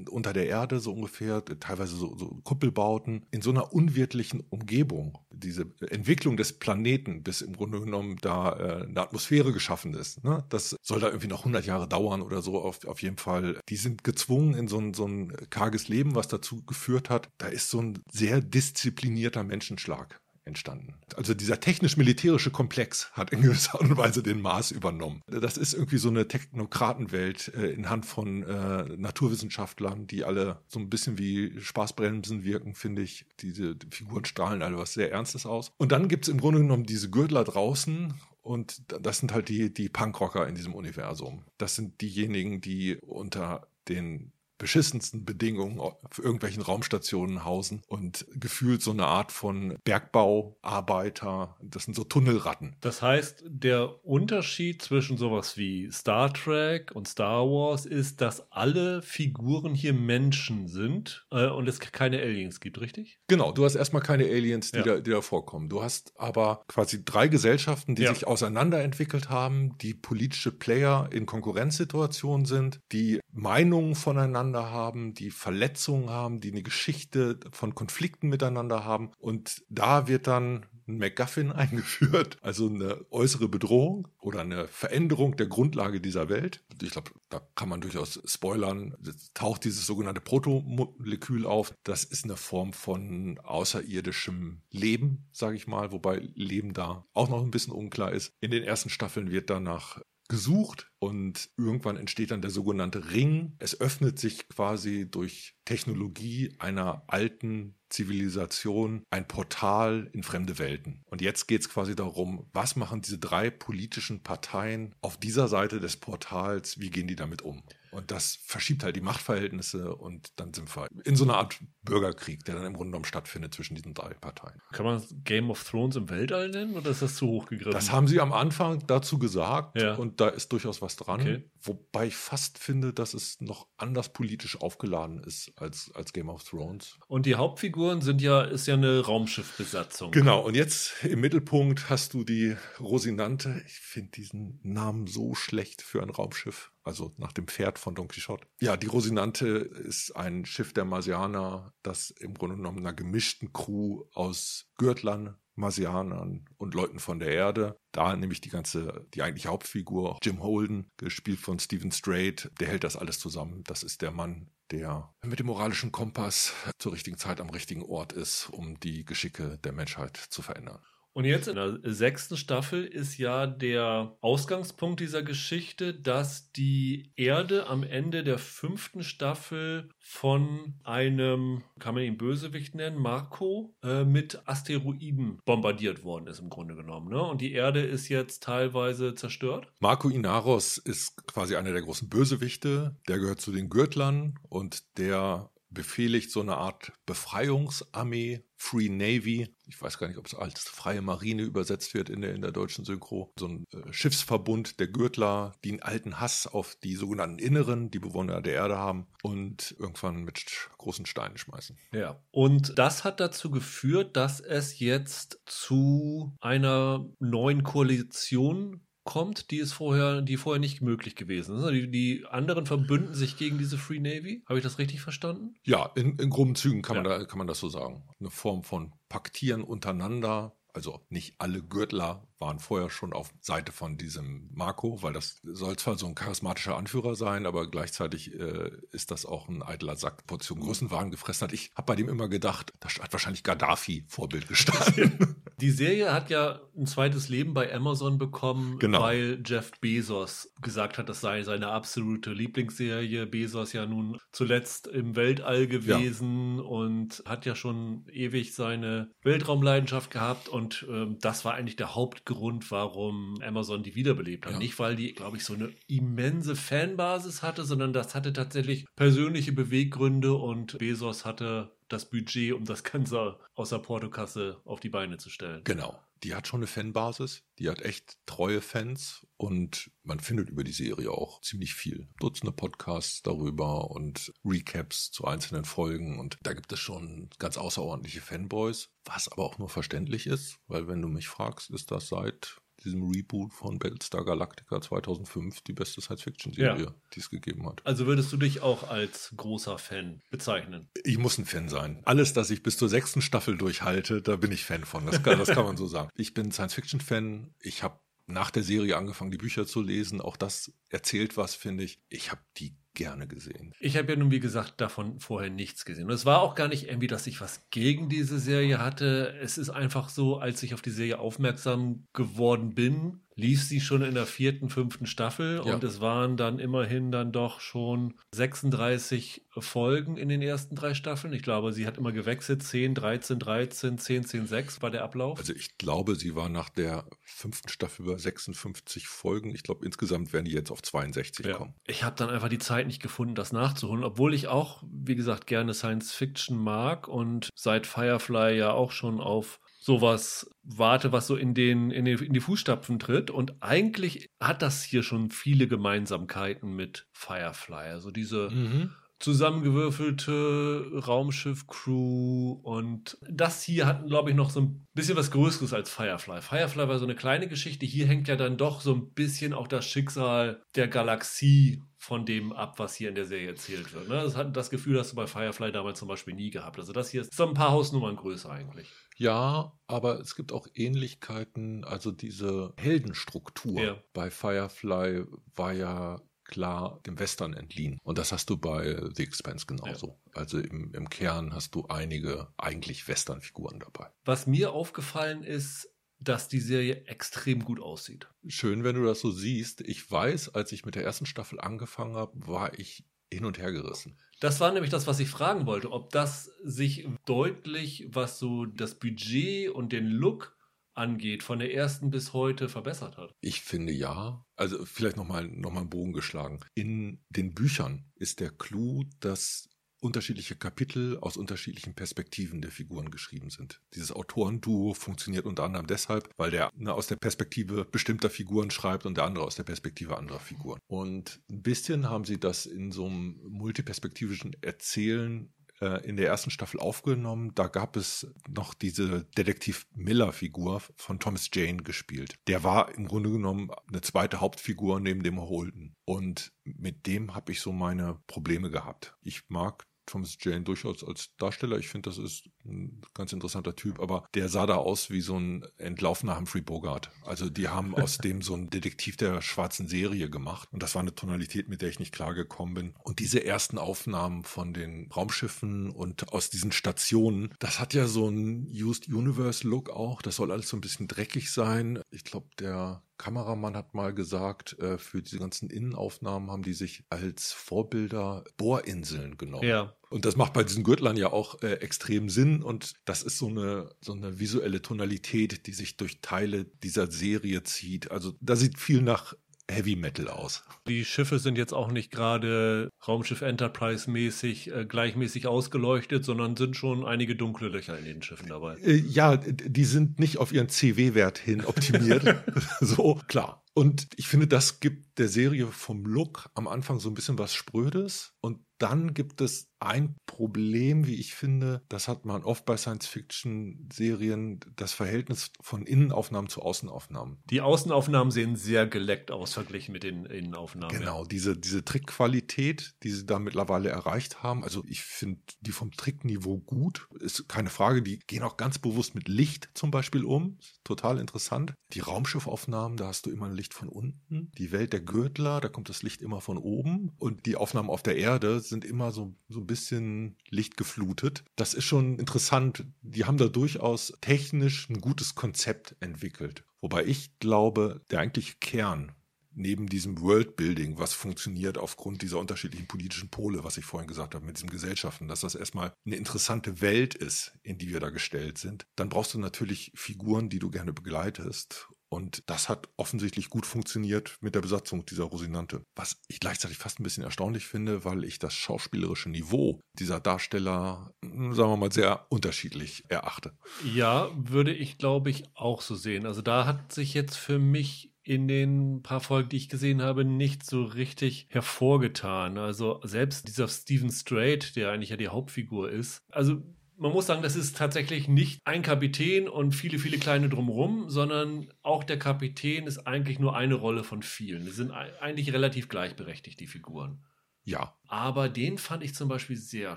unter 0.09 0.33
der 0.33 0.47
Erde 0.47 0.81
so 0.81 0.93
ungefähr, 0.93 1.45
teilweise 1.45 1.95
so, 1.95 2.17
so 2.17 2.41
Kuppelbauten, 2.43 3.27
in 3.31 3.43
so 3.43 3.51
einer 3.51 3.73
unwirtlichen 3.73 4.43
Umgebung. 4.51 5.19
Diese 5.31 5.67
Entwicklung 5.89 6.37
des 6.37 6.59
Planeten, 6.59 7.23
bis 7.23 7.43
im 7.43 7.55
Grunde 7.55 7.81
genommen 7.81 8.17
da 8.21 8.53
äh, 8.53 8.87
eine 8.87 9.01
Atmosphäre 9.01 9.53
geschaffen 9.53 9.95
ist. 9.95 10.25
Ne? 10.25 10.45
Das 10.49 10.75
soll 10.83 11.01
da 11.01 11.09
irgendwie 11.09 11.29
noch 11.29 11.41
100 11.41 11.67
Jahre 11.67 11.87
dauern 11.87 12.23
oder 12.23 12.43
so 12.43 12.61
auf, 12.61 12.85
auf 12.87 13.03
jeden 13.03 13.19
Fall. 13.19 13.61
Die 13.69 13.77
sind 13.77 14.03
gezwungen 14.03 14.55
in 14.55 14.69
so 14.69 14.79
ein, 14.79 14.95
so 14.95 15.07
ein 15.07 15.33
karges 15.51 15.89
Leben, 15.89 16.15
was 16.15 16.29
dazu 16.29 16.65
geführt 16.65 17.11
hat. 17.11 17.29
Da 17.39 17.47
ist 17.47 17.69
so 17.71 17.81
ein 17.83 17.99
sehr 18.11 18.41
disziplinierter 18.41 19.45
Menschenschlag 19.45 20.21
entstanden. 20.45 20.95
Also 21.17 21.35
dieser 21.35 21.61
technisch-militärische 21.61 22.51
Komplex 22.51 23.11
hat 23.13 23.31
in 23.31 23.43
gewisser 23.43 23.75
Art 23.75 23.83
und 23.83 23.97
Weise 23.97 24.23
den 24.23 24.41
Mars 24.41 24.71
übernommen. 24.71 25.23
Das 25.27 25.57
ist 25.57 25.75
irgendwie 25.75 25.99
so 25.99 26.09
eine 26.09 26.29
Technokratenwelt 26.29 27.53
äh, 27.55 27.71
in 27.73 27.89
Hand 27.89 28.07
von 28.07 28.43
äh, 28.43 28.85
Naturwissenschaftlern, 28.97 30.07
die 30.07 30.25
alle 30.25 30.61
so 30.67 30.79
ein 30.79 30.91
bisschen 30.91 31.19
wie 31.19 31.61
Spaßbremsen 31.61 32.45
wirken, 32.45 32.75
finde 32.75 33.03
ich. 33.03 33.27
Diese 33.41 33.77
Figuren 33.91 34.25
strahlen 34.25 34.63
alle 34.63 34.79
was 34.79 34.95
sehr 34.95 35.13
Ernstes 35.13 35.47
aus. 35.47 35.73
Und 35.79 35.93
dann 35.93 36.09
gibt 36.09 36.27
es 36.27 36.33
im 36.33 36.41
Grunde 36.41 36.61
genommen 36.61 36.85
diese 36.85 37.11
Gürtler 37.11 37.45
draußen 37.45 38.15
und 38.43 38.83
das 38.89 39.19
sind 39.19 39.33
halt 39.33 39.49
die, 39.49 39.73
die 39.73 39.89
Punkrocker 39.89 40.49
in 40.49 40.55
diesem 40.55 40.75
Universum. 40.75 41.45
Das 41.59 41.77
sind 41.77 42.01
diejenigen, 42.01 42.61
die 42.61 42.97
unter 42.97 43.69
den 43.89 44.33
beschissensten 44.61 45.25
Bedingungen 45.25 45.81
auf 45.81 46.19
irgendwelchen 46.19 46.63
Raumstationen 46.63 47.45
hausen 47.45 47.83
und 47.89 48.27
gefühlt 48.35 48.83
so 48.83 48.93
eine 48.93 49.07
Art 49.07 49.33
von 49.33 49.77
Bergbauarbeiter, 49.85 51.57
das 51.63 51.85
sind 51.85 51.95
so 51.95 52.05
Tunnelratten. 52.05 52.77
Das 52.81 53.03
heißt, 53.03 53.43
der 53.47 54.05
Unterschied 54.05 54.83
zwischen 54.83 55.17
sowas 55.17 55.57
wie 55.57 55.91
Star 55.91 56.33
Trek 56.33 56.93
und 56.95 57.09
Star 57.09 57.47
Wars 57.47 57.87
ist, 57.87 58.21
dass 58.21 58.53
alle 58.53 59.01
Figuren 59.03 59.75
hier 59.75 59.95
Menschen 59.95 60.69
sind 60.69 61.27
äh, 61.33 61.47
und 61.47 61.67
es 61.67 61.81
keine 61.81 62.21
Aliens 62.21 62.61
gibt, 62.61 62.81
richtig? 62.81 63.19
Genau, 63.29 63.53
du 63.53 63.65
hast 63.65 63.77
erstmal 63.77 64.03
keine 64.03 64.25
Aliens, 64.25 64.73
die, 64.73 64.79
ja. 64.79 64.85
da, 64.85 65.01
die 65.01 65.11
da 65.11 65.23
vorkommen. 65.23 65.71
Du 65.71 65.83
hast 65.83 66.13
aber 66.19 66.63
quasi 66.69 67.03
drei 67.03 67.29
Gesellschaften, 67.29 67.95
die 67.95 68.03
ja. 68.03 68.13
sich 68.13 68.27
auseinanderentwickelt 68.27 69.31
haben, 69.31 69.79
die 69.79 69.95
politische 69.95 70.53
Player 70.53 71.09
in 71.11 71.25
Konkurrenzsituationen 71.25 72.45
sind, 72.45 72.81
die 72.93 73.21
Meinungen 73.33 73.95
voneinander 73.95 74.50
miteinander 74.51 74.71
haben, 74.71 75.15
die 75.15 75.31
Verletzungen 75.31 76.11
haben, 76.11 76.41
die 76.41 76.51
eine 76.51 76.63
Geschichte 76.63 77.39
von 77.53 77.75
Konflikten 77.75 78.29
miteinander 78.29 78.85
haben. 78.85 79.13
Und 79.19 79.63
da 79.69 80.09
wird 80.09 80.27
dann 80.27 80.67
ein 80.89 80.99
MacGuffin 80.99 81.53
eingeführt, 81.53 82.39
also 82.43 82.69
eine 82.69 83.05
äußere 83.11 83.49
Bedrohung 83.49 84.09
oder 84.19 84.41
eine 84.41 84.67
Veränderung 84.69 85.37
der 85.37 85.47
Grundlage 85.47 86.01
dieser 86.01 86.29
Welt. 86.29 86.65
Ich 86.83 86.91
glaube, 86.91 87.13
da 87.29 87.41
kann 87.55 87.69
man 87.69 87.81
durchaus 87.81 88.21
spoilern. 88.25 88.97
Es 89.07 89.33
taucht 89.35 89.65
dieses 89.65 89.87
sogenannte 89.87 90.21
Protomolekül 90.21 91.47
auf. 91.47 91.75
Das 91.85 92.05
ist 92.05 92.25
eine 92.25 92.37
Form 92.37 92.73
von 92.73 93.39
außerirdischem 93.43 94.63
Leben, 94.71 95.29
sage 95.33 95.57
ich 95.57 95.67
mal, 95.67 95.93
wobei 95.93 96.19
Leben 96.35 96.75
da 96.75 97.07
auch 97.13 97.29
noch 97.29 97.43
ein 97.43 97.51
bisschen 97.51 97.73
unklar 97.73 98.13
ist. 98.13 98.33
In 98.41 98.51
den 98.51 98.65
ersten 98.65 98.91
Staffeln 98.91 99.31
wird 99.31 99.51
danach 99.51 100.01
gesucht 100.31 100.91
und 101.01 101.51
irgendwann 101.59 101.99
entsteht 101.99 102.31
dann 102.31 102.41
der 102.41 102.53
sogenannte 102.53 103.11
Ring. 103.11 103.57
Es 103.59 103.79
öffnet 103.79 104.19
sich 104.19 104.49
quasi 104.49 105.11
durch 105.11 105.57
Technologie 105.67 106.55
einer 106.59 107.03
alten 107.09 107.75
Zivilisation 107.91 109.03
ein 109.11 109.27
Portal 109.27 110.09
in 110.13 110.23
fremde 110.23 110.59
Welten. 110.59 111.03
Und 111.07 111.21
jetzt 111.21 111.49
geht 111.49 111.63
es 111.63 111.69
quasi 111.69 111.97
darum, 111.97 112.49
was 112.53 112.77
machen 112.77 113.03
diese 113.03 113.19
drei 113.19 113.51
politischen 113.51 114.23
Parteien 114.23 114.95
auf 115.03 115.19
dieser 115.19 115.49
Seite 115.49 115.81
des 115.81 115.97
Portals, 115.97 116.79
wie 116.79 116.91
gehen 116.91 117.09
die 117.09 117.17
damit 117.17 117.43
um? 117.43 117.63
Und 117.91 118.11
das 118.11 118.39
verschiebt 118.45 118.85
halt 118.85 118.97
die 118.97 119.01
Machtverhältnisse 119.01 119.95
und 119.95 120.33
dann 120.37 120.55
sind 120.55 120.75
wir 120.75 120.89
in 121.05 121.17
so 121.17 121.25
einer 121.25 121.37
Art 121.37 121.59
Bürgerkrieg, 121.83 122.45
der 122.45 122.57
dann 122.57 122.67
im 122.67 122.75
Grunde 122.75 122.91
genommen 122.91 123.05
stattfindet 123.05 123.55
zwischen 123.55 123.75
diesen 123.75 123.95
drei 123.95 124.15
Parteien. 124.15 124.61
Kann 124.73 124.87
man 124.87 125.03
Game 125.25 125.51
of 125.51 125.65
Thrones 125.65 125.97
im 125.97 126.09
Weltall 126.09 126.51
nennen 126.51 126.75
oder 126.75 126.91
ist 126.91 127.03
das 127.03 127.17
zu 127.17 127.27
hoch 127.27 127.47
gegriffen? 127.47 127.73
Das 127.73 127.91
haben 127.91 128.07
sie 128.07 128.21
am 128.21 128.33
Anfang 128.33 128.87
dazu 128.87 129.19
gesagt 129.19 129.81
ja. 129.81 129.95
und 129.95 130.21
da 130.21 130.29
ist 130.29 130.53
durchaus 130.53 130.83
was 130.83 130.97
dran. 130.97 131.21
Okay. 131.21 131.51
Wobei 131.63 132.07
ich 132.07 132.17
fast 132.17 132.59
finde, 132.59 132.93
dass 132.93 133.15
es 133.15 133.41
noch 133.41 133.67
anders 133.77 134.13
politisch 134.13 134.61
aufgeladen 134.61 135.23
ist 135.25 135.53
als, 135.57 135.91
als 135.95 136.13
Game 136.13 136.29
of 136.29 136.45
Thrones. 136.45 136.97
Und 137.09 137.27
die 137.27 137.35
Hauptfiguren 137.35 138.01
sind 138.03 138.23
ja, 138.23 138.43
ist 138.43 138.67
ja 138.67 138.75
eine 138.75 139.01
Raumschiffbesatzung. 139.01 140.11
Genau, 140.13 140.41
und 140.47 140.55
jetzt 140.55 141.05
im 141.05 141.21
Mittelpunkt 141.21 141.91
hast 141.91 142.15
du 142.15 142.25
die 142.25 142.57
Rosinante. 142.79 143.63
Ich 143.67 143.79
finde 143.81 144.11
diesen 144.13 144.61
Namen 144.63 145.07
so 145.07 145.35
schlecht 145.35 145.83
für 145.83 146.03
ein 146.03 146.11
Raumschiff 146.11 146.73
also 146.83 147.13
nach 147.17 147.33
dem 147.33 147.47
Pferd 147.47 147.79
von 147.79 147.95
Don 147.95 148.09
Quixote. 148.09 148.47
Ja, 148.61 148.77
die 148.77 148.87
Rosinante 148.87 149.47
ist 149.49 150.17
ein 150.17 150.45
Schiff 150.45 150.73
der 150.73 150.85
Marsianer, 150.85 151.73
das 151.83 152.11
im 152.11 152.35
Grunde 152.35 152.57
genommen 152.57 152.79
einer 152.79 152.93
gemischten 152.93 153.53
Crew 153.53 154.05
aus 154.15 154.67
Gürtlern, 154.77 155.37
Marsianern 155.57 156.47
und 156.57 156.75
Leuten 156.75 156.99
von 156.99 157.19
der 157.19 157.33
Erde. 157.33 157.79
Da 157.93 158.17
nämlich 158.17 158.41
die 158.41 158.49
ganze, 158.49 159.07
die 159.15 159.23
eigentliche 159.23 159.49
Hauptfigur, 159.49 160.19
Jim 160.23 160.43
Holden, 160.43 160.91
gespielt 160.97 161.39
von 161.39 161.59
Stephen 161.59 161.93
Strait, 161.93 162.51
der 162.59 162.69
hält 162.69 162.85
das 162.85 162.97
alles 162.97 163.19
zusammen. 163.19 163.63
Das 163.65 163.83
ist 163.83 164.03
der 164.03 164.11
Mann, 164.11 164.51
der 164.71 165.13
mit 165.23 165.39
dem 165.39 165.47
moralischen 165.47 165.93
Kompass 165.93 166.55
zur 166.79 166.93
richtigen 166.93 167.19
Zeit 167.19 167.41
am 167.41 167.51
richtigen 167.51 167.83
Ort 167.83 168.13
ist, 168.13 168.49
um 168.51 168.81
die 168.81 169.05
Geschicke 169.05 169.59
der 169.59 169.73
Menschheit 169.73 170.17
zu 170.17 170.43
verändern. 170.43 170.81
Und 171.13 171.25
jetzt 171.25 171.49
in 171.49 171.57
der 171.57 171.79
sechsten 171.83 172.37
Staffel 172.37 172.85
ist 172.85 173.19
ja 173.19 173.47
der 173.47 174.17
Ausgangspunkt 174.21 175.01
dieser 175.01 175.23
Geschichte, 175.23 175.93
dass 175.93 176.53
die 176.53 177.13
Erde 177.17 177.67
am 177.67 177.83
Ende 177.83 178.23
der 178.23 178.39
fünften 178.39 179.03
Staffel 179.03 179.89
von 179.99 180.75
einem, 180.85 181.63
kann 181.79 181.95
man 181.95 182.05
ihn 182.05 182.17
Bösewicht 182.17 182.75
nennen, 182.75 182.99
Marco, 182.99 183.75
äh, 183.83 184.05
mit 184.05 184.41
Asteroiden 184.47 185.41
bombardiert 185.45 186.05
worden 186.05 186.29
ist 186.29 186.39
im 186.39 186.49
Grunde 186.49 186.77
genommen. 186.77 187.09
Ne? 187.09 187.21
Und 187.21 187.41
die 187.41 187.53
Erde 187.53 187.81
ist 187.81 188.09
jetzt 188.09 188.45
teilweise 188.45 189.15
zerstört. 189.15 189.73
Marco 189.81 190.09
Inaros 190.09 190.79
ist 190.79 191.27
quasi 191.27 191.57
einer 191.57 191.73
der 191.73 191.83
großen 191.83 192.09
Bösewichte. 192.09 192.97
Der 193.09 193.19
gehört 193.19 193.41
zu 193.41 193.51
den 193.51 193.69
Gürtlern 193.69 194.39
und 194.49 194.99
der 194.99 195.51
befehligt 195.71 196.31
so 196.31 196.41
eine 196.41 196.57
Art 196.57 196.93
Befreiungsarmee, 197.07 198.45
Free 198.57 198.89
Navy. 198.89 199.55
Ich 199.67 199.81
weiß 199.81 199.99
gar 199.99 200.09
nicht, 200.09 200.19
ob 200.19 200.27
es 200.27 200.35
als 200.35 200.65
freie 200.65 201.01
Marine 201.01 201.43
übersetzt 201.43 201.95
wird 201.95 202.11
in 202.11 202.21
der, 202.21 202.35
in 202.35 202.43
der 202.43 202.53
deutschen 202.53 202.85
Synchro. 202.85 203.33
So 203.39 203.47
ein 203.47 203.65
äh, 203.73 203.93
Schiffsverbund 203.93 204.81
der 204.81 204.89
Gürtler, 204.89 205.53
die 205.65 205.71
einen 205.71 205.83
alten 205.83 206.21
Hass 206.21 206.47
auf 206.47 206.77
die 206.83 206.95
sogenannten 206.95 207.39
Inneren, 207.39 207.91
die 207.91 208.01
Bewohner 208.01 208.43
der 208.43 208.55
Erde 208.55 208.77
haben 208.77 209.07
und 209.23 209.75
irgendwann 209.79 210.25
mit 210.25 210.45
großen 210.77 211.07
Steinen 211.07 211.39
schmeißen. 211.39 211.79
Ja. 211.93 212.21
Und 212.33 212.79
das 212.79 213.05
hat 213.05 213.21
dazu 213.21 213.51
geführt, 213.51 214.17
dass 214.17 214.41
es 214.41 214.79
jetzt 214.79 215.41
zu 215.47 216.37
einer 216.41 217.07
neuen 217.19 217.63
Koalition 217.63 218.83
kommt, 219.05 219.51
die 219.51 219.59
ist 219.59 219.73
vorher, 219.73 220.23
die 220.23 220.37
vorher 220.37 220.61
nicht 220.61 220.83
möglich 220.83 221.17
gewesen 221.17 221.57
ist. 221.57 221.69
Die, 221.71 221.91
die 221.91 222.27
anderen 222.29 222.67
verbünden 222.67 223.15
sich 223.15 223.37
gegen 223.37 223.59
diese 223.59 223.79
Free 223.79 224.01
Navy. 224.01 224.43
Habe 224.47 224.59
ich 224.59 224.63
das 224.63 224.79
richtig 224.79 225.01
verstanden? 225.01 225.55
Ja, 225.65 225.91
in, 225.95 226.19
in 226.19 226.31
groben 226.31 226.55
Zügen 226.55 226.83
kann, 226.83 226.97
ja. 226.97 227.03
man 227.03 227.11
da, 227.11 227.25
kann 227.25 227.39
man 227.39 227.47
das 227.47 227.59
so 227.59 227.69
sagen. 227.69 228.03
Eine 228.19 228.31
Form 228.31 228.63
von 228.63 228.93
Paktieren 229.09 229.63
untereinander, 229.63 230.57
Also 230.73 231.01
nicht 231.09 231.35
alle 231.39 231.63
Gürtler 231.63 232.27
waren 232.41 232.59
vorher 232.59 232.91
schon 232.91 233.13
auf 233.13 233.33
Seite 233.41 233.71
von 233.71 233.97
diesem 233.97 234.49
Marco, 234.53 235.03
weil 235.03 235.13
das 235.13 235.41
soll 235.45 235.77
zwar 235.77 235.99
so 235.99 236.07
ein 236.07 236.15
charismatischer 236.15 236.77
Anführer 236.77 237.15
sein, 237.15 237.47
aber 237.47 237.71
gleichzeitig 237.71 238.35
äh, 238.35 238.71
ist 238.93 239.11
das 239.11 239.27
auch 239.27 239.49
ein 239.49 239.63
eitler 239.63 239.97
Sack, 239.97 240.27
Portion 240.27 240.61
Größenwahn 240.61 241.11
gefressen 241.11 241.47
hat. 241.47 241.53
Ich 241.53 241.71
habe 241.75 241.87
bei 241.87 241.97
dem 241.97 242.09
immer 242.09 242.29
gedacht, 242.29 242.73
da 242.81 242.89
hat 242.89 243.13
wahrscheinlich 243.13 243.45
Gaddafi 243.45 244.05
Vorbild 244.09 244.49
gestanden. 244.49 245.37
Die 245.61 245.71
Serie 245.71 246.15
hat 246.15 246.31
ja 246.31 246.61
ein 246.75 246.87
zweites 246.87 247.29
Leben 247.29 247.53
bei 247.53 247.73
Amazon 247.75 248.17
bekommen, 248.17 248.79
genau. 248.79 249.03
weil 249.03 249.43
Jeff 249.45 249.73
Bezos 249.81 250.55
gesagt 250.63 250.97
hat, 250.97 251.11
das 251.11 251.21
sei 251.21 251.43
seine 251.43 251.69
absolute 251.69 252.33
Lieblingsserie. 252.33 253.27
Bezos 253.27 253.75
ja 253.75 253.85
nun 253.85 254.19
zuletzt 254.33 254.87
im 254.87 255.17
Weltall 255.17 255.67
gewesen 255.67 256.57
ja. 256.57 256.65
und 256.65 257.23
hat 257.27 257.45
ja 257.45 257.55
schon 257.55 258.07
ewig 258.11 258.55
seine 258.55 259.11
Weltraumleidenschaft 259.23 260.11
gehabt 260.11 260.49
und 260.49 260.87
ähm, 260.89 261.19
das 261.21 261.45
war 261.45 261.55
eigentlich 261.55 261.77
der 261.77 261.95
Hauptgrund, 261.95 262.30
warum 262.31 263.35
Amazon 263.43 263.83
die 263.83 263.95
wiederbelebt 263.95 264.47
hat. 264.47 264.55
Ja. 264.55 264.59
Nicht, 264.59 264.79
weil 264.79 264.97
die, 264.97 265.15
glaube 265.15 265.37
ich, 265.37 265.45
so 265.45 265.55
eine 265.55 265.73
immense 265.87 266.57
Fanbasis 266.57 267.43
hatte, 267.43 267.65
sondern 267.65 267.93
das 267.93 268.15
hatte 268.15 268.33
tatsächlich 268.33 268.87
persönliche 268.97 269.53
Beweggründe 269.53 270.35
und 270.35 270.79
Bezos 270.79 271.25
hatte 271.25 271.73
das 271.89 272.09
Budget, 272.09 272.53
um 272.53 272.65
das 272.65 272.85
Ganze 272.85 273.39
aus 273.55 273.71
der 273.71 273.79
Portokasse 273.79 274.61
auf 274.65 274.81
die 274.81 274.89
Beine 274.89 275.19
zu 275.19 275.29
stellen. 275.29 275.63
Genau. 275.65 275.99
Die 276.23 276.35
hat 276.35 276.47
schon 276.47 276.61
eine 276.61 276.67
Fanbasis, 276.67 277.43
die 277.59 277.71
hat 277.71 277.81
echt 277.81 278.19
treue 278.27 278.61
Fans 278.61 279.27
und 279.37 279.91
man 280.03 280.21
findet 280.21 280.51
über 280.51 280.65
die 280.65 280.73
Serie 280.73 281.11
auch 281.11 281.41
ziemlich 281.41 281.75
viel. 281.75 282.09
Dutzende 282.19 282.53
Podcasts 282.53 283.23
darüber 283.23 283.91
und 283.91 284.33
Recaps 284.45 285.11
zu 285.11 285.25
einzelnen 285.25 285.65
Folgen 285.65 286.19
und 286.19 286.39
da 286.43 286.53
gibt 286.53 286.73
es 286.73 286.79
schon 286.79 287.31
ganz 287.39 287.57
außerordentliche 287.57 288.21
Fanboys, 288.21 288.91
was 289.05 289.29
aber 289.29 289.45
auch 289.45 289.59
nur 289.59 289.69
verständlich 289.69 290.27
ist, 290.27 290.59
weil 290.67 290.89
wenn 290.89 291.01
du 291.01 291.09
mich 291.09 291.29
fragst, 291.29 291.71
ist 291.71 291.91
das 291.91 292.09
seit 292.09 292.61
diesem 292.85 293.03
Reboot 293.03 293.53
von 293.53 293.79
Battlestar 293.79 294.25
Galactica 294.25 294.81
2005 294.81 295.61
die 295.63 295.73
beste 295.73 296.01
Science-Fiction-Serie, 296.01 296.85
ja. 296.85 296.95
die 297.15 297.21
es 297.21 297.31
gegeben 297.31 297.69
hat. 297.69 297.81
Also 297.85 298.07
würdest 298.07 298.33
du 298.33 298.37
dich 298.37 298.63
auch 298.63 298.89
als 298.89 299.33
großer 299.37 299.79
Fan 299.79 300.23
bezeichnen? 300.31 300.89
Ich 301.05 301.19
muss 301.19 301.39
ein 301.39 301.45
Fan 301.45 301.69
sein. 301.69 302.01
Alles, 302.05 302.33
das 302.33 302.51
ich 302.51 302.63
bis 302.63 302.77
zur 302.77 302.89
sechsten 302.89 303.23
Staffel 303.23 303.57
durchhalte, 303.57 304.23
da 304.23 304.37
bin 304.37 304.53
ich 304.53 304.65
Fan 304.65 304.85
von. 304.85 305.07
Das 305.07 305.23
kann, 305.23 305.39
das 305.39 305.49
kann 305.49 305.65
man 305.65 305.77
so 305.77 305.87
sagen. 305.87 306.11
Ich 306.17 306.35
bin 306.35 306.53
Science-Fiction-Fan. 306.53 307.55
Ich 307.61 307.83
habe 307.83 307.99
nach 308.31 308.51
der 308.51 308.63
Serie 308.63 308.97
angefangen, 308.97 309.31
die 309.31 309.39
Bücher 309.39 309.67
zu 309.67 309.83
lesen. 309.83 310.21
Auch 310.21 310.37
das 310.37 310.73
erzählt 310.89 311.37
was, 311.37 311.55
finde 311.55 311.85
ich. 311.85 312.01
Ich 312.09 312.31
habe 312.31 312.41
die 312.57 312.75
gerne 312.95 313.27
gesehen. 313.27 313.73
Ich 313.79 313.97
habe 313.97 314.13
ja 314.13 314.19
nun, 314.19 314.31
wie 314.31 314.41
gesagt, 314.41 314.81
davon 314.81 315.21
vorher 315.21 315.51
nichts 315.51 315.85
gesehen. 315.85 316.07
Und 316.07 316.13
es 316.13 316.27
war 316.27 316.41
auch 316.41 316.55
gar 316.55 316.69
nicht 316.69 316.89
irgendwie, 316.89 317.07
dass 317.07 317.27
ich 317.27 317.41
was 317.41 317.69
gegen 317.71 318.09
diese 318.09 318.39
Serie 318.39 318.79
hatte. 318.79 319.35
Es 319.41 319.59
ist 319.59 319.71
einfach 319.71 320.09
so, 320.09 320.39
als 320.39 320.63
ich 320.63 320.75
auf 320.75 320.83
die 320.83 320.91
Serie 320.91 321.19
aufmerksam 321.19 322.07
geworden 322.13 322.75
bin, 322.75 323.21
lief 323.41 323.65
sie 323.65 323.81
schon 323.81 324.03
in 324.03 324.15
der 324.15 324.27
vierten, 324.27 324.69
fünften 324.69 325.07
Staffel 325.07 325.63
ja. 325.65 325.75
und 325.75 325.83
es 325.83 326.01
waren 326.01 326.37
dann 326.37 326.59
immerhin 326.59 327.11
dann 327.11 327.33
doch 327.33 327.61
schon 327.61 328.15
36 328.33 329.43
Folgen 329.59 330.17
in 330.17 330.29
den 330.29 330.43
ersten 330.43 330.77
drei 330.77 330.95
Staffeln. 330.95 331.33
Ich 331.33 331.43
glaube, 331.43 331.73
sie 331.73 331.87
hat 331.87 331.99
immer 331.99 332.13
gewechselt, 332.13 332.63
10, 332.63 332.95
13, 332.95 333.39
13, 333.39 333.99
10, 333.99 334.25
10, 334.25 334.47
6 334.47 334.83
war 334.83 334.91
der 334.91 335.03
Ablauf. 335.03 335.39
Also 335.39 335.53
ich 335.53 335.79
glaube, 335.79 336.15
sie 336.15 336.37
war 336.37 336.49
nach 336.49 336.69
der 336.69 337.07
fünften 337.23 337.69
Staffel 337.69 338.05
über 338.05 338.19
56 338.19 339.09
Folgen. 339.09 339.55
Ich 339.55 339.63
glaube, 339.63 339.85
insgesamt 339.85 340.33
werden 340.33 340.45
die 340.45 340.53
jetzt 340.53 340.71
auf 340.71 340.83
62 340.83 341.47
ja. 341.47 341.55
kommen. 341.55 341.75
Ich 341.87 342.05
habe 342.05 342.17
dann 342.17 342.31
einfach 342.31 342.49
die 342.49 342.59
Zeit 342.59 342.87
nicht 342.87 343.03
gefunden, 343.03 343.35
das 343.35 343.53
nachzuholen, 343.53 344.05
obwohl 344.05 344.35
ich 344.35 344.49
auch, 344.49 344.83
wie 344.91 345.17
gesagt, 345.17 345.47
gerne 345.47 345.75
Science 345.75 346.13
Fiction 346.13 346.57
mag 346.57 347.09
und 347.09 347.49
seit 347.55 347.87
Firefly 347.87 348.57
ja 348.57 348.73
auch 348.73 348.93
schon 348.93 349.21
auf 349.21 349.61
sowas 349.81 350.49
warte, 350.63 351.11
was 351.11 351.27
so 351.27 351.37
in, 351.37 351.55
den, 351.55 351.91
in, 351.91 352.05
den, 352.05 352.19
in 352.19 352.35
die 352.35 352.41
Fußstapfen 352.41 352.99
tritt. 352.99 353.31
Und 353.31 353.55
eigentlich 353.61 354.29
hat 354.39 354.61
das 354.61 354.85
hier 354.85 355.03
schon 355.03 355.31
viele 355.31 355.67
Gemeinsamkeiten 355.67 356.77
mit 356.77 357.09
Firefly. 357.13 357.89
Also 357.89 358.11
diese 358.11 358.51
mhm. 358.51 358.91
zusammengewürfelte 359.21 361.03
Raumschiff-Crew 361.07 362.61
und 362.63 363.17
das 363.27 363.63
hier 363.63 363.87
hat, 363.87 364.07
glaube 364.07 364.29
ich, 364.29 364.37
noch 364.37 364.51
so 364.51 364.61
ein 364.61 364.87
bisschen 364.93 365.17
was 365.17 365.31
Größeres 365.31 365.73
als 365.73 365.91
Firefly. 365.91 366.43
Firefly 366.43 366.87
war 366.87 366.99
so 366.99 367.07
eine 367.07 367.15
kleine 367.15 367.49
Geschichte. 367.49 367.87
Hier 367.87 368.07
hängt 368.07 368.29
ja 368.29 368.37
dann 368.37 368.59
doch 368.59 368.83
so 368.83 368.93
ein 368.93 369.15
bisschen 369.15 369.55
auch 369.55 369.67
das 369.67 369.87
Schicksal 369.87 370.63
der 370.77 370.89
Galaxie 370.89 371.83
von 371.97 372.27
dem 372.27 372.53
ab, 372.53 372.79
was 372.79 372.97
hier 372.97 373.09
in 373.09 373.15
der 373.15 373.27
Serie 373.27 373.49
erzählt 373.49 373.95
wird. 373.95 374.09
Ne? 374.09 374.17
Das, 374.17 374.37
hat, 374.37 374.55
das 374.55 374.69
Gefühl 374.69 374.99
hast 374.99 375.13
du 375.13 375.17
bei 375.17 375.27
Firefly 375.27 375.73
damals 375.73 375.99
zum 375.99 376.09
Beispiel 376.09 376.35
nie 376.35 376.51
gehabt. 376.51 376.79
Also 376.79 376.93
das 376.93 377.11
hier 377.11 377.23
ist 377.23 377.35
so 377.35 377.47
ein 377.47 377.55
paar 377.55 377.71
Hausnummern 377.71 378.17
größer 378.17 378.51
eigentlich. 378.51 378.91
Ja, 379.21 379.79
aber 379.87 380.19
es 380.19 380.35
gibt 380.35 380.51
auch 380.51 380.67
Ähnlichkeiten. 380.75 381.85
Also 381.85 382.11
diese 382.11 382.73
Heldenstruktur 382.79 383.81
ja. 383.81 384.03
bei 384.15 384.31
Firefly 384.31 385.27
war 385.55 385.73
ja 385.75 386.23
klar 386.45 387.01
dem 387.05 387.19
Western 387.19 387.53
entliehen. 387.53 387.99
Und 388.03 388.17
das 388.17 388.33
hast 388.33 388.49
du 388.49 388.57
bei 388.57 388.99
The 389.15 389.23
Expanse 389.23 389.67
genauso. 389.67 390.07
Ja. 390.07 390.33
Also 390.41 390.59
im, 390.59 390.95
im 390.95 391.11
Kern 391.11 391.55
hast 391.55 391.75
du 391.75 391.87
einige 391.89 392.49
eigentlich 392.57 393.09
Western-Figuren 393.09 393.81
dabei. 393.81 394.11
Was 394.25 394.47
mir 394.47 394.73
aufgefallen 394.73 395.43
ist, 395.43 395.91
dass 396.19 396.49
die 396.49 396.61
Serie 396.61 397.05
extrem 397.05 397.63
gut 397.63 397.81
aussieht. 397.81 398.27
Schön, 398.47 398.85
wenn 398.85 398.97
du 398.97 399.05
das 399.05 399.21
so 399.21 399.31
siehst. 399.31 399.83
Ich 399.83 400.11
weiß, 400.11 400.55
als 400.55 400.73
ich 400.73 400.87
mit 400.87 400.95
der 400.95 401.05
ersten 401.05 401.27
Staffel 401.27 401.61
angefangen 401.61 402.15
habe, 402.15 402.33
war 402.47 402.79
ich 402.79 403.05
hin 403.33 403.45
und 403.45 403.59
her 403.59 403.73
gerissen. 403.73 404.17
Das 404.41 404.61
war 404.61 404.73
nämlich 404.73 404.91
das, 404.91 405.07
was 405.07 405.21
ich 405.21 405.29
fragen 405.29 405.67
wollte, 405.67 405.93
ob 405.93 406.11
das 406.11 406.47
sich 406.65 407.07
deutlich, 407.27 408.09
was 408.11 408.39
so 408.39 408.65
das 408.67 408.99
Budget 408.99 409.71
und 409.71 409.93
den 409.93 410.07
Look 410.07 410.57
angeht, 410.95 411.43
von 411.43 411.59
der 411.59 411.73
ersten 411.73 412.11
bis 412.11 412.33
heute 412.33 412.69
verbessert 412.69 413.17
hat. 413.17 413.35
Ich 413.41 413.63
finde 413.63 413.93
ja. 413.93 414.45
Also 414.57 414.85
vielleicht 414.85 415.17
nochmal 415.17 415.47
noch 415.47 415.71
mal 415.71 415.81
einen 415.81 415.91
Bogen 415.91 416.13
geschlagen. 416.13 416.61
In 416.75 417.25
den 417.31 417.55
Büchern 417.55 418.05
ist 418.17 418.41
der 418.41 418.51
Clou, 418.51 419.05
dass 419.21 419.70
unterschiedliche 420.01 420.57
Kapitel 420.57 421.19
aus 421.21 421.37
unterschiedlichen 421.37 421.95
Perspektiven 421.95 422.61
der 422.61 422.71
Figuren 422.71 423.11
geschrieben 423.11 423.51
sind. 423.51 423.81
Dieses 423.95 424.13
Autorenduo 424.13 424.95
funktioniert 424.95 425.47
unter 425.47 425.65
anderem 425.65 425.87
deshalb, 425.87 426.29
weil 426.37 426.51
der 426.51 426.71
ne, 426.75 426.93
aus 426.93 427.07
der 427.07 427.17
Perspektive 427.17 427.85
bestimmter 427.85 428.31
Figuren 428.31 428.71
schreibt 428.71 429.07
und 429.07 429.17
der 429.17 429.25
andere 429.25 429.45
aus 429.45 429.57
der 429.57 429.65
Perspektive 429.65 430.17
anderer 430.17 430.41
Figuren. 430.41 430.81
Und 430.87 431.41
ein 431.51 431.63
bisschen 431.63 432.09
haben 432.09 432.25
sie 432.25 432.41
das 432.41 432.67
in 432.67 432.93
so 432.93 433.07
einem 433.07 433.39
multiperspektivischen 433.43 434.57
Erzählen 434.63 435.53
äh, 435.81 436.07
in 436.07 436.17
der 436.17 436.27
ersten 436.27 436.51
Staffel 436.51 436.81
aufgenommen. 436.81 437.53
Da 437.55 437.69
gab 437.69 437.97
es 437.97 438.27
noch 438.49 438.75
diese 438.75 439.25
Detektiv 439.37 439.87
Miller-Figur 439.95 440.83
von 440.97 441.19
Thomas 441.19 441.51
Jane 441.53 441.83
gespielt. 441.83 442.35
Der 442.47 442.63
war 442.65 442.95
im 442.95 443.09
Grunde 443.09 443.31
genommen 443.31 443.71
eine 443.89 444.01
zweite 444.01 444.41
Hauptfigur 444.41 445.01
neben 445.01 445.23
dem 445.23 445.41
Holden. 445.41 445.97
Und 446.05 446.53
mit 446.65 447.07
dem 447.07 447.35
habe 447.35 447.53
ich 447.53 447.61
so 447.61 447.73
meine 447.73 448.21
Probleme 448.27 448.71
gehabt. 448.71 449.17
Ich 449.23 449.49
mag 449.49 449.87
Thomas 450.07 450.37
Jane 450.41 450.63
durchaus 450.63 451.05
als 451.05 451.31
Darsteller. 451.37 451.79
Ich 451.79 451.89
finde, 451.89 452.11
das 452.11 452.19
ist 452.19 452.49
ein 452.65 453.01
ganz 453.15 453.33
interessanter 453.33 453.77
Typ, 453.77 454.01
aber 454.01 454.29
der 454.35 454.49
sah 454.49 454.67
da 454.67 454.77
aus 454.77 455.11
wie 455.11 455.21
so 455.21 455.39
ein 455.39 455.65
entlaufener 455.79 456.37
Humphrey 456.37 456.61
Bogart. 456.61 457.11
Also 457.25 457.49
die 457.49 457.69
haben 457.69 457.95
aus 457.95 458.19
dem 458.25 458.43
so 458.43 458.55
ein 458.55 458.71
Detektiv 458.71 459.17
der 459.17 459.43
schwarzen 459.43 459.89
Serie 459.89 460.29
gemacht 460.31 460.69
und 460.73 460.83
das 460.83 460.95
war 460.95 461.03
eine 461.03 461.15
Tonalität, 461.15 461.69
mit 461.69 461.83
der 461.83 461.89
ich 461.89 461.99
nicht 461.99 462.13
klargekommen 462.13 462.75
bin. 462.75 462.95
Und 463.03 463.19
diese 463.19 463.45
ersten 463.45 463.79
Aufnahmen 463.79 464.45
von 464.45 464.73
den 464.73 465.11
Raumschiffen 465.11 465.91
und 465.91 466.33
aus 466.33 466.51
diesen 466.51 466.73
Stationen, 466.73 467.55
das 467.59 467.81
hat 467.81 467.95
ja 467.95 468.07
so 468.07 468.27
einen 468.27 468.67
Used 468.71 469.09
Universe 469.09 469.67
Look 469.67 469.91
auch. 469.91 470.23
Das 470.23 470.37
soll 470.37 470.51
alles 470.51 470.69
so 470.69 470.77
ein 470.77 470.81
bisschen 470.81 471.09
dreckig 471.09 471.53
sein. 471.53 472.01
Ich 472.11 472.25
glaube, 472.25 472.49
der 472.59 473.03
Kameramann 473.21 473.77
hat 473.77 473.93
mal 473.93 474.15
gesagt, 474.15 474.79
äh, 474.79 474.97
für 474.97 475.21
diese 475.21 475.39
ganzen 475.39 475.69
Innenaufnahmen 475.69 476.51
haben 476.51 476.63
die 476.63 476.73
sich 476.73 477.05
als 477.11 477.53
Vorbilder 477.53 478.45
Bohrinseln 478.57 479.37
genommen. 479.37 479.69
Ja. 479.69 479.95
Und 480.09 480.25
das 480.25 480.37
macht 480.37 480.55
bei 480.55 480.65
diesen 480.65 480.85
Gürtlern 480.85 481.19
ja 481.19 481.31
auch 481.31 481.61
äh, 481.63 481.75
extrem 481.75 482.31
Sinn 482.31 482.63
und 482.63 482.95
das 483.05 483.23
ist 483.23 483.37
so 483.37 483.49
eine, 483.49 483.91
so 484.01 484.13
eine 484.13 484.41
visuelle 484.41 484.81
Tonalität, 484.81 485.67
die 485.67 485.73
sich 485.73 485.99
durch 485.99 486.23
Teile 486.23 486.65
dieser 486.65 487.11
Serie 487.11 487.63
zieht. 487.63 488.11
Also 488.11 488.33
da 488.41 488.57
sieht 488.57 488.79
viel 488.79 489.03
nach 489.03 489.35
Heavy 489.71 489.97
Metal 489.97 490.29
aus. 490.29 490.65
Die 490.87 491.05
Schiffe 491.05 491.39
sind 491.39 491.57
jetzt 491.57 491.73
auch 491.73 491.91
nicht 491.91 492.11
gerade 492.11 492.91
Raumschiff 493.07 493.43
Enterprise 493.43 494.11
mäßig 494.11 494.73
äh, 494.73 494.85
gleichmäßig 494.85 495.47
ausgeleuchtet, 495.47 496.25
sondern 496.25 496.57
sind 496.57 496.77
schon 496.77 497.05
einige 497.05 497.37
dunkle 497.37 497.69
Löcher 497.69 497.99
in 497.99 498.05
den 498.05 498.23
Schiffen 498.23 498.49
dabei. 498.49 498.77
Äh, 498.77 498.97
ja, 498.97 499.37
die 499.37 499.85
sind 499.85 500.19
nicht 500.19 500.39
auf 500.39 500.53
ihren 500.53 500.69
CW-Wert 500.69 501.39
hin 501.39 501.65
optimiert. 501.65 502.43
so, 502.81 503.21
klar. 503.27 503.63
Und 503.73 504.09
ich 504.17 504.27
finde, 504.27 504.47
das 504.47 504.81
gibt 504.81 505.10
der 505.21 505.29
Serie 505.29 505.67
vom 505.69 506.05
Look 506.05 506.51
am 506.55 506.67
Anfang 506.67 506.99
so 506.99 507.09
ein 507.09 507.15
bisschen 507.15 507.39
was 507.39 507.55
Sprödes. 507.55 508.33
Und 508.41 508.61
dann 508.81 509.13
gibt 509.13 509.41
es 509.41 509.69
ein 509.79 510.17
Problem, 510.27 511.07
wie 511.07 511.17
ich 511.17 511.35
finde, 511.35 511.83
das 511.89 512.09
hat 512.09 512.25
man 512.25 512.45
oft 512.45 512.65
bei 512.65 512.77
Science-Fiction-Serien, 512.77 514.61
das 514.77 514.93
Verhältnis 514.93 515.53
von 515.61 515.85
Innenaufnahmen 515.85 516.49
zu 516.49 516.63
Außenaufnahmen. 516.63 517.43
Die 517.51 517.61
Außenaufnahmen 517.61 518.31
sehen 518.31 518.57
sehr 518.57 518.87
geleckt 518.87 519.31
aus, 519.31 519.55
verglichen 519.55 519.93
mit 519.93 520.03
den 520.03 520.25
Innenaufnahmen. 520.25 520.99
Genau, 520.99 521.23
ja. 521.23 521.29
diese, 521.29 521.57
diese 521.59 521.85
Trickqualität, 521.85 522.95
die 523.03 523.11
sie 523.11 523.27
da 523.27 523.39
mittlerweile 523.39 523.91
erreicht 523.91 524.43
haben. 524.43 524.65
Also 524.65 524.83
ich 524.87 525.03
finde 525.03 525.41
die 525.61 525.73
vom 525.73 525.93
Trickniveau 525.93 526.59
gut. 526.59 527.07
Ist 527.19 527.49
keine 527.49 527.71
Frage, 527.71 528.03
die 528.03 528.19
gehen 528.19 528.43
auch 528.43 528.57
ganz 528.57 528.79
bewusst 528.79 529.15
mit 529.15 529.29
Licht 529.29 529.71
zum 529.75 529.91
Beispiel 529.91 530.25
um. 530.25 530.59
Total 530.85 531.19
interessant. 531.19 531.75
Die 531.93 532.01
Raumschiffaufnahmen, 532.01 532.97
da 532.97 533.09
hast 533.09 533.27
du 533.27 533.31
immer 533.31 533.47
ein 533.47 533.55
Licht 533.55 533.75
von 533.75 533.89
unten. 533.89 534.53
Die 534.57 534.73
Welt 534.73 534.93
der 534.93 535.01
Gürtler, 535.11 535.61
da 535.61 535.69
kommt 535.69 535.89
das 535.89 536.03
Licht 536.03 536.23
immer 536.23 536.41
von 536.41 536.57
oben. 536.57 537.13
Und 537.19 537.47
die 537.47 537.57
Aufnahmen 537.57 537.91
auf 537.91 538.03
der 538.03 538.17
Erde 538.17 538.61
sind 538.61 538.85
immer 538.85 539.11
so, 539.11 539.35
so 539.49 539.61
ein 539.61 539.67
bisschen 539.67 540.37
lichtgeflutet. 540.49 541.45
Das 541.57 541.75
ist 541.75 541.85
schon 541.85 542.19
interessant. 542.19 542.85
Die 543.03 543.25
haben 543.25 543.37
da 543.37 543.49
durchaus 543.49 544.13
technisch 544.21 544.89
ein 544.89 545.01
gutes 545.01 545.35
Konzept 545.35 545.97
entwickelt. 546.01 546.65
Wobei 546.81 547.05
ich 547.05 547.39
glaube, 547.41 548.01
der 548.11 548.21
eigentliche 548.21 548.55
Kern 548.61 549.13
neben 549.53 549.89
diesem 549.89 550.21
Worldbuilding, 550.21 550.99
was 550.99 551.13
funktioniert 551.13 551.77
aufgrund 551.77 552.23
dieser 552.23 552.39
unterschiedlichen 552.39 552.87
politischen 552.87 553.29
Pole, 553.31 553.65
was 553.65 553.77
ich 553.77 553.85
vorhin 553.85 554.09
gesagt 554.09 554.35
habe, 554.35 554.47
mit 554.47 554.57
diesen 554.57 554.71
Gesellschaften, 554.71 555.29
dass 555.29 555.41
das 555.41 555.55
erstmal 555.55 555.93
eine 556.07 556.17
interessante 556.17 556.81
Welt 556.81 557.15
ist, 557.15 557.53
in 557.63 557.79
die 557.79 557.91
wir 557.91 558.01
da 558.01 558.11
gestellt 558.11 558.59
sind, 558.59 558.87
dann 558.97 559.09
brauchst 559.09 559.35
du 559.35 559.39
natürlich 559.39 559.93
Figuren, 559.95 560.49
die 560.49 560.59
du 560.59 560.71
gerne 560.71 560.93
begleitest. 560.93 561.89
Und 562.13 562.43
das 562.47 562.69
hat 562.69 562.89
offensichtlich 562.97 563.51
gut 563.51 563.67
funktioniert 563.67 564.37
mit 564.41 564.57
der 564.57 564.61
Besatzung 564.61 565.07
dieser 565.07 565.25
Rosinante. 565.25 565.83
Was 565.95 566.21
ich 566.27 566.41
gleichzeitig 566.41 566.77
fast 566.77 566.99
ein 566.99 567.05
bisschen 567.05 567.23
erstaunlich 567.23 567.67
finde, 567.67 568.05
weil 568.05 568.25
ich 568.25 568.41
das 568.41 568.53
schauspielerische 568.53 569.31
Niveau 569.31 569.81
dieser 569.99 570.19
Darsteller, 570.19 571.15
hm, 571.25 571.55
sagen 571.55 571.71
wir 571.71 571.77
mal, 571.77 571.93
sehr 571.93 572.27
unterschiedlich 572.29 573.05
erachte. 573.09 573.53
Ja, 573.95 574.29
würde 574.35 574.75
ich, 574.75 574.99
glaube 574.99 575.31
ich, 575.31 575.45
auch 575.55 575.83
so 575.83 575.95
sehen. 575.95 576.27
Also 576.27 576.43
da 576.43 576.67
hat 576.67 576.93
sich 576.93 577.15
jetzt 577.15 577.37
für 577.37 577.61
mich 577.61 578.13
in 578.23 578.49
den 578.49 579.03
paar 579.03 579.21
Folgen, 579.21 579.49
die 579.49 579.57
ich 579.57 579.69
gesehen 579.69 580.03
habe, 580.03 580.25
nicht 580.25 580.65
so 580.65 580.85
richtig 580.85 581.47
hervorgetan. 581.49 582.59
Also 582.59 583.01
selbst 583.05 583.49
dieser 583.49 583.69
Stephen 583.69 584.11
Strait, 584.11 584.77
der 584.77 584.91
eigentlich 584.91 585.11
ja 585.11 585.17
die 585.17 585.29
Hauptfigur 585.29 585.91
ist. 585.91 586.21
Also 586.31 586.63
man 587.01 587.13
muss 587.13 587.27
sagen, 587.27 587.41
das 587.41 587.57
ist 587.57 587.79
tatsächlich 587.79 588.29
nicht 588.29 588.61
ein 588.67 588.83
Kapitän 588.83 589.49
und 589.49 589.73
viele, 589.73 589.99
viele 589.99 590.19
kleine 590.19 590.51
drumherum, 590.51 591.09
sondern 591.09 591.73
auch 591.83 592.05
der 592.05 592.19
Kapitän 592.19 592.87
ist 592.87 593.07
eigentlich 593.07 593.39
nur 593.39 593.57
eine 593.57 593.75
Rolle 593.75 594.05
von 594.05 594.23
vielen. 594.23 594.67
Die 594.67 594.71
sind 594.71 594.91
eigentlich 594.91 595.51
relativ 595.55 595.89
gleichberechtigt, 595.89 596.61
die 596.61 596.67
Figuren. 596.67 597.25
Ja. 597.65 597.97
Aber 598.07 598.51
den 598.51 598.77
fand 598.77 599.03
ich 599.03 599.15
zum 599.15 599.31
Beispiel 599.31 599.57
sehr 599.57 599.97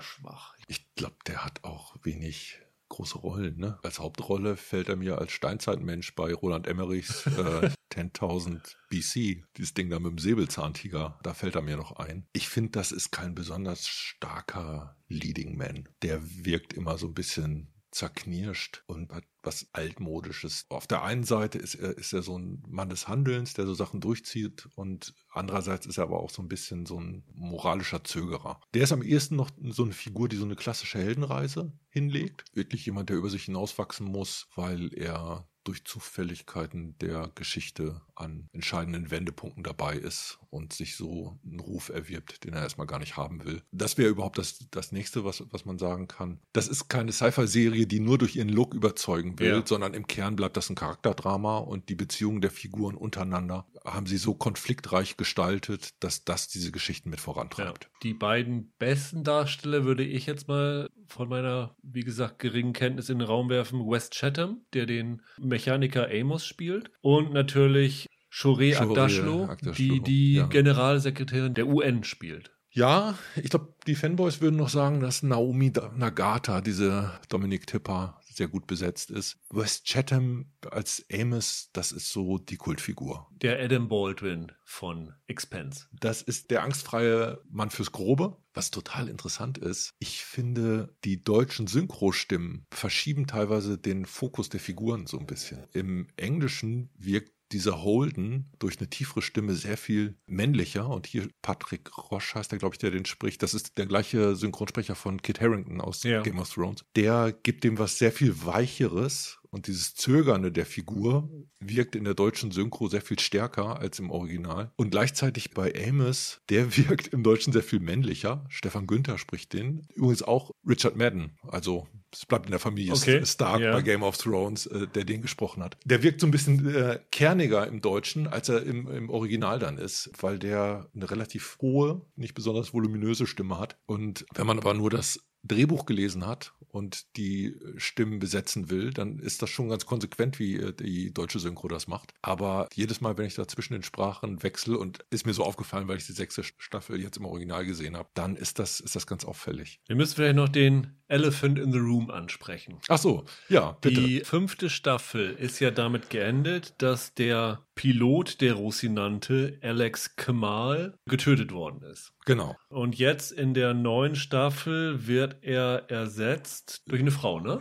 schwach. 0.00 0.54
Ich 0.66 0.94
glaube, 0.94 1.16
der 1.26 1.44
hat 1.44 1.62
auch 1.62 1.94
wenig 2.02 2.58
große 2.94 3.18
Rollen. 3.18 3.58
Ne? 3.58 3.78
Als 3.82 3.98
Hauptrolle 3.98 4.56
fällt 4.56 4.88
er 4.88 4.96
mir 4.96 5.18
als 5.18 5.32
Steinzeitmensch 5.32 6.14
bei 6.14 6.32
Roland 6.32 6.66
Emmerichs 6.66 7.26
äh, 7.26 7.70
10.000 7.92 8.76
BC, 8.88 9.44
dieses 9.56 9.74
Ding 9.74 9.90
da 9.90 9.98
mit 9.98 10.10
dem 10.10 10.18
Säbelzahntiger, 10.18 11.18
da 11.22 11.34
fällt 11.34 11.54
er 11.54 11.62
mir 11.62 11.76
noch 11.76 11.92
ein. 11.92 12.26
Ich 12.32 12.48
finde, 12.48 12.70
das 12.70 12.92
ist 12.92 13.10
kein 13.10 13.34
besonders 13.34 13.86
starker 13.86 14.96
Leading 15.08 15.56
Man. 15.56 15.88
Der 16.02 16.20
wirkt 16.44 16.72
immer 16.72 16.98
so 16.98 17.08
ein 17.08 17.14
bisschen 17.14 17.73
zerknirscht 17.94 18.82
und 18.86 19.12
hat 19.12 19.24
was 19.42 19.68
altmodisches. 19.72 20.66
Auf 20.68 20.86
der 20.86 21.02
einen 21.02 21.24
Seite 21.24 21.58
ist 21.58 21.76
er, 21.76 21.96
ist 21.96 22.12
er 22.12 22.22
so 22.22 22.36
ein 22.36 22.62
Mann 22.66 22.88
des 22.88 23.08
Handelns, 23.08 23.54
der 23.54 23.66
so 23.66 23.74
Sachen 23.74 24.00
durchzieht 24.00 24.68
und 24.74 25.14
andererseits 25.30 25.86
ist 25.86 25.98
er 25.98 26.04
aber 26.04 26.20
auch 26.20 26.30
so 26.30 26.42
ein 26.42 26.48
bisschen 26.48 26.86
so 26.86 27.00
ein 27.00 27.24
moralischer 27.34 28.02
Zögerer. 28.02 28.60
Der 28.74 28.82
ist 28.82 28.92
am 28.92 29.02
ehesten 29.02 29.36
noch 29.36 29.50
so 29.70 29.84
eine 29.84 29.92
Figur, 29.92 30.28
die 30.28 30.36
so 30.36 30.44
eine 30.44 30.56
klassische 30.56 30.98
Heldenreise 30.98 31.72
hinlegt. 31.88 32.44
Wirklich 32.52 32.84
jemand, 32.84 33.10
der 33.10 33.16
über 33.16 33.30
sich 33.30 33.44
hinauswachsen 33.44 34.06
muss, 34.06 34.48
weil 34.56 34.92
er 34.94 35.48
durch 35.64 35.84
Zufälligkeiten 35.84 36.96
der 36.98 37.30
Geschichte 37.34 38.00
an 38.14 38.48
entscheidenden 38.52 39.10
Wendepunkten 39.10 39.64
dabei 39.64 39.96
ist 39.96 40.38
und 40.50 40.72
sich 40.72 40.96
so 40.96 41.38
einen 41.44 41.58
Ruf 41.58 41.88
erwirbt, 41.88 42.44
den 42.44 42.52
er 42.52 42.62
erstmal 42.62 42.86
gar 42.86 42.98
nicht 43.00 43.16
haben 43.16 43.44
will. 43.44 43.62
Das 43.72 43.98
wäre 43.98 44.10
überhaupt 44.10 44.38
das, 44.38 44.66
das 44.70 44.92
nächste, 44.92 45.24
was, 45.24 45.42
was 45.50 45.64
man 45.64 45.78
sagen 45.78 46.06
kann. 46.06 46.38
Das 46.52 46.68
ist 46.68 46.88
keine 46.88 47.12
Sci-Fi-Serie, 47.12 47.86
die 47.86 47.98
nur 47.98 48.18
durch 48.18 48.36
ihren 48.36 48.50
Look 48.50 48.74
überzeugen 48.74 49.38
will, 49.38 49.48
ja. 49.48 49.62
sondern 49.66 49.94
im 49.94 50.06
Kern 50.06 50.36
bleibt 50.36 50.56
das 50.56 50.70
ein 50.70 50.76
Charakterdrama 50.76 51.58
und 51.58 51.88
die 51.88 51.96
Beziehungen 51.96 52.40
der 52.40 52.50
Figuren 52.50 52.94
untereinander 52.94 53.66
haben 53.84 54.06
sie 54.06 54.16
so 54.16 54.34
konfliktreich 54.34 55.16
gestaltet, 55.16 55.90
dass 56.00 56.24
das 56.24 56.48
diese 56.48 56.72
Geschichten 56.72 57.10
mit 57.10 57.20
vorantreibt. 57.20 57.84
Ja. 57.84 57.90
Die 58.02 58.14
beiden 58.14 58.72
besten 58.78 59.24
Darsteller 59.24 59.84
würde 59.84 60.04
ich 60.04 60.26
jetzt 60.26 60.48
mal 60.48 60.88
von 61.14 61.28
meiner, 61.28 61.76
wie 61.82 62.02
gesagt, 62.02 62.40
geringen 62.40 62.72
Kenntnis 62.72 63.08
in 63.08 63.20
den 63.20 63.28
Raum 63.28 63.48
werfen. 63.48 63.88
West 63.88 64.14
Chatham, 64.14 64.62
der 64.74 64.86
den 64.86 65.22
Mechaniker 65.38 66.08
Amos 66.10 66.44
spielt. 66.44 66.90
Und 67.00 67.32
natürlich 67.32 68.08
Shore 68.28 68.76
Agdashlo, 68.76 69.48
die 69.78 70.00
die 70.00 70.34
ja. 70.34 70.46
Generalsekretärin 70.46 71.54
der 71.54 71.68
UN 71.68 72.02
spielt. 72.02 72.50
Ja, 72.70 73.16
ich 73.36 73.50
glaube, 73.50 73.72
die 73.86 73.94
Fanboys 73.94 74.40
würden 74.40 74.56
noch 74.56 74.68
sagen, 74.68 74.98
dass 74.98 75.22
Naomi 75.22 75.72
Nagata, 75.94 76.60
diese 76.60 77.12
Dominik 77.28 77.68
Tipper, 77.68 78.20
sehr 78.36 78.48
gut 78.48 78.66
besetzt 78.66 79.10
ist. 79.10 79.38
West 79.50 79.86
Chatham 79.86 80.46
als 80.70 81.04
Amos, 81.12 81.70
das 81.72 81.92
ist 81.92 82.10
so 82.10 82.38
die 82.38 82.56
Kultfigur. 82.56 83.28
Der 83.30 83.60
Adam 83.62 83.88
Baldwin 83.88 84.52
von 84.64 85.14
Expense. 85.26 85.86
Das 85.92 86.22
ist 86.22 86.50
der 86.50 86.62
angstfreie 86.62 87.40
Mann 87.48 87.70
fürs 87.70 87.92
Grobe. 87.92 88.36
Was 88.54 88.70
total 88.70 89.08
interessant 89.08 89.58
ist, 89.58 89.94
ich 89.98 90.24
finde, 90.24 90.94
die 91.04 91.22
deutschen 91.22 91.66
Synchrostimmen 91.66 92.66
verschieben 92.70 93.26
teilweise 93.26 93.78
den 93.78 94.06
Fokus 94.06 94.48
der 94.48 94.60
Figuren 94.60 95.06
so 95.06 95.18
ein 95.18 95.26
bisschen. 95.26 95.66
Im 95.72 96.06
Englischen 96.16 96.90
wirkt 96.96 97.33
dieser 97.52 97.82
Holden 97.82 98.50
durch 98.58 98.78
eine 98.78 98.90
tiefere 98.90 99.22
Stimme 99.22 99.54
sehr 99.54 99.76
viel 99.76 100.16
männlicher. 100.26 100.88
Und 100.88 101.06
hier 101.06 101.28
Patrick 101.42 101.96
Roche 102.10 102.38
heißt 102.38 102.50
der, 102.50 102.58
glaube 102.58 102.74
ich, 102.74 102.78
der 102.78 102.90
den 102.90 103.04
spricht. 103.04 103.42
Das 103.42 103.54
ist 103.54 103.78
der 103.78 103.86
gleiche 103.86 104.36
Synchronsprecher 104.36 104.94
von 104.94 105.22
Kit 105.22 105.40
Harrington 105.40 105.80
aus 105.80 106.02
ja. 106.02 106.22
Game 106.22 106.38
of 106.38 106.52
Thrones. 106.52 106.84
Der 106.96 107.32
gibt 107.42 107.64
dem 107.64 107.78
was 107.78 107.98
sehr 107.98 108.12
viel 108.12 108.44
Weicheres 108.44 109.38
und 109.54 109.68
dieses 109.68 109.94
Zögernde 109.94 110.50
der 110.50 110.66
Figur 110.66 111.30
wirkt 111.60 111.94
in 111.94 112.02
der 112.02 112.14
deutschen 112.14 112.50
Synchro 112.50 112.88
sehr 112.88 113.02
viel 113.02 113.20
stärker 113.20 113.78
als 113.78 114.00
im 114.00 114.10
Original. 114.10 114.72
Und 114.74 114.90
gleichzeitig 114.90 115.52
bei 115.52 115.72
Amos, 115.86 116.40
der 116.48 116.76
wirkt 116.76 117.06
im 117.08 117.22
Deutschen 117.22 117.52
sehr 117.52 117.62
viel 117.62 117.78
männlicher. 117.78 118.44
Stefan 118.48 118.88
Günther 118.88 119.16
spricht 119.16 119.52
den. 119.52 119.86
Übrigens 119.94 120.24
auch 120.24 120.50
Richard 120.66 120.96
Madden, 120.96 121.38
also 121.46 121.86
es 122.14 122.26
bleibt 122.26 122.46
in 122.46 122.50
der 122.50 122.60
Familie 122.60 122.92
okay. 122.92 123.24
Stark 123.24 123.60
yeah. 123.60 123.72
bei 123.72 123.82
Game 123.82 124.02
of 124.02 124.16
Thrones, 124.16 124.66
äh, 124.66 124.86
der 124.86 125.04
den 125.04 125.22
gesprochen 125.22 125.62
hat. 125.62 125.76
Der 125.84 126.02
wirkt 126.02 126.20
so 126.20 126.26
ein 126.26 126.30
bisschen 126.30 126.74
äh, 126.74 127.00
kerniger 127.10 127.66
im 127.66 127.80
Deutschen, 127.80 128.26
als 128.26 128.48
er 128.48 128.62
im, 128.62 128.88
im 128.88 129.10
Original 129.10 129.58
dann 129.58 129.78
ist, 129.78 130.10
weil 130.20 130.38
der 130.38 130.88
eine 130.94 131.10
relativ 131.10 131.58
hohe, 131.60 132.02
nicht 132.16 132.34
besonders 132.34 132.72
voluminöse 132.72 133.26
Stimme 133.26 133.58
hat. 133.58 133.76
Und 133.86 134.26
wenn 134.34 134.46
man 134.46 134.58
aber 134.58 134.74
nur 134.74 134.90
das 134.90 135.20
Drehbuch 135.44 135.86
gelesen 135.86 136.26
hat 136.26 136.54
und 136.68 137.16
die 137.16 137.56
Stimmen 137.76 138.18
besetzen 138.18 138.70
will, 138.70 138.92
dann 138.92 139.18
ist 139.18 139.42
das 139.42 139.50
schon 139.50 139.68
ganz 139.68 139.86
konsequent, 139.86 140.38
wie 140.38 140.56
äh, 140.56 140.72
die 140.72 141.12
deutsche 141.12 141.38
Synchro 141.38 141.68
das 141.68 141.86
macht. 141.86 142.14
Aber 142.22 142.68
jedes 142.74 143.00
Mal, 143.00 143.16
wenn 143.18 143.26
ich 143.26 143.34
da 143.34 143.46
zwischen 143.46 143.74
den 143.74 143.82
Sprachen 143.82 144.42
wechsle 144.42 144.78
und 144.78 145.04
ist 145.10 145.26
mir 145.26 145.34
so 145.34 145.44
aufgefallen, 145.44 145.86
weil 145.86 145.98
ich 145.98 146.06
die 146.06 146.12
sechste 146.12 146.42
Staffel 146.42 147.00
jetzt 147.00 147.18
im 147.18 147.26
Original 147.26 147.64
gesehen 147.64 147.96
habe, 147.96 148.08
dann 148.14 148.36
ist 148.36 148.58
das, 148.58 148.80
ist 148.80 148.96
das 148.96 149.06
ganz 149.06 149.24
auffällig. 149.24 149.80
Wir 149.86 149.96
müssen 149.96 150.16
vielleicht 150.16 150.36
noch 150.36 150.48
den 150.48 150.96
Elephant 151.08 151.58
in 151.58 151.72
the 151.72 151.78
Room 151.78 152.10
ansprechen. 152.10 152.78
Ach 152.88 152.98
so, 152.98 153.24
ja, 153.48 153.76
bitte. 153.80 154.00
Die 154.00 154.20
fünfte 154.20 154.70
Staffel 154.70 155.34
ist 155.34 155.60
ja 155.60 155.70
damit 155.70 156.10
geendet, 156.10 156.74
dass 156.78 157.14
der 157.14 157.60
Pilot 157.74 158.40
der 158.40 158.54
Rosinante, 158.54 159.58
Alex 159.62 160.16
Kemal, 160.16 160.94
getötet 161.06 161.52
worden 161.52 161.82
ist. 161.82 162.12
Genau. 162.24 162.56
Und 162.68 162.96
jetzt 162.96 163.32
in 163.32 163.54
der 163.54 163.74
neuen 163.74 164.16
Staffel 164.16 165.06
wird 165.06 165.36
er 165.42 165.90
ersetzt 165.90 166.82
durch 166.86 167.00
eine 167.00 167.10
Frau, 167.10 167.40
ne? 167.40 167.60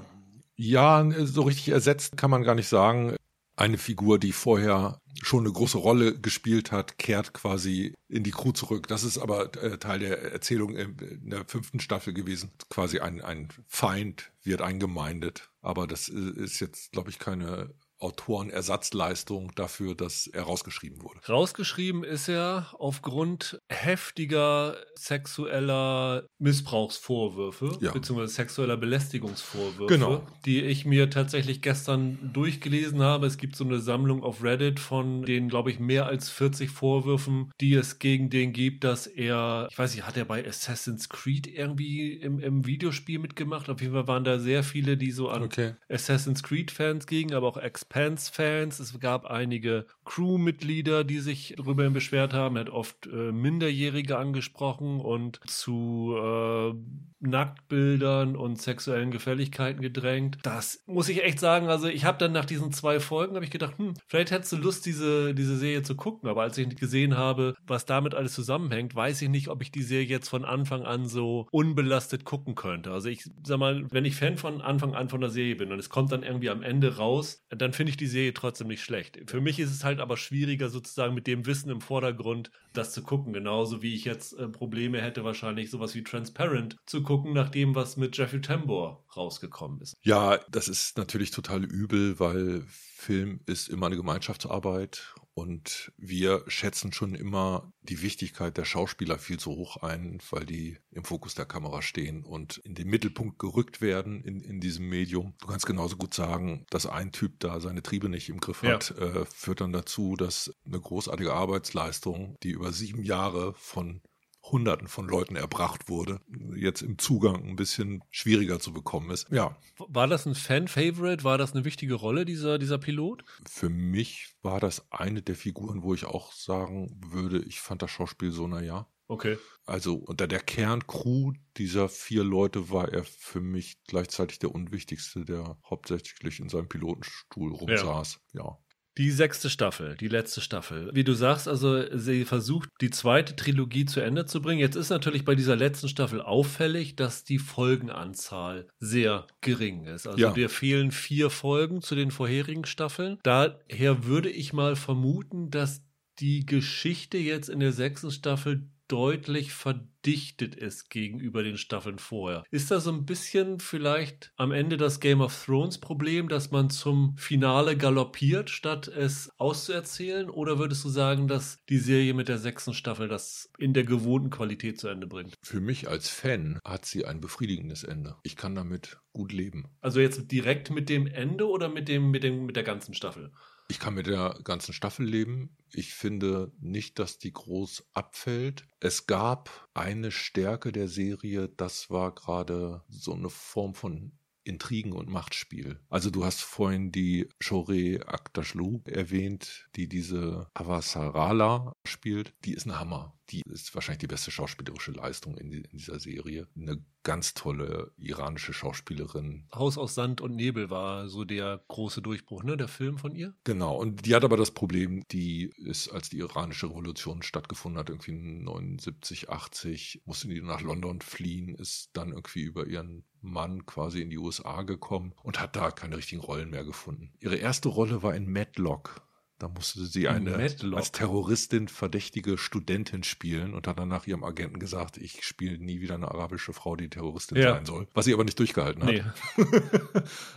Ja, 0.56 1.06
so 1.26 1.42
richtig 1.42 1.70
ersetzt 1.70 2.16
kann 2.16 2.30
man 2.30 2.44
gar 2.44 2.56
nicht 2.56 2.68
sagen. 2.68 3.16
Eine 3.56 3.78
Figur, 3.78 4.20
die 4.20 4.32
vorher 4.32 5.00
schon 5.22 5.42
eine 5.42 5.54
große 5.54 5.78
Rolle 5.78 6.20
gespielt 6.20 6.72
hat, 6.72 6.98
kehrt 6.98 7.34
quasi 7.34 7.94
in 8.10 8.24
die 8.24 8.32
Crew 8.32 8.52
zurück. 8.52 8.88
Das 8.88 9.04
ist 9.04 9.18
aber 9.18 9.56
äh, 9.62 9.78
Teil 9.78 10.00
der 10.00 10.34
Erzählung 10.34 10.76
in 10.76 11.30
der 11.30 11.46
fünften 11.46 11.80
Staffel 11.80 12.14
gewesen. 12.14 12.52
Quasi 12.70 13.00
ein, 13.00 13.22
ein 13.22 13.50
Feind 13.68 14.32
wird 14.44 14.62
eingemeindet. 14.62 15.52
Aber 15.62 15.88
das 15.88 16.10
ist 16.10 16.60
jetzt, 16.60 16.92
glaube 16.92 17.10
ich, 17.10 17.20
keine 17.20 17.74
Autorenersatzleistung 18.04 19.52
dafür, 19.56 19.96
dass 19.96 20.28
er 20.28 20.44
rausgeschrieben 20.44 21.02
wurde. 21.04 21.20
Rausgeschrieben 21.28 22.04
ist 22.04 22.28
er 22.30 22.68
aufgrund 22.78 23.60
heftiger 23.70 24.76
sexueller 24.96 26.28
Missbrauchsvorwürfe, 26.40 27.78
Ja. 27.82 27.92
beziehungsweise 27.92 28.34
sexueller 28.34 28.78
Belästigungsvorwürfe, 28.78 29.94
Genau. 29.94 30.28
die 30.46 30.62
ich 30.62 30.86
mir 30.86 31.10
tatsächlich 31.10 31.62
gestern 31.62 32.32
durchgelesen 32.34 33.02
habe. 33.02 33.28
Es 33.28 33.38
gibt 33.38 33.56
so 33.56 33.64
eine 33.64 33.80
Sammlung 33.80 34.24
auf 34.24 34.44
Reddit 34.44 34.80
von 34.80 35.24
den, 35.24 35.50
glaube 35.50 35.72
ich, 35.72 35.80
mehr 35.80 36.06
als 36.08 36.30
40 36.30 36.70
Vorwürfen, 36.70 37.52
die 37.62 37.74
es 37.74 38.00
gegen 38.00 38.30
den 38.30 38.54
gibt, 38.54 38.84
dass 38.84 39.08
er, 39.08 39.68
ich 39.72 39.78
weiß 39.78 39.96
nicht, 39.96 40.06
hat 40.06 40.18
er 40.18 40.26
bei 40.26 40.46
Assassin's 40.48 41.10
Creed 41.10 41.48
irgendwie 41.48 42.14
im, 42.14 42.40
im 42.40 42.66
Videospiel 42.66 43.20
mitgemacht? 43.20 43.70
Auf 43.70 43.82
jeden 43.82 43.94
Fall 43.94 44.08
waren 44.08 44.24
da 44.24 44.40
sehr 44.40 44.64
viele, 44.64 44.98
die 44.98 45.12
so 45.12 45.30
an 45.30 45.44
Okay. 45.44 45.76
Assassin's 45.90 46.44
Creed-Fans 46.44 47.08
gegen, 47.08 47.34
aber 47.34 47.48
auch 47.48 47.58
Expanse-Fans. 47.94 48.80
Es 48.80 49.00
gab 49.00 49.26
einige 49.26 49.86
Crew-Mitglieder, 50.06 51.04
die 51.04 51.20
sich 51.20 51.56
darüber 51.58 51.90
beschwert 51.90 52.34
haben. 52.34 52.56
Er 52.56 52.62
hat 52.62 52.70
oft 52.70 53.08
äh, 53.08 53.32
Minderjährige 53.32 54.18
angesprochen 54.18 55.00
und 55.00 55.40
zu 55.48 56.16
äh, 56.18 56.74
Nacktbildern 57.20 58.36
und 58.36 58.62
sexuellen 58.62 59.12
Gefälligkeiten 59.12 59.82
gedrängt. 59.82 60.38
Das 60.44 60.84
muss 60.86 61.10
ich 61.10 61.24
echt 61.24 61.40
sagen. 61.40 61.68
Also 61.68 61.88
ich 61.88 62.06
habe 62.06 62.18
dann 62.18 62.34
nach 62.34 62.46
diesen 62.46 62.72
zwei 62.72 63.00
Folgen 63.00 63.36
habe 63.36 63.46
ich 63.46 63.52
gedacht, 63.52 63.78
hm, 63.78 63.94
vielleicht 64.08 64.32
hättest 64.32 64.52
du 64.52 64.58
Lust, 64.58 64.86
diese, 64.86 65.34
diese 65.34 65.58
Serie 65.58 65.84
zu 65.84 65.96
gucken. 65.96 66.30
Aber 66.30 66.42
als 66.42 66.58
ich 66.58 66.76
gesehen 66.76 67.18
habe, 67.18 67.56
was 67.66 67.86
damit 67.86 68.14
alles 68.14 68.34
zusammenhängt, 68.34 68.96
weiß 68.96 69.22
ich 69.22 69.30
nicht, 69.30 69.48
ob 69.48 69.62
ich 69.62 69.72
die 69.72 69.84
Serie 69.84 70.08
jetzt 70.08 70.30
von 70.30 70.46
Anfang 70.46 70.84
an 70.84 71.08
so 71.08 71.48
unbelastet 71.52 72.26
gucken 72.26 72.56
könnte. 72.56 72.92
Also 72.92 73.10
ich 73.10 73.30
sag 73.44 73.58
mal, 73.58 73.86
wenn 73.92 74.06
ich 74.06 74.16
Fan 74.16 74.38
von 74.38 74.62
Anfang 74.62 74.94
an 74.94 75.10
von 75.10 75.22
der 75.22 75.30
Serie 75.30 75.56
bin 75.56 75.72
und 75.72 75.80
es 75.80 75.90
kommt 75.90 76.12
dann 76.12 76.24
irgendwie 76.24 76.50
am 76.50 76.62
Ende 76.62 76.98
raus, 76.98 77.46
dann 77.50 77.74
finde 77.74 77.92
ich 77.92 77.98
die 77.98 78.08
Serie 78.08 78.34
trotzdem 78.34 78.68
nicht 78.68 78.84
schlecht. 78.84 79.20
Für 79.28 79.42
mich 79.42 79.60
ist 79.60 79.72
es 79.72 79.84
halt 79.84 79.93
aber 80.00 80.18
schwieriger, 80.18 80.70
sozusagen 80.70 81.14
mit 81.14 81.28
dem 81.28 81.46
Wissen 81.46 81.70
im 81.70 81.82
Vordergrund 81.82 82.52
das 82.74 82.92
zu 82.92 83.04
gucken. 83.04 83.34
Genauso 83.34 83.82
wie 83.82 83.94
ich 83.94 84.06
jetzt 84.06 84.34
äh, 84.34 84.48
Probleme 84.48 85.02
hätte, 85.02 85.24
wahrscheinlich 85.24 85.70
sowas 85.70 85.96
wie 85.96 86.04
Transparent 86.04 86.78
zu 86.86 87.04
gucken, 87.04 87.34
nach 87.34 87.50
dem, 87.50 87.76
was 87.76 87.98
mit 87.98 88.18
Jeffrey 88.18 88.42
Tambor 88.42 89.04
rausgekommen 89.16 89.82
ist. 89.82 89.96
Ja, 90.02 90.40
das 90.50 90.68
ist 90.68 90.98
natürlich 90.98 91.32
total 91.32 91.64
übel, 91.64 92.20
weil 92.20 92.64
Film 92.68 93.42
ist 93.46 93.70
immer 93.70 93.88
eine 93.88 93.98
Gemeinschaftsarbeit 93.98 95.14
und 95.36 95.92
wir 95.98 96.44
schätzen 96.48 96.94
schon 96.94 97.16
immer 97.16 97.74
die 97.82 98.02
Wichtigkeit 98.02 98.56
der 98.58 98.66
Schauspieler 98.66 99.18
viel 99.18 99.40
zu 99.40 99.52
hoch 99.52 99.78
ein, 99.78 100.20
weil 100.30 100.46
die 100.46 100.78
im 100.92 101.04
Fokus 101.04 101.34
der 101.34 101.46
Kamera 101.46 101.82
stehen 101.82 102.24
und 102.24 102.58
in 102.60 102.76
den 102.76 102.88
Mittelpunkt 102.88 103.40
gerückt 103.40 103.82
werden 103.82 104.24
in, 104.24 104.42
in 104.42 104.60
diesem 104.60 104.88
Medium. 104.90 105.34
Du 105.42 105.48
kannst 105.48 105.66
genauso 105.66 105.98
gut 105.98 106.14
sagen, 106.14 106.66
dass 106.70 106.86
ein 106.86 107.12
Typ 107.12 107.40
da 107.40 107.60
seine 107.60 107.82
Triebe 107.82 108.10
nicht 108.10 108.30
im 108.30 108.40
Griff 108.40 108.62
Ja. 108.64 108.74
hat, 108.74 108.92
äh, 108.92 109.26
führt 109.26 109.62
dann 109.62 109.74
dazu, 109.74 110.16
dass 110.16 110.54
eine 110.66 110.80
großartige 110.80 111.34
Arbeitsleistung, 111.34 112.36
die 112.44 112.52
über 112.52 112.72
sieben 112.72 113.04
Jahre 113.04 113.54
von 113.56 114.02
Hunderten 114.44 114.88
von 114.88 115.08
Leuten 115.08 115.36
erbracht 115.36 115.88
wurde, 115.90 116.20
jetzt 116.56 116.82
im 116.82 116.98
Zugang 116.98 117.48
ein 117.48 117.56
bisschen 117.56 118.04
schwieriger 118.12 118.60
zu 118.60 118.74
bekommen 118.74 119.10
ist. 119.10 119.30
Ja, 119.32 119.58
War 119.78 120.08
das 120.08 120.26
ein 120.26 120.36
Fan-Favorite? 120.36 121.24
War 121.24 121.38
das 121.38 121.54
eine 121.54 121.66
wichtige 121.66 121.96
Rolle, 121.96 122.26
dieser, 122.26 122.60
dieser 122.60 122.78
Pilot? 122.78 123.24
Für 123.48 123.70
mich 123.70 124.36
war 124.42 124.60
das 124.60 124.92
eine 124.92 125.22
der 125.22 125.36
Figuren, 125.36 125.84
wo 125.84 125.94
ich 125.94 126.06
auch 126.06 126.34
sagen 126.34 127.00
würde, 127.06 127.40
ich 127.44 127.62
fand 127.62 127.82
das 127.82 127.92
Schauspiel 127.92 128.32
so, 128.32 128.48
naja. 128.48 128.88
Okay. 129.08 129.38
Also 129.66 129.96
unter 129.96 130.28
der 130.28 130.40
Kerncrew 130.40 131.34
dieser 131.58 131.88
vier 131.90 132.24
Leute 132.24 132.70
war 132.70 132.92
er 132.92 133.04
für 133.04 133.42
mich 133.42 133.84
gleichzeitig 133.86 134.40
der 134.40 134.54
unwichtigste, 134.54 135.24
der 135.26 135.58
hauptsächlich 135.70 136.40
in 136.40 136.50
seinem 136.50 136.68
Pilotenstuhl 136.68 137.54
rumsaß. 137.54 138.20
Ja. 138.34 138.58
Die 138.98 139.10
sechste 139.10 139.50
Staffel, 139.50 139.96
die 139.98 140.08
letzte 140.08 140.40
Staffel. 140.40 140.92
Wie 140.94 141.04
du 141.04 141.14
sagst, 141.14 141.48
also 141.48 141.84
sie 141.98 142.26
versucht, 142.26 142.70
die 142.80 142.92
zweite 142.92 143.36
Trilogie 143.36 143.86
zu 143.86 144.02
Ende 144.02 144.26
zu 144.26 144.42
bringen. 144.42 144.60
Jetzt 144.60 144.76
ist 144.76 144.90
natürlich 144.92 145.26
bei 145.26 145.34
dieser 145.34 145.56
letzten 145.56 145.90
Staffel 145.90 146.22
auffällig, 146.22 146.96
dass 146.96 147.24
die 147.24 147.40
Folgenanzahl 147.40 148.68
sehr 148.80 149.26
gering 149.42 149.86
ist. 149.86 150.08
Also 150.08 150.20
Ja. 150.20 150.32
dir 150.32 150.50
fehlen 150.50 150.92
vier 150.92 151.30
Folgen 151.30 151.82
zu 151.82 151.96
den 151.96 152.12
vorherigen 152.12 152.66
Staffeln. 152.66 153.18
Daher 153.24 154.06
würde 154.06 154.30
ich 154.30 154.54
mal 154.54 154.76
vermuten, 154.76 155.50
dass 155.50 155.82
die 156.20 156.46
Geschichte 156.46 157.18
jetzt 157.18 157.50
in 157.50 157.60
der 157.60 157.72
sechsten 157.72 158.12
Staffel 158.12 158.70
deutlich 158.88 159.54
verdichtet 159.54 160.56
ist 160.56 160.90
gegenüber 160.90 161.44
den 161.44 161.58
Staffeln 161.58 162.00
vorher. 162.00 162.44
Ist 162.52 162.72
da 162.72 162.80
so 162.80 162.92
ein 162.92 163.06
bisschen 163.06 163.60
vielleicht 163.60 164.32
am 164.36 164.52
Ende 164.52 164.78
das 164.78 165.00
Game 165.00 165.22
of 165.22 165.46
Thrones 165.46 165.78
Problem, 165.80 166.28
dass 166.30 166.52
man 166.52 166.70
zum 166.70 167.16
Finale 167.18 167.78
galoppiert, 167.78 168.50
statt 168.50 168.88
es 168.88 169.32
auszuerzählen? 169.38 170.30
Oder 170.30 170.60
würdest 170.60 170.84
du 170.84 170.90
sagen, 170.90 171.28
dass 171.28 171.58
die 171.70 171.78
Serie 171.78 172.14
mit 172.14 172.28
der 172.28 172.38
sechsten 172.38 172.74
Staffel 172.74 173.08
das 173.08 173.50
in 173.58 173.74
der 173.74 173.84
gewohnten 173.84 174.30
Qualität 174.30 174.80
zu 174.80 174.88
Ende 174.88 175.08
bringt? 175.08 175.36
Für 175.42 175.62
mich 175.62 175.88
als 175.88 176.10
Fan 176.10 176.60
hat 176.66 176.86
sie 176.86 177.06
ein 177.06 177.22
befriedigendes 177.22 177.84
Ende. 177.84 178.16
Ich 178.24 178.36
kann 178.36 178.56
damit 178.56 179.00
gut 179.14 179.32
leben. 179.32 179.70
Also 179.82 180.00
jetzt 180.00 180.32
direkt 180.32 180.72
mit 180.72 180.90
dem 180.90 181.08
Ende 181.08 181.48
oder 181.48 181.70
mit 181.70 181.88
dem, 181.88 182.12
mit 182.12 182.24
dem, 182.24 182.46
mit 182.46 182.56
der 182.56 182.64
ganzen 182.64 182.94
Staffel? 182.94 183.32
Ich 183.70 183.80
kann 183.80 183.94
mit 183.94 184.08
der 184.08 184.40
ganzen 184.44 184.74
Staffel 184.74 185.06
leben. 185.06 185.56
Ich 185.72 185.94
finde 185.94 186.52
nicht, 186.60 187.00
dass 187.00 187.18
die 187.18 187.34
groß 187.34 187.86
abfällt. 187.94 188.66
Es 188.80 189.08
gab 189.08 189.70
eine 189.74 190.12
Stärke 190.12 190.72
der 190.72 190.88
Serie, 190.88 191.50
das 191.50 191.90
war 191.90 192.14
gerade 192.14 192.84
so 192.90 193.14
eine 193.14 193.30
Form 193.30 193.74
von 193.74 194.12
Intrigen 194.44 194.94
und 194.94 195.10
Machtspiel. 195.10 195.80
Also 195.90 196.10
du 196.10 196.26
hast 196.26 196.42
vorhin 196.42 196.92
die 196.92 197.30
Shore 197.40 198.02
Aktashlu 198.06 198.82
erwähnt, 198.86 199.70
die 199.76 199.88
diese 199.88 200.50
Avasarala 200.54 201.74
spielt. 201.86 202.34
Die 202.44 202.54
ist 202.54 202.66
ein 202.66 202.80
Hammer. 202.80 203.18
Die 203.34 203.42
ist 203.52 203.74
wahrscheinlich 203.74 204.00
die 204.00 204.08
beste 204.08 204.32
schauspielerische 204.32 204.92
Leistung 204.92 205.38
in, 205.38 205.52
in 205.52 205.78
dieser 205.78 206.00
Serie. 206.00 206.48
Eine 206.56 206.84
ganz 207.04 207.34
tolle 207.34 207.92
iranische 207.98 208.54
Schauspielerin, 208.54 209.48
Haus 209.54 209.78
aus 209.78 209.96
Sand 209.96 210.22
und 210.22 210.36
Nebel 210.36 210.70
war 210.70 211.10
so 211.10 211.26
der 211.26 211.64
große 211.68 212.02
Durchbruch, 212.02 212.44
ne? 212.44 212.58
Der 212.58 212.68
Film 212.68 212.98
von 212.98 213.16
ihr? 213.16 213.34
Genau, 213.44 213.76
und 213.78 214.06
die 214.06 214.16
hat 214.16 214.24
aber 214.24 214.38
das 214.38 214.52
Problem, 214.52 215.04
die 215.12 215.52
ist, 215.58 215.90
als 215.90 216.10
die 216.10 216.20
iranische 216.20 216.70
Revolution 216.70 217.22
stattgefunden 217.22 217.80
hat, 217.80 217.90
irgendwie 217.90 218.14
79, 218.14 219.30
80, 219.30 220.04
musste 220.06 220.28
die 220.28 220.42
nach 220.42 220.62
London 220.62 221.02
fliehen, 221.02 221.56
ist 221.56 221.90
dann 221.94 222.10
irgendwie 222.10 222.44
über 222.44 222.68
ihren 222.68 223.04
Mann 223.22 223.66
quasi 223.66 224.02
in 224.02 224.10
die 224.10 224.18
USA 224.18 224.64
gekommen 224.64 225.14
und 225.24 225.40
hat 225.40 225.56
da 225.56 225.72
keine 225.72 225.98
richtigen 225.98 226.22
Rollen 226.22 226.50
mehr 226.50 226.64
gefunden. 226.64 227.14
Ihre 227.20 227.38
erste 227.38 227.70
Rolle 227.70 228.04
war 228.04 228.16
in 228.16 228.32
Matlock. 228.32 229.02
Da 229.44 229.50
musste 229.50 229.86
sie 229.86 230.08
eine 230.08 230.38
Matlock? 230.38 230.78
als 230.78 230.94
Terroristin 230.94 231.68
verdächtige 231.68 232.38
Studentin 232.38 233.04
spielen 233.04 233.54
und 233.54 233.68
hat 233.68 233.78
dann 233.78 233.90
nach 233.90 234.08
ihrem 234.08 234.24
Agenten 234.24 234.58
gesagt, 234.58 234.96
ich 234.96 235.26
spiele 235.26 235.58
nie 235.58 235.82
wieder 235.82 235.96
eine 235.96 236.08
arabische 236.08 236.54
Frau, 236.54 236.78
die 236.78 236.88
Terroristin 236.90 237.38
Ja. 237.38 237.56
sein 237.56 237.66
soll. 237.66 237.88
Was 237.94 238.06
sie 238.06 238.14
aber 238.14 238.24
nicht 238.24 238.40
durchgehalten 238.40 238.84
hat. 238.84 238.90
Nee. 238.90 239.04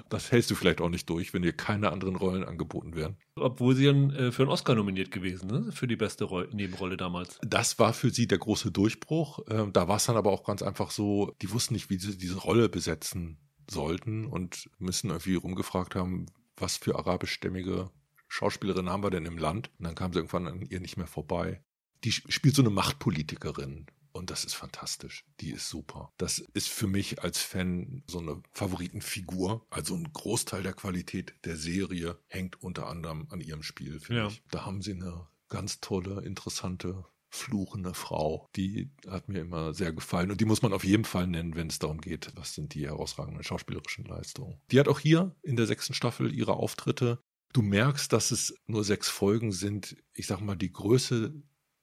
Das 0.09 0.33
hältst 0.33 0.51
du 0.51 0.57
vielleicht 0.57 0.81
auch 0.81 0.89
nicht 0.89 1.09
durch, 1.09 1.35
wenn 1.35 1.43
dir 1.43 1.53
keine 1.53 1.91
anderen 1.93 2.17
Rollen 2.17 2.43
angeboten 2.45 2.95
werden. 2.97 3.17
Obwohl 3.37 3.77
sie 3.77 3.85
dann 3.87 4.11
äh, 4.11 4.33
für 4.33 4.43
einen 4.43 4.51
Oscar 4.51 4.75
nominiert 4.75 5.11
gewesen, 5.13 5.47
ne? 5.49 5.71
Für 5.73 5.87
die 5.87 5.97
beste 5.97 6.25
Roll 6.25 6.49
Nebenrolle 6.53 6.97
damals. 6.97 7.39
Das 7.43 7.79
war 7.79 7.93
für 7.93 8.11
sie 8.11 8.27
der 8.27 8.39
große 8.39 8.73
Durchbruch. 8.73 9.41
Ähm, 9.49 9.73
da 9.73 9.87
war 9.89 9.97
es 9.97 10.07
dann 10.07 10.17
aber 10.17 10.31
auch 10.33 10.43
ganz 10.45 10.63
einfach 10.63 10.91
so, 10.91 11.33
die 11.43 11.51
wussten 11.53 11.75
nicht, 11.75 11.91
wie 11.91 11.99
sie 11.99 12.19
diese 12.19 12.39
Rolle 12.39 12.69
besetzen 12.69 13.39
sollten 13.71 14.27
und 14.27 14.69
müssen 14.79 15.11
irgendwie 15.11 15.35
rumgefragt 15.37 15.95
haben, 15.95 16.27
was 16.57 16.77
für 16.77 16.97
arabischstämmige 16.97 17.91
Schauspielerinnen 18.29 18.91
haben 18.91 19.03
wir 19.03 19.11
denn 19.11 19.27
im 19.27 19.39
Land? 19.39 19.71
Und 19.79 19.85
dann 19.87 19.95
kam 19.95 20.13
sie 20.13 20.19
irgendwann 20.19 20.47
an 20.47 20.63
ihr 20.67 20.81
nicht 20.81 20.97
mehr 20.97 21.07
vorbei. 21.07 21.63
Die 22.05 22.11
sp- 22.13 22.31
spielt 22.31 22.55
so 22.55 22.63
eine 22.63 22.71
Machtpolitikerin. 22.71 23.87
Und 24.13 24.31
das 24.31 24.45
ist 24.45 24.55
fantastisch. 24.55 25.27
Die 25.41 25.51
ist 25.51 25.69
super. 25.69 26.11
Das 26.17 26.39
ist 26.55 26.69
für 26.71 26.87
mich 26.87 27.23
als 27.23 27.39
Fan 27.43 28.03
so 28.07 28.19
eine 28.19 28.43
Favoritenfigur. 28.53 29.67
Also 29.71 29.95
ein 29.95 30.11
Großteil 30.13 30.63
der 30.63 30.73
Qualität 30.73 31.35
der 31.45 31.57
Serie 31.57 32.19
hängt 32.29 32.63
unter 32.63 32.87
anderem 32.87 33.27
an 33.31 33.41
ihrem 33.41 33.63
Spiel, 33.63 34.01
finde 34.01 34.23
Ja. 34.23 34.29
ich. 34.29 34.43
Da 34.51 34.65
haben 34.65 34.81
sie 34.81 34.93
eine 34.93 35.27
ganz 35.49 35.81
tolle, 35.81 36.23
interessante, 36.25 37.05
fluchende 37.29 37.93
Frau. 37.93 38.49
Die 38.57 38.91
hat 39.07 39.29
mir 39.29 39.41
immer 39.41 39.75
sehr 39.75 39.93
gefallen. 39.93 40.31
Und 40.31 40.41
die 40.41 40.47
muss 40.47 40.63
man 40.63 40.73
auf 40.73 40.85
jeden 40.85 41.05
Fall 41.05 41.27
nennen, 41.27 41.55
wenn 41.55 41.67
es 41.69 41.79
darum 41.79 42.01
geht, 42.01 42.33
was 42.37 42.55
sind 42.55 42.73
die 42.73 42.87
herausragenden 42.87 43.45
schauspielerischen 43.45 44.07
Leistungen. 44.07 44.59
Die 44.71 44.81
hat 44.81 44.89
auch 44.89 44.99
hier 45.01 45.37
in 45.43 45.57
der 45.57 45.67
sechsten 45.67 45.93
Staffel 45.93 46.33
ihre 46.35 46.55
Auftritte. 46.55 47.19
Du 47.57 47.63
merkst, 47.63 48.13
dass 48.13 48.33
es 48.33 48.55
nur 48.67 48.85
sechs 48.85 49.09
Folgen 49.09 49.51
sind. 49.51 49.97
Ich 50.13 50.27
sag 50.27 50.43
mal, 50.43 50.57
die 50.57 50.71
Größe 50.71 51.33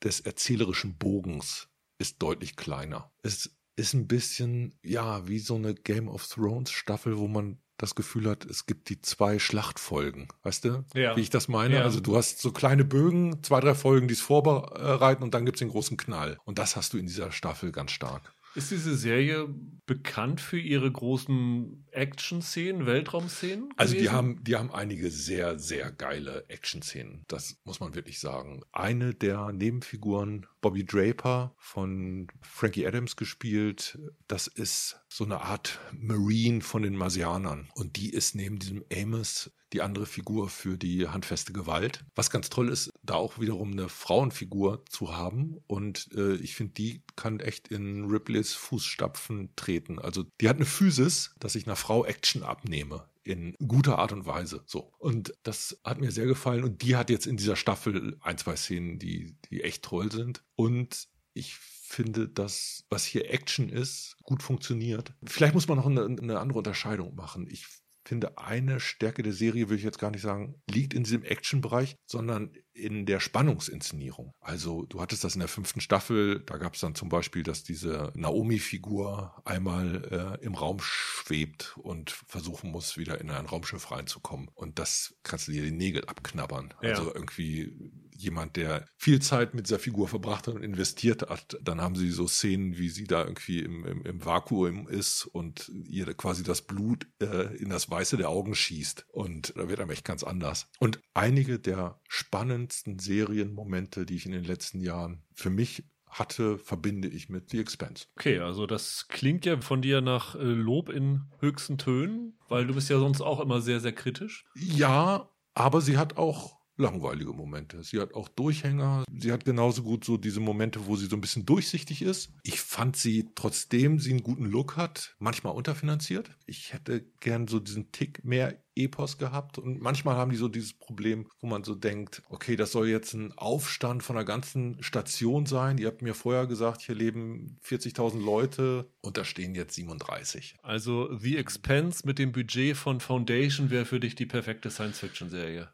des 0.03 0.19
erzählerischen 0.19 0.99
Bogens 0.99 1.67
ist 1.97 2.21
deutlich 2.21 2.55
kleiner. 2.55 3.12
Es 3.23 3.49
ist 3.75 3.95
ein 3.95 4.07
bisschen, 4.07 4.75
ja, 4.83 5.27
wie 5.27 5.39
so 5.39 5.55
eine 5.55 5.73
Game 5.73 6.09
of 6.09 6.27
Thrones 6.27 6.69
Staffel, 6.69 7.17
wo 7.17 7.27
man 7.27 7.57
das 7.77 7.95
Gefühl 7.95 8.29
hat, 8.29 8.45
es 8.45 8.67
gibt 8.67 8.89
die 8.89 9.01
zwei 9.01 9.39
Schlachtfolgen. 9.39 10.27
Weißt 10.43 10.63
du, 10.65 10.86
Ja. 10.93 11.17
wie 11.17 11.21
ich 11.21 11.31
das 11.31 11.47
meine? 11.47 11.77
Ja. 11.77 11.81
Also 11.81 12.01
du 12.01 12.15
hast 12.15 12.39
so 12.39 12.51
kleine 12.51 12.86
Bögen, 12.86 13.41
zwei, 13.41 13.59
drei 13.59 13.73
Folgen, 13.73 14.07
die 14.07 14.13
es 14.13 14.21
vorbereiten 14.21 15.23
und 15.23 15.33
dann 15.33 15.43
gibt 15.43 15.55
es 15.55 15.59
den 15.59 15.69
großen 15.69 15.97
Knall. 15.97 16.38
Und 16.45 16.59
das 16.59 16.75
hast 16.75 16.93
du 16.93 16.99
in 16.99 17.07
dieser 17.07 17.31
Staffel 17.31 17.71
ganz 17.71 17.89
stark. 17.89 18.36
Ist 18.55 18.71
diese 18.71 18.95
Serie 18.95 19.47
bekannt 19.85 20.39
für 20.39 20.59
ihre 20.59 20.91
großen 20.91 21.85
Action-Szenen, 21.91 22.85
Weltraum-Szenen? 22.85 23.73
Also 23.77 23.95
die 23.95 24.09
haben, 24.09 24.43
die 24.43 24.55
haben 24.55 24.71
einige 24.71 25.09
sehr, 25.09 25.59
sehr 25.59 25.91
geile 25.91 26.45
Action-Szenen. 26.49 27.25
Das 27.27 27.59
muss 27.63 27.79
man 27.79 27.95
wirklich 27.95 28.19
sagen. 28.19 28.61
Eine 28.71 29.13
der 29.13 29.51
Nebenfiguren, 29.51 30.45
Bobby 30.61 30.85
Draper 30.85 31.55
von 31.57 32.27
Frankie 32.41 32.85
Adams 32.85 33.15
gespielt, 33.15 33.97
das 34.27 34.47
ist 34.47 35.02
so 35.13 35.26
eine 35.26 35.41
Art 35.41 35.80
Marine 35.91 36.62
von 36.62 36.82
den 36.82 36.95
Marsianern. 36.95 37.69
Und 37.76 37.97
die 37.97 38.10
ist 38.10 38.34
neben 38.34 38.58
diesem 38.58 38.84
Amos 38.91 39.52
die 39.71 39.84
andere 39.84 40.08
Figur 40.08 40.49
für 40.49 40.76
die 40.76 41.08
handfeste 41.08 41.54
Gewalt. 41.54 42.04
Was 42.15 42.32
ganz 42.32 42.49
toll 42.49 42.69
ist, 42.69 42.89
da 43.04 43.13
auch 43.13 43.39
wiederum 43.39 43.73
eine 43.73 43.89
Frauenfigur 43.89 44.84
zu 44.89 45.15
haben. 45.15 45.58
Und 45.67 46.10
äh, 46.15 46.36
ich 46.36 46.56
finde, 46.56 46.73
die 46.73 47.04
kann 47.15 47.39
echt 47.39 47.67
in 47.67 48.06
Ripleys 48.06 48.54
Fußstapfen 48.54 49.49
treten. 49.56 49.99
Also 49.99 50.26
die 50.41 50.49
hat 50.49 50.56
eine 50.56 50.65
Physis, 50.65 51.36
dass 51.39 51.54
ich 51.54 51.67
einer 51.67 51.76
Frau 51.76 52.06
Action 52.06 52.41
abnehme 52.41 53.08
in 53.23 53.56
guter 53.67 53.99
Art 53.99 54.13
und 54.13 54.26
Weise. 54.26 54.63
So. 54.65 54.93
Und 54.97 55.34
das 55.43 55.80
hat 55.84 56.02
mir 56.02 56.12
sehr 56.12 56.26
gefallen. 56.26 56.63
Und 56.63 56.82
die 56.82 56.95
hat 56.95 57.12
jetzt 57.12 57.28
in 57.28 57.38
dieser 57.38 57.56
Staffel 57.56 58.17
ein, 58.21 58.39
zwei 58.39 58.56
Szenen, 58.56 58.97
die, 58.97 59.36
die 59.52 59.62
echt 59.62 59.84
toll 59.84 60.12
sind. 60.12 60.43
Und 60.56 61.08
ich 61.36 61.56
finde, 61.93 62.27
dass 62.27 62.86
was 62.89 63.06
hier 63.06 63.32
Action 63.32 63.69
ist, 63.69 64.17
gut 64.23 64.43
funktioniert. 64.43 65.13
Vielleicht 65.25 65.53
muss 65.53 65.67
man 65.67 65.77
noch 65.77 65.86
eine, 65.86 66.06
eine 66.06 66.39
andere 66.39 66.60
Unterscheidung 66.60 67.15
machen. 67.15 67.47
Ich 67.49 67.65
finde, 68.06 68.38
eine 68.38 68.79
Stärke 68.79 69.23
der 69.23 69.34
Serie, 69.34 69.69
würde 69.69 69.77
ich 69.77 69.84
jetzt 69.84 69.99
gar 69.99 70.12
nicht 70.12 70.21
sagen, 70.21 70.62
liegt 70.69 70.93
in 70.93 71.03
diesem 71.03 71.23
Action-Bereich, 71.23 71.95
sondern 72.06 72.51
in 72.73 73.06
der 73.06 73.19
Spannungsinszenierung. 73.19 74.34
Also 74.41 74.84
du 74.84 74.99
hattest 74.99 75.23
das 75.23 75.36
in 75.36 75.39
der 75.39 75.47
fünften 75.47 75.79
Staffel, 75.79 76.41
da 76.41 76.58
gab 76.58 76.73
es 76.73 76.82
dann 76.82 76.95
zum 76.95 77.10
Beispiel, 77.10 77.43
dass 77.43 77.63
diese 77.63 78.12
Naomi-Figur 78.15 79.41
einmal 79.45 80.38
äh, 80.41 80.45
im 80.45 80.56
Raum 80.56 80.79
schwebt 80.82 81.77
und 81.77 82.12
versuchen 82.12 82.71
muss, 82.71 82.97
wieder 82.97 83.21
in 83.21 83.29
ein 83.29 83.45
Raumschiff 83.45 83.91
reinzukommen. 83.91 84.49
Und 84.53 84.79
das 84.79 85.15
kannst 85.23 85.47
du 85.47 85.51
dir 85.53 85.63
die 85.63 85.71
Nägel 85.71 86.06
abknabbern. 86.06 86.73
Ja. 86.82 86.89
Also 86.89 87.13
irgendwie 87.13 87.91
jemand, 88.23 88.55
der 88.55 88.88
viel 88.97 89.21
Zeit 89.21 89.53
mit 89.53 89.67
dieser 89.67 89.79
Figur 89.79 90.07
verbracht 90.07 90.47
hat 90.47 90.55
und 90.55 90.63
investiert 90.63 91.29
hat, 91.29 91.57
dann 91.62 91.81
haben 91.81 91.95
sie 91.95 92.09
so 92.09 92.27
Szenen, 92.27 92.77
wie 92.77 92.89
sie 92.89 93.05
da 93.05 93.23
irgendwie 93.23 93.59
im, 93.59 93.86
im, 93.86 94.01
im 94.03 94.25
Vakuum 94.25 94.88
ist 94.88 95.25
und 95.25 95.69
ihr 95.86 96.13
quasi 96.13 96.43
das 96.43 96.62
Blut 96.62 97.07
äh, 97.21 97.55
in 97.57 97.69
das 97.69 97.89
Weiße 97.89 98.17
der 98.17 98.29
Augen 98.29 98.55
schießt. 98.55 99.05
Und 99.12 99.53
da 99.55 99.69
wird 99.69 99.79
einem 99.79 99.91
echt 99.91 100.05
ganz 100.05 100.23
anders. 100.23 100.69
Und 100.79 101.01
einige 101.13 101.59
der 101.59 101.99
spannendsten 102.07 102.99
Serienmomente, 102.99 104.05
die 104.05 104.15
ich 104.15 104.25
in 104.25 104.31
den 104.31 104.43
letzten 104.43 104.79
Jahren 104.79 105.23
für 105.33 105.49
mich 105.49 105.83
hatte, 106.19 106.57
verbinde 106.57 107.07
ich 107.07 107.29
mit 107.29 107.49
The 107.49 107.59
Expense. 107.59 108.05
Okay, 108.15 108.39
also 108.39 108.65
das 108.65 109.07
klingt 109.07 109.45
ja 109.45 109.59
von 109.62 109.81
dir 109.81 110.01
nach 110.01 110.36
äh, 110.36 110.39
Lob 110.39 110.89
in 110.89 111.31
höchsten 111.39 111.77
Tönen, 111.77 112.38
weil 112.47 112.67
du 112.67 112.73
bist 112.73 112.89
ja 112.89 112.99
sonst 112.99 113.21
auch 113.21 113.39
immer 113.39 113.62
sehr, 113.62 113.79
sehr 113.79 113.93
kritisch. 113.93 114.45
Ja, 114.55 115.29
aber 115.53 115.81
sie 115.81 115.97
hat 115.97 116.17
auch 116.17 116.62
langweilige 116.75 117.33
Momente. 117.33 117.83
Sie 117.83 117.99
hat 117.99 118.13
auch 118.13 118.27
Durchhänger. 118.29 119.03
Sie 119.15 119.31
hat 119.31 119.45
genauso 119.45 119.83
gut 119.83 120.03
so 120.05 120.17
diese 120.17 120.39
Momente, 120.39 120.86
wo 120.88 120.95
sie 120.95 121.05
so 121.05 121.15
ein 121.15 121.21
bisschen 121.21 121.45
durchsichtig 121.45 122.01
ist. 122.01 122.31
Ich 122.43 122.62
fand 122.62 122.95
sie, 122.95 123.29
trotzdem 123.36 123.99
sie 123.99 124.12
einen 124.12 124.23
guten 124.23 124.45
Look 124.45 124.75
hat, 124.75 125.15
manchmal 125.19 125.53
unterfinanziert. 125.53 126.31
Ich 126.45 126.73
hätte 126.73 127.05
gern 127.19 127.47
so 127.47 127.59
diesen 127.59 127.91
Tick 127.91 128.23
mehr 128.23 128.59
Epos 128.75 129.19
gehabt 129.19 129.59
und 129.59 129.81
manchmal 129.81 130.15
haben 130.15 130.31
die 130.31 130.38
so 130.38 130.47
dieses 130.47 130.73
Problem, 130.73 131.27
wo 131.39 131.47
man 131.47 131.63
so 131.63 131.75
denkt, 131.75 132.23
okay, 132.29 132.55
das 132.55 132.71
soll 132.71 132.88
jetzt 132.88 133.13
ein 133.13 133.31
Aufstand 133.38 134.01
von 134.01 134.17
einer 134.17 134.25
ganzen 134.25 134.81
Station 134.81 135.45
sein. 135.45 135.77
Ihr 135.77 135.88
habt 135.88 136.01
mir 136.01 136.15
vorher 136.15 136.47
gesagt, 136.47 136.81
hier 136.81 136.95
leben 136.95 137.59
40.000 137.63 138.23
Leute 138.23 138.89
und 139.01 139.17
da 139.17 139.25
stehen 139.25 139.53
jetzt 139.53 139.75
37. 139.75 140.55
Also 140.63 141.15
The 141.15 141.38
Expense 141.38 142.05
mit 142.05 142.17
dem 142.17 142.31
Budget 142.31 142.75
von 142.75 142.99
Foundation 142.99 143.69
wäre 143.69 143.86
für 143.86 143.99
dich 143.99 144.15
die 144.15 144.25
perfekte 144.25 144.71
Science-Fiction-Serie. 144.71 145.69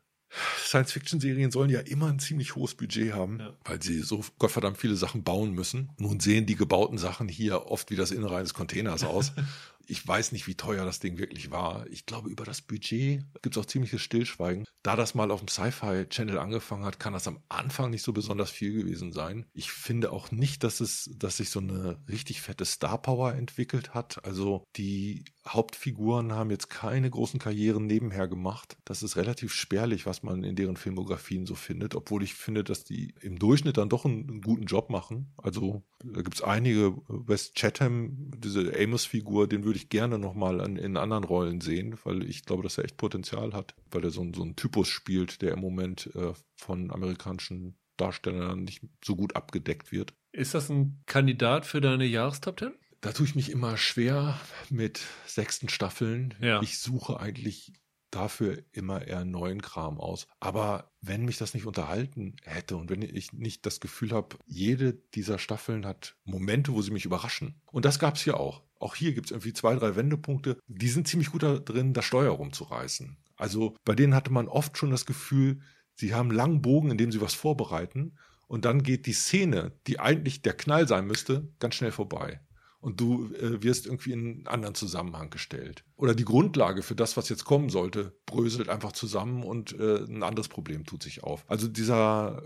Science-Fiction-Serien 0.59 1.51
sollen 1.51 1.69
ja 1.69 1.79
immer 1.79 2.07
ein 2.07 2.19
ziemlich 2.19 2.55
hohes 2.55 2.75
Budget 2.75 3.13
haben, 3.13 3.39
ja. 3.39 3.53
weil 3.65 3.81
sie 3.81 4.01
so 4.01 4.23
gottverdammt 4.37 4.77
viele 4.77 4.95
Sachen 4.95 5.23
bauen 5.23 5.53
müssen. 5.53 5.89
Nun 5.97 6.19
sehen 6.19 6.45
die 6.45 6.55
gebauten 6.55 6.97
Sachen 6.97 7.27
hier 7.27 7.67
oft 7.67 7.89
wie 7.91 7.95
das 7.95 8.11
Innere 8.11 8.37
eines 8.37 8.53
Containers 8.53 9.03
aus. 9.03 9.31
Ich 9.89 10.07
weiß 10.07 10.31
nicht, 10.33 10.45
wie 10.45 10.55
teuer 10.55 10.85
das 10.85 10.99
Ding 10.99 11.17
wirklich 11.17 11.49
war. 11.49 11.87
Ich 11.89 12.05
glaube, 12.05 12.29
über 12.29 12.45
das 12.45 12.61
Budget 12.61 13.23
gibt 13.41 13.57
es 13.57 13.61
auch 13.61 13.65
ziemliches 13.65 14.01
Stillschweigen. 14.01 14.65
Da 14.83 14.95
das 14.95 15.15
mal 15.15 15.31
auf 15.31 15.39
dem 15.39 15.47
Sci-Fi-Channel 15.47 16.37
angefangen 16.37 16.85
hat, 16.85 16.99
kann 16.99 17.13
das 17.13 17.27
am 17.27 17.39
Anfang 17.49 17.89
nicht 17.89 18.03
so 18.03 18.13
besonders 18.13 18.51
viel 18.51 18.71
gewesen 18.71 19.11
sein. 19.11 19.45
Ich 19.53 19.71
finde 19.71 20.11
auch 20.11 20.31
nicht, 20.31 20.63
dass 20.63 20.79
es, 20.79 21.09
dass 21.17 21.37
sich 21.37 21.49
so 21.49 21.59
eine 21.59 21.99
richtig 22.07 22.41
fette 22.41 22.65
Star-Power 22.65 23.33
entwickelt 23.33 23.93
hat. 23.95 24.23
Also 24.23 24.63
die 24.77 25.25
Hauptfiguren 25.47 26.33
haben 26.33 26.51
jetzt 26.51 26.69
keine 26.69 27.09
großen 27.09 27.39
Karrieren 27.39 27.87
nebenher 27.87 28.27
gemacht. 28.27 28.77
Das 28.85 29.01
ist 29.01 29.17
relativ 29.17 29.53
spärlich, 29.53 30.05
was 30.05 30.21
man 30.21 30.43
in 30.43 30.55
deren 30.55 30.77
Filmografien 30.77 31.45
so 31.45 31.55
findet, 31.55 31.95
obwohl 31.95 32.23
ich 32.23 32.35
finde, 32.35 32.63
dass 32.63 32.83
die 32.83 33.15
im 33.21 33.39
Durchschnitt 33.39 33.77
dann 33.77 33.89
doch 33.89 34.05
einen, 34.05 34.29
einen 34.29 34.41
guten 34.41 34.65
Job 34.65 34.89
machen. 34.89 35.33
Also 35.37 35.83
da 36.03 36.21
gibt 36.21 36.35
es 36.35 36.41
einige, 36.41 36.95
West 37.07 37.55
Chatham, 37.55 38.31
diese 38.37 38.73
Amos-Figur, 38.77 39.47
den 39.47 39.63
würde 39.63 39.77
ich 39.77 39.78
gerne 39.87 40.19
nochmal 40.19 40.59
in 40.77 40.97
anderen 40.97 41.23
Rollen 41.23 41.61
sehen, 41.61 41.97
weil 42.03 42.23
ich 42.23 42.43
glaube, 42.43 42.63
dass 42.63 42.77
er 42.77 42.83
echt 42.83 42.97
Potenzial 42.97 43.53
hat, 43.53 43.75
weil 43.89 44.03
er 44.03 44.09
so, 44.09 44.29
so 44.35 44.41
einen 44.41 44.57
Typus 44.57 44.89
spielt, 44.89 45.41
der 45.41 45.53
im 45.53 45.59
Moment 45.59 46.13
äh, 46.15 46.33
von 46.55 46.91
amerikanischen 46.91 47.77
Darstellern 47.95 48.63
nicht 48.63 48.81
so 49.03 49.15
gut 49.15 49.37
abgedeckt 49.37 49.91
wird. 49.91 50.13
Ist 50.31 50.53
das 50.53 50.69
ein 50.69 51.01
Kandidat 51.05 51.65
für 51.65 51.79
deine 51.79 52.05
Jahrestop 52.05 52.59
10? 52.59 52.73
Da 53.01 53.13
tue 53.13 53.25
ich 53.25 53.35
mich 53.35 53.49
immer 53.49 53.77
schwer 53.77 54.39
mit 54.69 54.99
sechsten 55.25 55.69
Staffeln. 55.69 56.33
Ja. 56.41 56.61
Ich 56.61 56.79
suche 56.79 57.19
eigentlich 57.19 57.73
dafür 58.11 58.63
immer 58.71 59.05
eher 59.05 59.23
neuen 59.23 59.61
Kram 59.61 59.99
aus. 59.99 60.27
Aber 60.39 60.91
wenn 61.01 61.25
mich 61.25 61.37
das 61.37 61.53
nicht 61.53 61.65
unterhalten 61.65 62.35
hätte 62.43 62.75
und 62.75 62.89
wenn 62.89 63.01
ich 63.01 63.33
nicht 63.33 63.65
das 63.65 63.79
Gefühl 63.79 64.11
habe, 64.11 64.37
jede 64.45 64.93
dieser 64.93 65.37
Staffeln 65.39 65.85
hat 65.85 66.15
Momente, 66.23 66.73
wo 66.73 66.81
sie 66.81 66.91
mich 66.91 67.05
überraschen. 67.05 67.61
Und 67.71 67.85
das 67.85 67.99
gab 67.99 68.15
es 68.15 68.23
hier 68.23 68.39
auch. 68.39 68.63
Auch 68.79 68.95
hier 68.95 69.13
gibt 69.13 69.27
es 69.27 69.31
irgendwie 69.31 69.53
zwei, 69.53 69.75
drei 69.75 69.95
Wendepunkte, 69.95 70.57
die 70.67 70.87
sind 70.87 71.07
ziemlich 71.07 71.31
gut 71.31 71.43
da 71.43 71.59
drin, 71.59 71.93
das 71.93 72.05
Steuer 72.05 72.31
rumzureißen. 72.31 73.17
Also 73.35 73.75
bei 73.85 73.93
denen 73.93 74.15
hatte 74.15 74.31
man 74.31 74.47
oft 74.47 74.77
schon 74.77 74.91
das 74.91 75.05
Gefühl, 75.05 75.59
sie 75.95 76.13
haben 76.13 76.31
langen 76.31 76.61
Bogen, 76.61 76.91
in 76.91 76.97
dem 76.97 77.11
sie 77.11 77.21
was 77.21 77.33
vorbereiten 77.33 78.17
und 78.47 78.65
dann 78.65 78.83
geht 78.83 79.05
die 79.05 79.13
Szene, 79.13 79.73
die 79.87 79.99
eigentlich 79.99 80.41
der 80.41 80.53
Knall 80.53 80.87
sein 80.87 81.05
müsste, 81.05 81.47
ganz 81.59 81.75
schnell 81.75 81.91
vorbei 81.91 82.41
und 82.81 82.99
du 82.99 83.33
äh, 83.35 83.61
wirst 83.61 83.85
irgendwie 83.85 84.13
in 84.13 84.19
einen 84.19 84.47
anderen 84.47 84.75
Zusammenhang 84.75 85.29
gestellt. 85.29 85.83
Oder 85.95 86.15
die 86.15 86.25
Grundlage 86.25 86.81
für 86.81 86.95
das, 86.95 87.17
was 87.17 87.29
jetzt 87.29 87.45
kommen 87.45 87.69
sollte, 87.69 88.17
bröselt 88.25 88.69
einfach 88.69 88.93
zusammen 88.93 89.43
und 89.43 89.77
äh, 89.77 89.97
ein 89.97 90.23
anderes 90.23 90.47
Problem 90.47 90.85
tut 90.85 91.03
sich 91.03 91.23
auf. 91.23 91.43
Also 91.47 91.67
dieser 91.67 92.43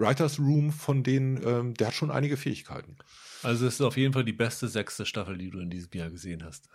Writers 0.00 0.38
Room 0.38 0.72
von 0.72 1.02
denen, 1.02 1.40
ähm, 1.46 1.74
der 1.74 1.88
hat 1.88 1.94
schon 1.94 2.10
einige 2.10 2.36
Fähigkeiten. 2.36 2.96
Also 3.42 3.66
es 3.66 3.74
ist 3.74 3.80
auf 3.82 3.96
jeden 3.96 4.12
Fall 4.12 4.24
die 4.24 4.32
beste 4.32 4.68
sechste 4.68 5.06
Staffel, 5.06 5.38
die 5.38 5.50
du 5.50 5.60
in 5.60 5.70
diesem 5.70 5.90
Jahr 5.92 6.10
gesehen 6.10 6.44
hast. 6.44 6.68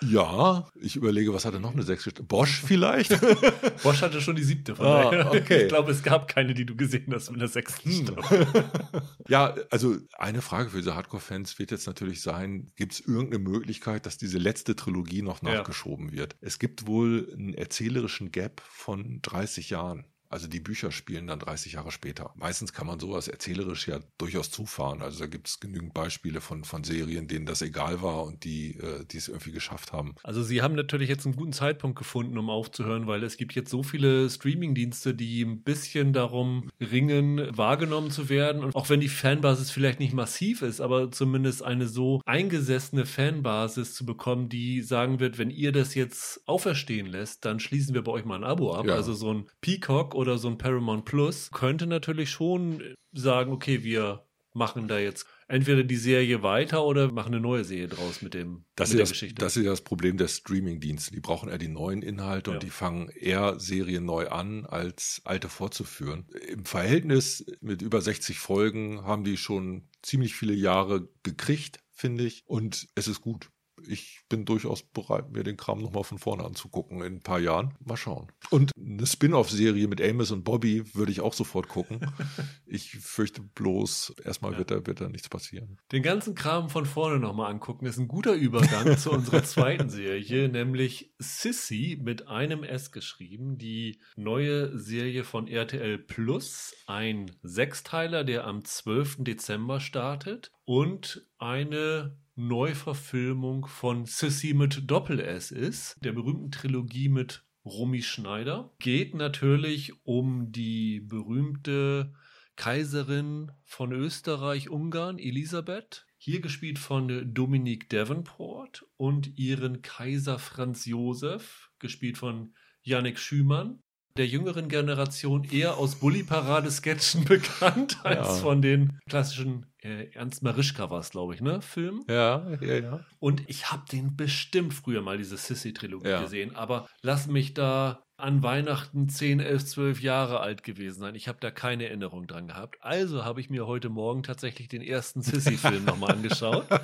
Ja, 0.00 0.68
ich 0.76 0.94
überlege, 0.94 1.34
was 1.34 1.44
hatte 1.44 1.58
noch 1.58 1.72
eine 1.72 1.82
sechste? 1.82 2.12
Bosch 2.22 2.62
vielleicht? 2.64 3.18
Bosch 3.82 4.00
hatte 4.00 4.20
schon 4.20 4.36
die 4.36 4.44
siebte. 4.44 4.76
Von 4.76 4.86
ah, 4.86 5.10
daher. 5.10 5.32
Okay. 5.38 5.62
Ich 5.62 5.68
glaube, 5.68 5.90
es 5.90 6.02
gab 6.02 6.28
keine, 6.28 6.54
die 6.54 6.64
du 6.64 6.76
gesehen 6.76 7.12
hast 7.12 7.30
mit 7.30 7.40
der 7.40 7.48
sechsten 7.48 8.06
hm. 8.08 8.16
ja, 9.28 9.54
also 9.70 9.96
eine 10.16 10.40
Frage 10.40 10.70
für 10.70 10.78
diese 10.78 10.94
Hardcore-Fans 10.94 11.58
wird 11.58 11.70
jetzt 11.72 11.86
natürlich 11.86 12.22
sein, 12.22 12.70
gibt 12.76 12.92
es 12.92 13.00
irgendeine 13.00 13.42
Möglichkeit, 13.42 14.06
dass 14.06 14.18
diese 14.18 14.38
letzte 14.38 14.76
Trilogie 14.76 15.22
noch 15.22 15.42
nachgeschoben 15.42 16.10
ja. 16.10 16.18
wird? 16.18 16.36
Es 16.40 16.58
gibt 16.58 16.86
wohl 16.86 17.28
einen 17.32 17.54
erzählerischen 17.54 18.30
Gap 18.30 18.62
von 18.64 19.20
30 19.22 19.70
Jahren. 19.70 20.04
Also 20.28 20.46
die 20.46 20.60
Bücher 20.60 20.92
spielen 20.92 21.26
dann 21.26 21.38
30 21.38 21.72
Jahre 21.72 21.90
später. 21.90 22.32
Meistens 22.36 22.72
kann 22.72 22.86
man 22.86 23.00
sowas 23.00 23.28
erzählerisch 23.28 23.88
ja 23.88 24.00
durchaus 24.18 24.50
zufahren. 24.50 25.00
Also 25.00 25.20
da 25.20 25.26
gibt 25.26 25.48
es 25.48 25.60
genügend 25.60 25.94
Beispiele 25.94 26.40
von, 26.40 26.64
von 26.64 26.84
Serien, 26.84 27.28
denen 27.28 27.46
das 27.46 27.62
egal 27.62 28.02
war 28.02 28.24
und 28.24 28.44
die, 28.44 28.76
äh, 28.78 29.04
die 29.06 29.16
es 29.16 29.28
irgendwie 29.28 29.52
geschafft 29.52 29.92
haben. 29.92 30.14
Also 30.22 30.42
sie 30.42 30.60
haben 30.60 30.74
natürlich 30.74 31.08
jetzt 31.08 31.24
einen 31.24 31.36
guten 31.36 31.52
Zeitpunkt 31.52 31.98
gefunden, 31.98 32.36
um 32.36 32.50
aufzuhören, 32.50 33.06
weil 33.06 33.22
es 33.22 33.36
gibt 33.36 33.54
jetzt 33.54 33.70
so 33.70 33.82
viele 33.82 34.28
Streaming-Dienste, 34.28 35.14
die 35.14 35.42
ein 35.42 35.62
bisschen 35.62 36.12
darum 36.12 36.70
ringen, 36.80 37.56
wahrgenommen 37.56 38.10
zu 38.10 38.28
werden. 38.28 38.64
Und 38.64 38.74
auch 38.74 38.90
wenn 38.90 39.00
die 39.00 39.08
Fanbasis 39.08 39.70
vielleicht 39.70 39.98
nicht 39.98 40.12
massiv 40.12 40.62
ist, 40.62 40.80
aber 40.80 41.10
zumindest 41.10 41.62
eine 41.62 41.88
so 41.88 42.20
eingesessene 42.26 43.06
Fanbasis 43.06 43.94
zu 43.94 44.04
bekommen, 44.04 44.48
die 44.48 44.82
sagen 44.82 45.20
wird, 45.20 45.38
wenn 45.38 45.50
ihr 45.50 45.72
das 45.72 45.94
jetzt 45.94 46.46
auferstehen 46.46 47.06
lässt, 47.06 47.44
dann 47.44 47.60
schließen 47.60 47.94
wir 47.94 48.02
bei 48.02 48.12
euch 48.12 48.24
mal 48.24 48.36
ein 48.36 48.44
Abo 48.44 48.74
ab. 48.74 48.86
Ja. 48.86 48.94
Also 48.94 49.14
so 49.14 49.32
ein 49.32 49.46
Peacock 49.60 50.17
oder 50.18 50.36
so 50.36 50.48
ein 50.48 50.58
Paramount 50.58 51.04
Plus 51.04 51.50
könnte 51.52 51.86
natürlich 51.86 52.30
schon 52.30 52.82
sagen, 53.12 53.52
okay, 53.52 53.84
wir 53.84 54.24
machen 54.52 54.88
da 54.88 54.98
jetzt 54.98 55.26
entweder 55.46 55.84
die 55.84 55.96
Serie 55.96 56.42
weiter 56.42 56.84
oder 56.84 57.12
machen 57.12 57.32
eine 57.32 57.40
neue 57.40 57.62
Serie 57.64 57.86
draus 57.86 58.22
mit 58.22 58.34
dem 58.34 58.64
das 58.74 58.88
mit 58.88 58.98
der 58.98 59.04
das, 59.04 59.10
Geschichte. 59.10 59.36
Das 59.36 59.56
ist 59.56 59.64
ja 59.64 59.70
das 59.70 59.82
Problem 59.82 60.16
der 60.16 60.26
Streaming-Dienste. 60.26 61.12
Die 61.12 61.20
brauchen 61.20 61.48
eher 61.48 61.58
die 61.58 61.68
neuen 61.68 62.02
Inhalte 62.02 62.50
ja. 62.50 62.56
und 62.56 62.62
die 62.64 62.70
fangen 62.70 63.08
eher 63.10 63.60
Serien 63.60 64.04
neu 64.04 64.28
an, 64.28 64.66
als 64.66 65.22
alte 65.24 65.48
fortzuführen. 65.48 66.26
Im 66.48 66.64
Verhältnis 66.64 67.46
mit 67.60 67.80
über 67.80 68.00
60 68.00 68.40
Folgen 68.40 69.04
haben 69.04 69.22
die 69.22 69.36
schon 69.36 69.88
ziemlich 70.02 70.34
viele 70.34 70.54
Jahre 70.54 71.08
gekriegt 71.22 71.78
finde 71.98 72.24
ich. 72.24 72.44
Und 72.46 72.88
es 72.94 73.08
ist 73.08 73.20
gut 73.20 73.50
ich 73.88 74.20
bin 74.28 74.44
durchaus 74.44 74.82
bereit, 74.82 75.30
mir 75.30 75.42
den 75.42 75.56
Kram 75.56 75.80
nochmal 75.80 76.04
von 76.04 76.18
vorne 76.18 76.44
anzugucken 76.44 77.02
in 77.02 77.16
ein 77.16 77.22
paar 77.22 77.40
Jahren. 77.40 77.74
Mal 77.84 77.96
schauen. 77.96 78.30
Und 78.50 78.72
eine 78.78 79.06
Spin-off-Serie 79.06 79.88
mit 79.88 80.00
Amos 80.02 80.30
und 80.30 80.44
Bobby 80.44 80.94
würde 80.94 81.10
ich 81.10 81.20
auch 81.20 81.32
sofort 81.32 81.68
gucken. 81.68 82.00
ich 82.66 82.90
fürchte 82.90 83.42
bloß, 83.42 84.14
erstmal 84.24 84.52
ja. 84.52 84.58
wird, 84.58 84.70
da, 84.70 84.86
wird 84.86 85.00
da 85.00 85.08
nichts 85.08 85.28
passieren. 85.28 85.78
Den 85.92 86.02
ganzen 86.02 86.34
Kram 86.34 86.68
von 86.68 86.86
vorne 86.86 87.18
nochmal 87.18 87.50
angucken 87.50 87.86
ist 87.86 87.98
ein 87.98 88.08
guter 88.08 88.34
Übergang 88.34 88.98
zu 88.98 89.10
unserer 89.10 89.42
zweiten 89.42 89.88
Serie, 89.88 90.48
nämlich 90.48 91.14
Sissy 91.18 91.98
mit 92.00 92.28
einem 92.28 92.64
S 92.64 92.92
geschrieben. 92.92 93.58
Die 93.58 94.00
neue 94.16 94.78
Serie 94.78 95.24
von 95.24 95.48
RTL 95.48 95.98
Plus. 95.98 96.74
Ein 96.86 97.30
Sechsteiler, 97.42 98.24
der 98.24 98.46
am 98.46 98.64
12. 98.64 99.24
Dezember 99.24 99.80
startet. 99.80 100.52
Und 100.64 101.26
eine 101.38 102.18
Neuverfilmung 102.38 103.66
von 103.66 104.06
Sissy 104.06 104.54
mit 104.54 104.88
Doppel-S 104.88 105.50
ist, 105.50 105.96
der 106.04 106.12
berühmten 106.12 106.52
Trilogie 106.52 107.08
mit 107.08 107.44
Romy 107.64 108.00
Schneider. 108.00 108.72
Geht 108.78 109.16
natürlich 109.16 109.92
um 110.04 110.52
die 110.52 111.00
berühmte 111.00 112.14
Kaiserin 112.54 113.50
von 113.64 113.90
Österreich-Ungarn, 113.90 115.18
Elisabeth. 115.18 116.06
Hier 116.16 116.40
gespielt 116.40 116.78
von 116.78 117.34
Dominique 117.34 117.88
Davenport 117.88 118.86
und 118.96 119.36
ihren 119.36 119.82
Kaiser 119.82 120.38
Franz 120.38 120.86
Josef, 120.86 121.72
gespielt 121.80 122.18
von 122.18 122.54
Yannick 122.82 123.18
Schümann 123.18 123.82
der 124.18 124.26
jüngeren 124.26 124.68
Generation 124.68 125.44
eher 125.44 125.78
aus 125.78 125.96
Bully-Parade-Sketchen 125.96 127.24
bekannt 127.26 127.98
als 128.04 128.28
ja. 128.28 128.34
von 128.34 128.60
den 128.60 128.98
klassischen 129.08 129.66
äh, 129.82 130.10
Ernst 130.12 130.42
Marischka 130.42 130.90
war 130.90 131.00
es, 131.00 131.10
glaube 131.10 131.34
ich, 131.34 131.40
ne? 131.40 131.62
Film. 131.62 132.04
Ja, 132.08 132.44
ja, 132.60 132.74
ja. 132.74 133.00
Und 133.20 133.48
ich 133.48 133.70
habe 133.70 133.84
den 133.90 134.16
bestimmt 134.16 134.74
früher 134.74 135.02
mal, 135.02 135.18
diese 135.18 135.36
Sissy-Trilogie 135.36 136.08
ja. 136.08 136.22
gesehen. 136.22 136.56
Aber 136.56 136.88
lass 137.00 137.28
mich 137.28 137.54
da 137.54 138.02
an 138.18 138.42
Weihnachten 138.42 139.08
10, 139.08 139.38
11, 139.38 139.64
12 139.64 140.02
Jahre 140.02 140.40
alt 140.40 140.64
gewesen 140.64 141.00
sein. 141.00 141.14
Ich 141.14 141.28
habe 141.28 141.38
da 141.40 141.52
keine 141.52 141.86
Erinnerung 141.86 142.26
dran 142.26 142.48
gehabt. 142.48 142.76
Also 142.80 143.24
habe 143.24 143.40
ich 143.40 143.48
mir 143.48 143.66
heute 143.66 143.88
Morgen 143.88 144.24
tatsächlich 144.24 144.68
den 144.68 144.82
ersten 144.82 145.22
Sissy-Film 145.22 145.84
nochmal 145.84 146.12
angeschaut. 146.12 146.66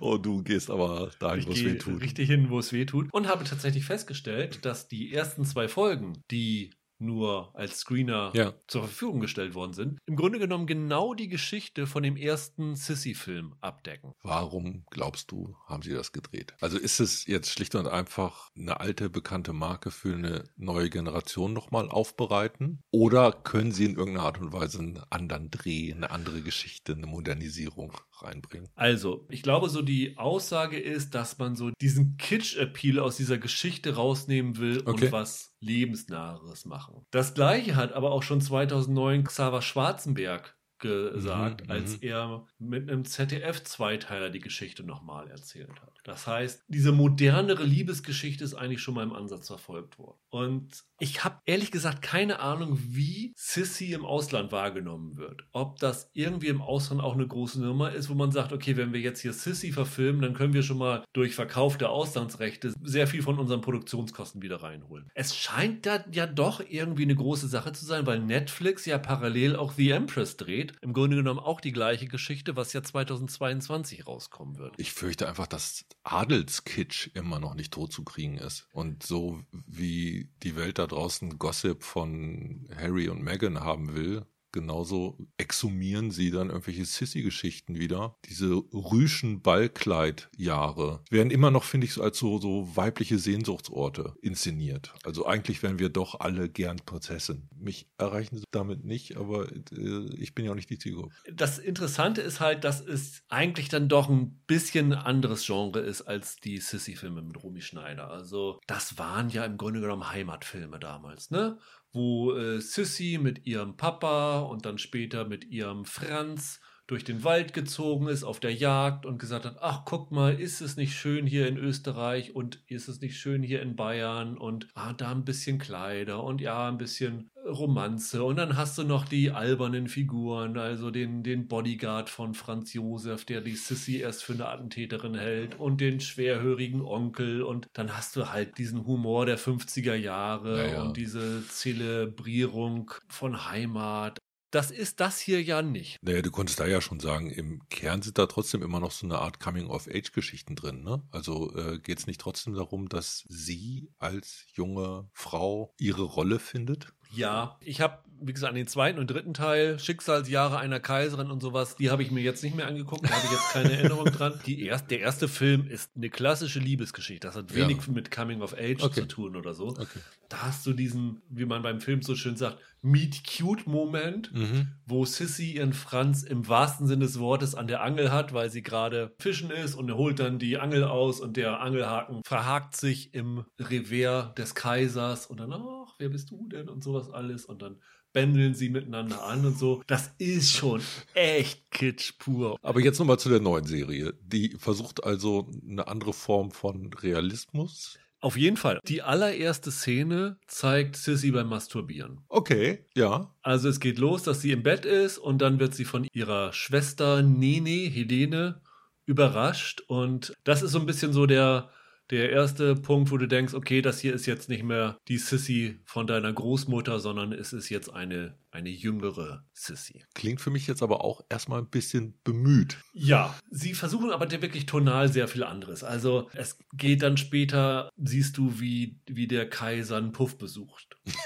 Oh, 0.00 0.16
du 0.16 0.42
gehst 0.42 0.70
aber 0.70 1.10
dahin, 1.18 1.46
wo 1.46 1.52
es 1.52 1.64
weh 1.64 1.76
tut. 1.76 2.00
Richtig 2.00 2.28
hin, 2.28 2.48
wo 2.48 2.58
es 2.58 2.72
weh 2.72 2.86
tut. 2.86 3.12
Und 3.12 3.28
habe 3.28 3.44
tatsächlich 3.44 3.84
festgestellt, 3.84 4.64
dass 4.64 4.88
die 4.88 5.12
ersten 5.12 5.44
zwei 5.44 5.68
Folgen, 5.68 6.22
die 6.30 6.70
nur 7.00 7.50
als 7.54 7.80
Screener 7.80 8.32
ja. 8.34 8.54
zur 8.66 8.82
Verfügung 8.82 9.20
gestellt 9.20 9.54
worden 9.54 9.72
sind, 9.72 9.98
im 10.06 10.16
Grunde 10.16 10.38
genommen 10.38 10.66
genau 10.66 11.14
die 11.14 11.28
Geschichte 11.28 11.86
von 11.86 12.02
dem 12.02 12.16
ersten 12.16 12.76
Sissy-Film 12.76 13.54
abdecken. 13.60 14.12
Warum 14.22 14.84
glaubst 14.90 15.30
du, 15.30 15.56
haben 15.66 15.82
sie 15.82 15.92
das 15.92 16.12
gedreht? 16.12 16.54
Also 16.60 16.78
ist 16.78 17.00
es 17.00 17.26
jetzt 17.26 17.50
schlicht 17.50 17.74
und 17.74 17.86
einfach 17.86 18.50
eine 18.56 18.80
alte, 18.80 19.10
bekannte 19.10 19.52
Marke 19.52 19.90
für 19.90 20.14
eine 20.14 20.44
neue 20.56 20.90
Generation 20.90 21.52
nochmal 21.52 21.88
aufbereiten? 21.88 22.82
Oder 22.90 23.32
können 23.32 23.72
sie 23.72 23.86
in 23.86 23.96
irgendeiner 23.96 24.26
Art 24.26 24.40
und 24.40 24.52
Weise 24.52 24.78
einen 24.78 24.98
anderen 25.10 25.50
Dreh, 25.50 25.92
eine 25.92 26.10
andere 26.10 26.42
Geschichte, 26.42 26.92
eine 26.92 27.06
Modernisierung 27.06 27.92
reinbringen? 28.22 28.68
Also, 28.74 29.26
ich 29.28 29.42
glaube, 29.42 29.68
so 29.68 29.82
die 29.82 30.18
Aussage 30.18 30.78
ist, 30.78 31.14
dass 31.14 31.38
man 31.38 31.56
so 31.56 31.70
diesen 31.80 32.16
Kitsch-Appeal 32.16 32.98
aus 32.98 33.16
dieser 33.16 33.38
Geschichte 33.38 33.94
rausnehmen 33.94 34.58
will 34.58 34.82
okay. 34.84 35.06
und 35.06 35.12
was 35.12 35.54
lebensnaheres 35.60 36.64
machen. 36.64 37.06
Das 37.10 37.34
gleiche 37.34 37.76
hat 37.76 37.92
aber 37.92 38.12
auch 38.12 38.22
schon 38.22 38.40
2009 38.40 39.24
Xaver 39.24 39.62
Schwarzenberg 39.62 40.56
gesagt, 40.80 41.64
mhm, 41.64 41.70
als 41.70 41.92
mhm. 41.92 42.08
er 42.08 42.46
mit 42.58 42.90
einem 42.90 43.04
ZDF-Zweiteiler 43.04 44.30
die 44.30 44.40
Geschichte 44.40 44.82
nochmal 44.82 45.28
erzählt 45.28 45.80
hat. 45.80 45.92
Das 46.04 46.26
heißt, 46.26 46.64
diese 46.68 46.92
modernere 46.92 47.62
Liebesgeschichte 47.62 48.42
ist 48.42 48.54
eigentlich 48.54 48.80
schon 48.80 48.94
mal 48.94 49.02
im 49.02 49.12
Ansatz 49.12 49.46
verfolgt 49.48 49.98
worden. 49.98 50.18
Und 50.30 50.84
ich 50.98 51.24
habe 51.24 51.40
ehrlich 51.44 51.70
gesagt 51.70 52.02
keine 52.02 52.40
Ahnung, 52.40 52.78
wie 52.80 53.32
Sissy 53.36 53.92
im 53.92 54.04
Ausland 54.04 54.52
wahrgenommen 54.52 55.16
wird. 55.16 55.44
Ob 55.52 55.78
das 55.78 56.10
irgendwie 56.14 56.48
im 56.48 56.62
Ausland 56.62 57.00
auch 57.00 57.14
eine 57.14 57.26
große 57.26 57.60
Nummer 57.60 57.92
ist, 57.92 58.08
wo 58.08 58.14
man 58.14 58.32
sagt, 58.32 58.52
okay, 58.52 58.76
wenn 58.76 58.92
wir 58.92 59.00
jetzt 59.00 59.20
hier 59.20 59.32
Sissy 59.32 59.72
verfilmen, 59.72 60.22
dann 60.22 60.34
können 60.34 60.54
wir 60.54 60.62
schon 60.62 60.78
mal 60.78 61.04
durch 61.12 61.34
Verkauf 61.34 61.78
der 61.78 61.90
Auslandsrechte 61.90 62.72
sehr 62.82 63.06
viel 63.06 63.22
von 63.22 63.38
unseren 63.38 63.60
Produktionskosten 63.60 64.42
wieder 64.42 64.62
reinholen. 64.62 65.10
Es 65.14 65.36
scheint 65.36 65.86
da 65.86 66.04
ja 66.12 66.26
doch 66.26 66.62
irgendwie 66.68 67.04
eine 67.04 67.16
große 67.16 67.48
Sache 67.48 67.72
zu 67.72 67.84
sein, 67.84 68.06
weil 68.06 68.20
Netflix 68.20 68.86
ja 68.86 68.98
parallel 68.98 69.56
auch 69.56 69.72
The 69.72 69.90
Empress 69.90 70.36
dreht. 70.36 70.69
Im 70.80 70.92
Grunde 70.92 71.16
genommen 71.16 71.40
auch 71.40 71.60
die 71.60 71.72
gleiche 71.72 72.06
Geschichte, 72.06 72.56
was 72.56 72.72
ja 72.72 72.82
2022 72.82 74.06
rauskommen 74.06 74.58
wird. 74.58 74.74
Ich 74.78 74.92
fürchte 74.92 75.28
einfach, 75.28 75.46
dass 75.46 75.84
Adelskitsch 76.04 77.10
immer 77.14 77.40
noch 77.40 77.54
nicht 77.54 77.72
tot 77.72 77.92
zu 77.92 78.04
kriegen 78.04 78.38
ist. 78.38 78.66
Und 78.72 79.02
so 79.02 79.42
wie 79.50 80.30
die 80.42 80.56
Welt 80.56 80.78
da 80.78 80.86
draußen 80.86 81.38
Gossip 81.38 81.82
von 81.82 82.68
Harry 82.76 83.08
und 83.08 83.22
Meghan 83.22 83.60
haben 83.60 83.94
will, 83.94 84.26
genauso 84.52 85.18
exhumieren 85.36 86.10
sie 86.10 86.30
dann 86.30 86.48
irgendwelche 86.48 86.84
Sissy-Geschichten 86.84 87.78
wieder. 87.78 88.16
Diese 88.28 88.54
rüschen 88.72 89.42
Ballkleidjahre 89.42 91.02
werden 91.10 91.30
immer 91.30 91.50
noch, 91.50 91.64
finde 91.64 91.86
ich, 91.86 92.00
als 92.00 92.18
so, 92.18 92.38
so 92.38 92.76
weibliche 92.76 93.18
Sehnsuchtsorte 93.18 94.14
inszeniert. 94.22 94.92
Also 95.04 95.26
eigentlich 95.26 95.62
wären 95.62 95.78
wir 95.78 95.88
doch 95.88 96.20
alle 96.20 96.48
gern 96.48 96.76
Prinzessin. 96.84 97.48
Mich 97.56 97.88
erreichen 97.98 98.38
sie 98.38 98.44
damit 98.50 98.84
nicht, 98.84 99.16
aber 99.16 99.50
äh, 99.50 100.14
ich 100.16 100.34
bin 100.34 100.44
ja 100.44 100.52
auch 100.52 100.56
nicht 100.56 100.70
die 100.70 100.78
Zielgruppe. 100.78 101.10
Das 101.32 101.58
Interessante 101.58 102.20
ist 102.20 102.40
halt, 102.40 102.64
dass 102.64 102.80
es 102.80 103.22
eigentlich 103.28 103.68
dann 103.68 103.88
doch 103.88 104.08
ein 104.08 104.40
bisschen 104.46 104.92
anderes 104.92 105.46
Genre 105.46 105.80
ist 105.80 106.02
als 106.02 106.36
die 106.36 106.58
Sissy-Filme 106.58 107.22
mit 107.22 107.42
Romy 107.42 107.60
Schneider. 107.60 108.10
Also 108.10 108.60
das 108.66 108.98
waren 108.98 109.28
ja 109.30 109.44
im 109.44 109.56
Grunde 109.56 109.80
genommen 109.80 110.10
Heimatfilme 110.10 110.78
damals, 110.78 111.30
ne? 111.30 111.58
Wo 111.92 112.34
äh, 112.34 112.60
Sissy 112.60 113.18
mit 113.20 113.46
ihrem 113.46 113.76
Papa 113.76 114.40
und 114.40 114.66
dann 114.66 114.78
später 114.78 115.24
mit 115.24 115.44
ihrem 115.44 115.84
Franz 115.84 116.60
durch 116.90 117.04
den 117.04 117.22
Wald 117.22 117.52
gezogen 117.52 118.08
ist 118.08 118.24
auf 118.24 118.40
der 118.40 118.52
Jagd 118.52 119.06
und 119.06 119.18
gesagt 119.18 119.44
hat, 119.44 119.58
ach 119.60 119.84
guck 119.84 120.10
mal, 120.10 120.34
ist 120.34 120.60
es 120.60 120.76
nicht 120.76 120.94
schön 120.94 121.24
hier 121.24 121.46
in 121.46 121.56
Österreich 121.56 122.34
und 122.34 122.62
ist 122.66 122.88
es 122.88 123.00
nicht 123.00 123.16
schön 123.16 123.44
hier 123.44 123.62
in 123.62 123.76
Bayern 123.76 124.36
und 124.36 124.66
ah, 124.74 124.92
da 124.92 125.12
ein 125.12 125.24
bisschen 125.24 125.58
Kleider 125.58 126.24
und 126.24 126.40
ja, 126.40 126.68
ein 126.68 126.78
bisschen 126.78 127.30
Romanze 127.46 128.24
und 128.24 128.36
dann 128.36 128.56
hast 128.56 128.76
du 128.76 128.82
noch 128.82 129.04
die 129.04 129.30
albernen 129.30 129.86
Figuren, 129.86 130.58
also 130.58 130.90
den, 130.90 131.22
den 131.22 131.46
Bodyguard 131.46 132.10
von 132.10 132.34
Franz 132.34 132.74
Josef, 132.74 133.24
der 133.24 133.40
die 133.40 133.54
Sissy 133.54 133.98
erst 133.98 134.24
für 134.24 134.32
eine 134.32 134.48
Attentäterin 134.48 135.14
hält 135.14 135.58
und 135.58 135.80
den 135.80 136.00
schwerhörigen 136.00 136.82
Onkel 136.82 137.42
und 137.42 137.68
dann 137.72 137.96
hast 137.96 138.16
du 138.16 138.30
halt 138.30 138.58
diesen 138.58 138.84
Humor 138.84 139.26
der 139.26 139.38
50er 139.38 139.94
Jahre 139.94 140.58
ja, 140.58 140.72
ja. 140.72 140.82
und 140.82 140.96
diese 140.96 141.46
Zelebrierung 141.46 142.90
von 143.08 143.48
Heimat. 143.48 144.18
Das 144.50 144.72
ist 144.72 144.98
das 144.98 145.20
hier 145.20 145.42
ja 145.42 145.62
nicht. 145.62 146.02
Naja, 146.02 146.22
du 146.22 146.30
konntest 146.30 146.58
da 146.58 146.66
ja 146.66 146.80
schon 146.80 146.98
sagen, 146.98 147.30
im 147.30 147.62
Kern 147.68 148.02
sind 148.02 148.18
da 148.18 148.26
trotzdem 148.26 148.62
immer 148.62 148.80
noch 148.80 148.90
so 148.90 149.06
eine 149.06 149.18
Art 149.18 149.38
Coming-of-Age-Geschichten 149.38 150.56
drin. 150.56 150.82
Ne? 150.82 151.02
Also 151.12 151.54
äh, 151.56 151.78
geht 151.78 152.00
es 152.00 152.06
nicht 152.08 152.20
trotzdem 152.20 152.54
darum, 152.54 152.88
dass 152.88 153.24
sie 153.28 153.90
als 153.98 154.46
junge 154.52 155.08
Frau 155.12 155.72
ihre 155.78 156.02
Rolle 156.02 156.40
findet? 156.40 156.92
Ja, 157.12 157.58
ich 157.60 157.80
habe, 157.80 158.02
wie 158.22 158.32
gesagt, 158.32 158.50
an 158.50 158.56
den 158.56 158.66
zweiten 158.66 158.98
und 158.98 159.10
dritten 159.10 159.34
Teil, 159.34 159.78
Schicksalsjahre 159.78 160.58
einer 160.58 160.80
Kaiserin 160.80 161.30
und 161.30 161.40
sowas, 161.40 161.76
die 161.76 161.90
habe 161.90 162.02
ich 162.02 162.10
mir 162.10 162.22
jetzt 162.22 162.42
nicht 162.42 162.56
mehr 162.56 162.66
angeguckt, 162.66 163.04
da 163.04 163.10
habe 163.10 163.24
ich 163.24 163.32
jetzt 163.32 163.50
keine 163.50 163.72
Erinnerung 163.72 164.04
dran. 164.12 164.40
Die 164.46 164.64
erst, 164.64 164.90
der 164.90 165.00
erste 165.00 165.28
Film 165.28 165.66
ist 165.66 165.90
eine 165.96 166.10
klassische 166.10 166.58
Liebesgeschichte. 166.58 167.26
Das 167.26 167.36
hat 167.36 167.54
wenig 167.54 167.78
ja. 167.86 167.92
mit 167.92 168.10
Coming 168.10 168.42
of 168.42 168.54
Age 168.54 168.82
okay. 168.82 169.00
zu 169.00 169.06
tun 169.06 169.36
oder 169.36 169.54
so. 169.54 169.68
Okay. 169.68 169.86
Da 170.28 170.42
hast 170.42 170.66
du 170.66 170.72
diesen, 170.72 171.22
wie 171.28 171.44
man 171.44 171.62
beim 171.62 171.80
Film 171.80 172.02
so 172.02 172.14
schön 172.14 172.36
sagt, 172.36 172.58
Meet-Cute-Moment, 172.82 174.32
mhm. 174.32 174.68
wo 174.86 175.04
Sissy 175.04 175.52
ihren 175.52 175.72
Franz 175.72 176.22
im 176.22 176.48
wahrsten 176.48 176.86
Sinne 176.86 177.04
des 177.04 177.18
Wortes 177.18 177.54
an 177.54 177.66
der 177.66 177.82
Angel 177.82 178.10
hat, 178.10 178.32
weil 178.32 178.50
sie 178.50 178.62
gerade 178.62 179.12
fischen 179.18 179.50
ist 179.50 179.74
und 179.74 179.88
er 179.88 179.96
holt 179.96 180.18
dann 180.18 180.38
die 180.38 180.58
Angel 180.58 180.84
aus 180.84 181.20
und 181.20 181.36
der 181.36 181.60
Angelhaken 181.60 182.22
verhakt 182.24 182.76
sich 182.76 183.12
im 183.14 183.44
Revers 183.58 184.34
des 184.34 184.54
Kaisers 184.54 185.26
und 185.26 185.40
dann, 185.40 185.52
ach, 185.52 185.94
wer 185.98 186.08
bist 186.08 186.30
du 186.30 186.48
denn 186.48 186.68
und 186.68 186.82
sowas 186.82 187.10
alles 187.10 187.44
und 187.44 187.60
dann 187.60 187.76
bändeln 188.12 188.54
sie 188.54 188.70
miteinander 188.70 189.22
an 189.24 189.44
und 189.44 189.58
so. 189.58 189.82
Das 189.86 190.12
ist 190.18 190.52
schon 190.52 190.80
echt 191.14 191.70
kitsch 191.70 192.12
pur. 192.18 192.58
Aber 192.62 192.80
jetzt 192.80 192.98
nochmal 192.98 193.18
zu 193.18 193.28
der 193.28 193.40
neuen 193.40 193.64
Serie. 193.64 194.14
Die 194.22 194.56
versucht 194.58 195.04
also 195.04 195.48
eine 195.68 195.88
andere 195.88 196.12
Form 196.12 196.50
von 196.50 196.92
Realismus. 196.92 197.98
Auf 198.20 198.36
jeden 198.36 198.58
Fall. 198.58 198.80
Die 198.86 199.00
allererste 199.00 199.70
Szene 199.70 200.38
zeigt 200.46 200.96
Sissy 200.96 201.30
beim 201.30 201.48
Masturbieren. 201.48 202.20
Okay, 202.28 202.84
ja. 202.94 203.34
Also 203.42 203.70
es 203.70 203.80
geht 203.80 203.98
los, 203.98 204.22
dass 204.22 204.42
sie 204.42 204.52
im 204.52 204.62
Bett 204.62 204.84
ist 204.84 205.16
und 205.16 205.40
dann 205.40 205.58
wird 205.58 205.74
sie 205.74 205.86
von 205.86 206.06
ihrer 206.12 206.52
Schwester 206.52 207.22
Nene, 207.22 207.88
Helene, 207.88 208.60
überrascht. 209.06 209.82
Und 209.86 210.34
das 210.44 210.62
ist 210.62 210.72
so 210.72 210.78
ein 210.78 210.86
bisschen 210.86 211.14
so 211.14 211.24
der 211.24 211.70
der 212.10 212.30
erste 212.30 212.74
Punkt, 212.74 213.10
wo 213.10 213.16
du 213.16 213.28
denkst, 213.28 213.54
okay, 213.54 213.82
das 213.82 214.00
hier 214.00 214.14
ist 214.14 214.26
jetzt 214.26 214.48
nicht 214.48 214.64
mehr 214.64 214.98
die 215.08 215.18
Sissy 215.18 215.78
von 215.84 216.06
deiner 216.06 216.32
Großmutter, 216.32 216.98
sondern 216.98 217.32
es 217.32 217.52
ist 217.52 217.68
jetzt 217.68 217.92
eine, 217.92 218.36
eine 218.50 218.70
jüngere 218.70 219.44
Sissy. 219.52 220.04
Klingt 220.14 220.40
für 220.40 220.50
mich 220.50 220.66
jetzt 220.66 220.82
aber 220.82 221.04
auch 221.04 221.22
erstmal 221.28 221.60
ein 221.60 221.70
bisschen 221.70 222.18
bemüht. 222.24 222.78
Ja, 222.92 223.38
sie 223.50 223.74
versuchen 223.74 224.10
aber 224.10 224.30
wirklich 224.30 224.66
tonal 224.66 225.12
sehr 225.12 225.28
viel 225.28 225.44
anderes. 225.44 225.84
Also 225.84 226.28
es 226.34 226.58
geht 226.72 227.02
dann 227.02 227.16
später, 227.16 227.90
siehst 227.96 228.36
du, 228.36 228.60
wie, 228.60 229.00
wie 229.06 229.28
der 229.28 229.48
Kaiser 229.48 229.96
einen 229.96 230.12
Puff 230.12 230.38
besucht. 230.38 230.96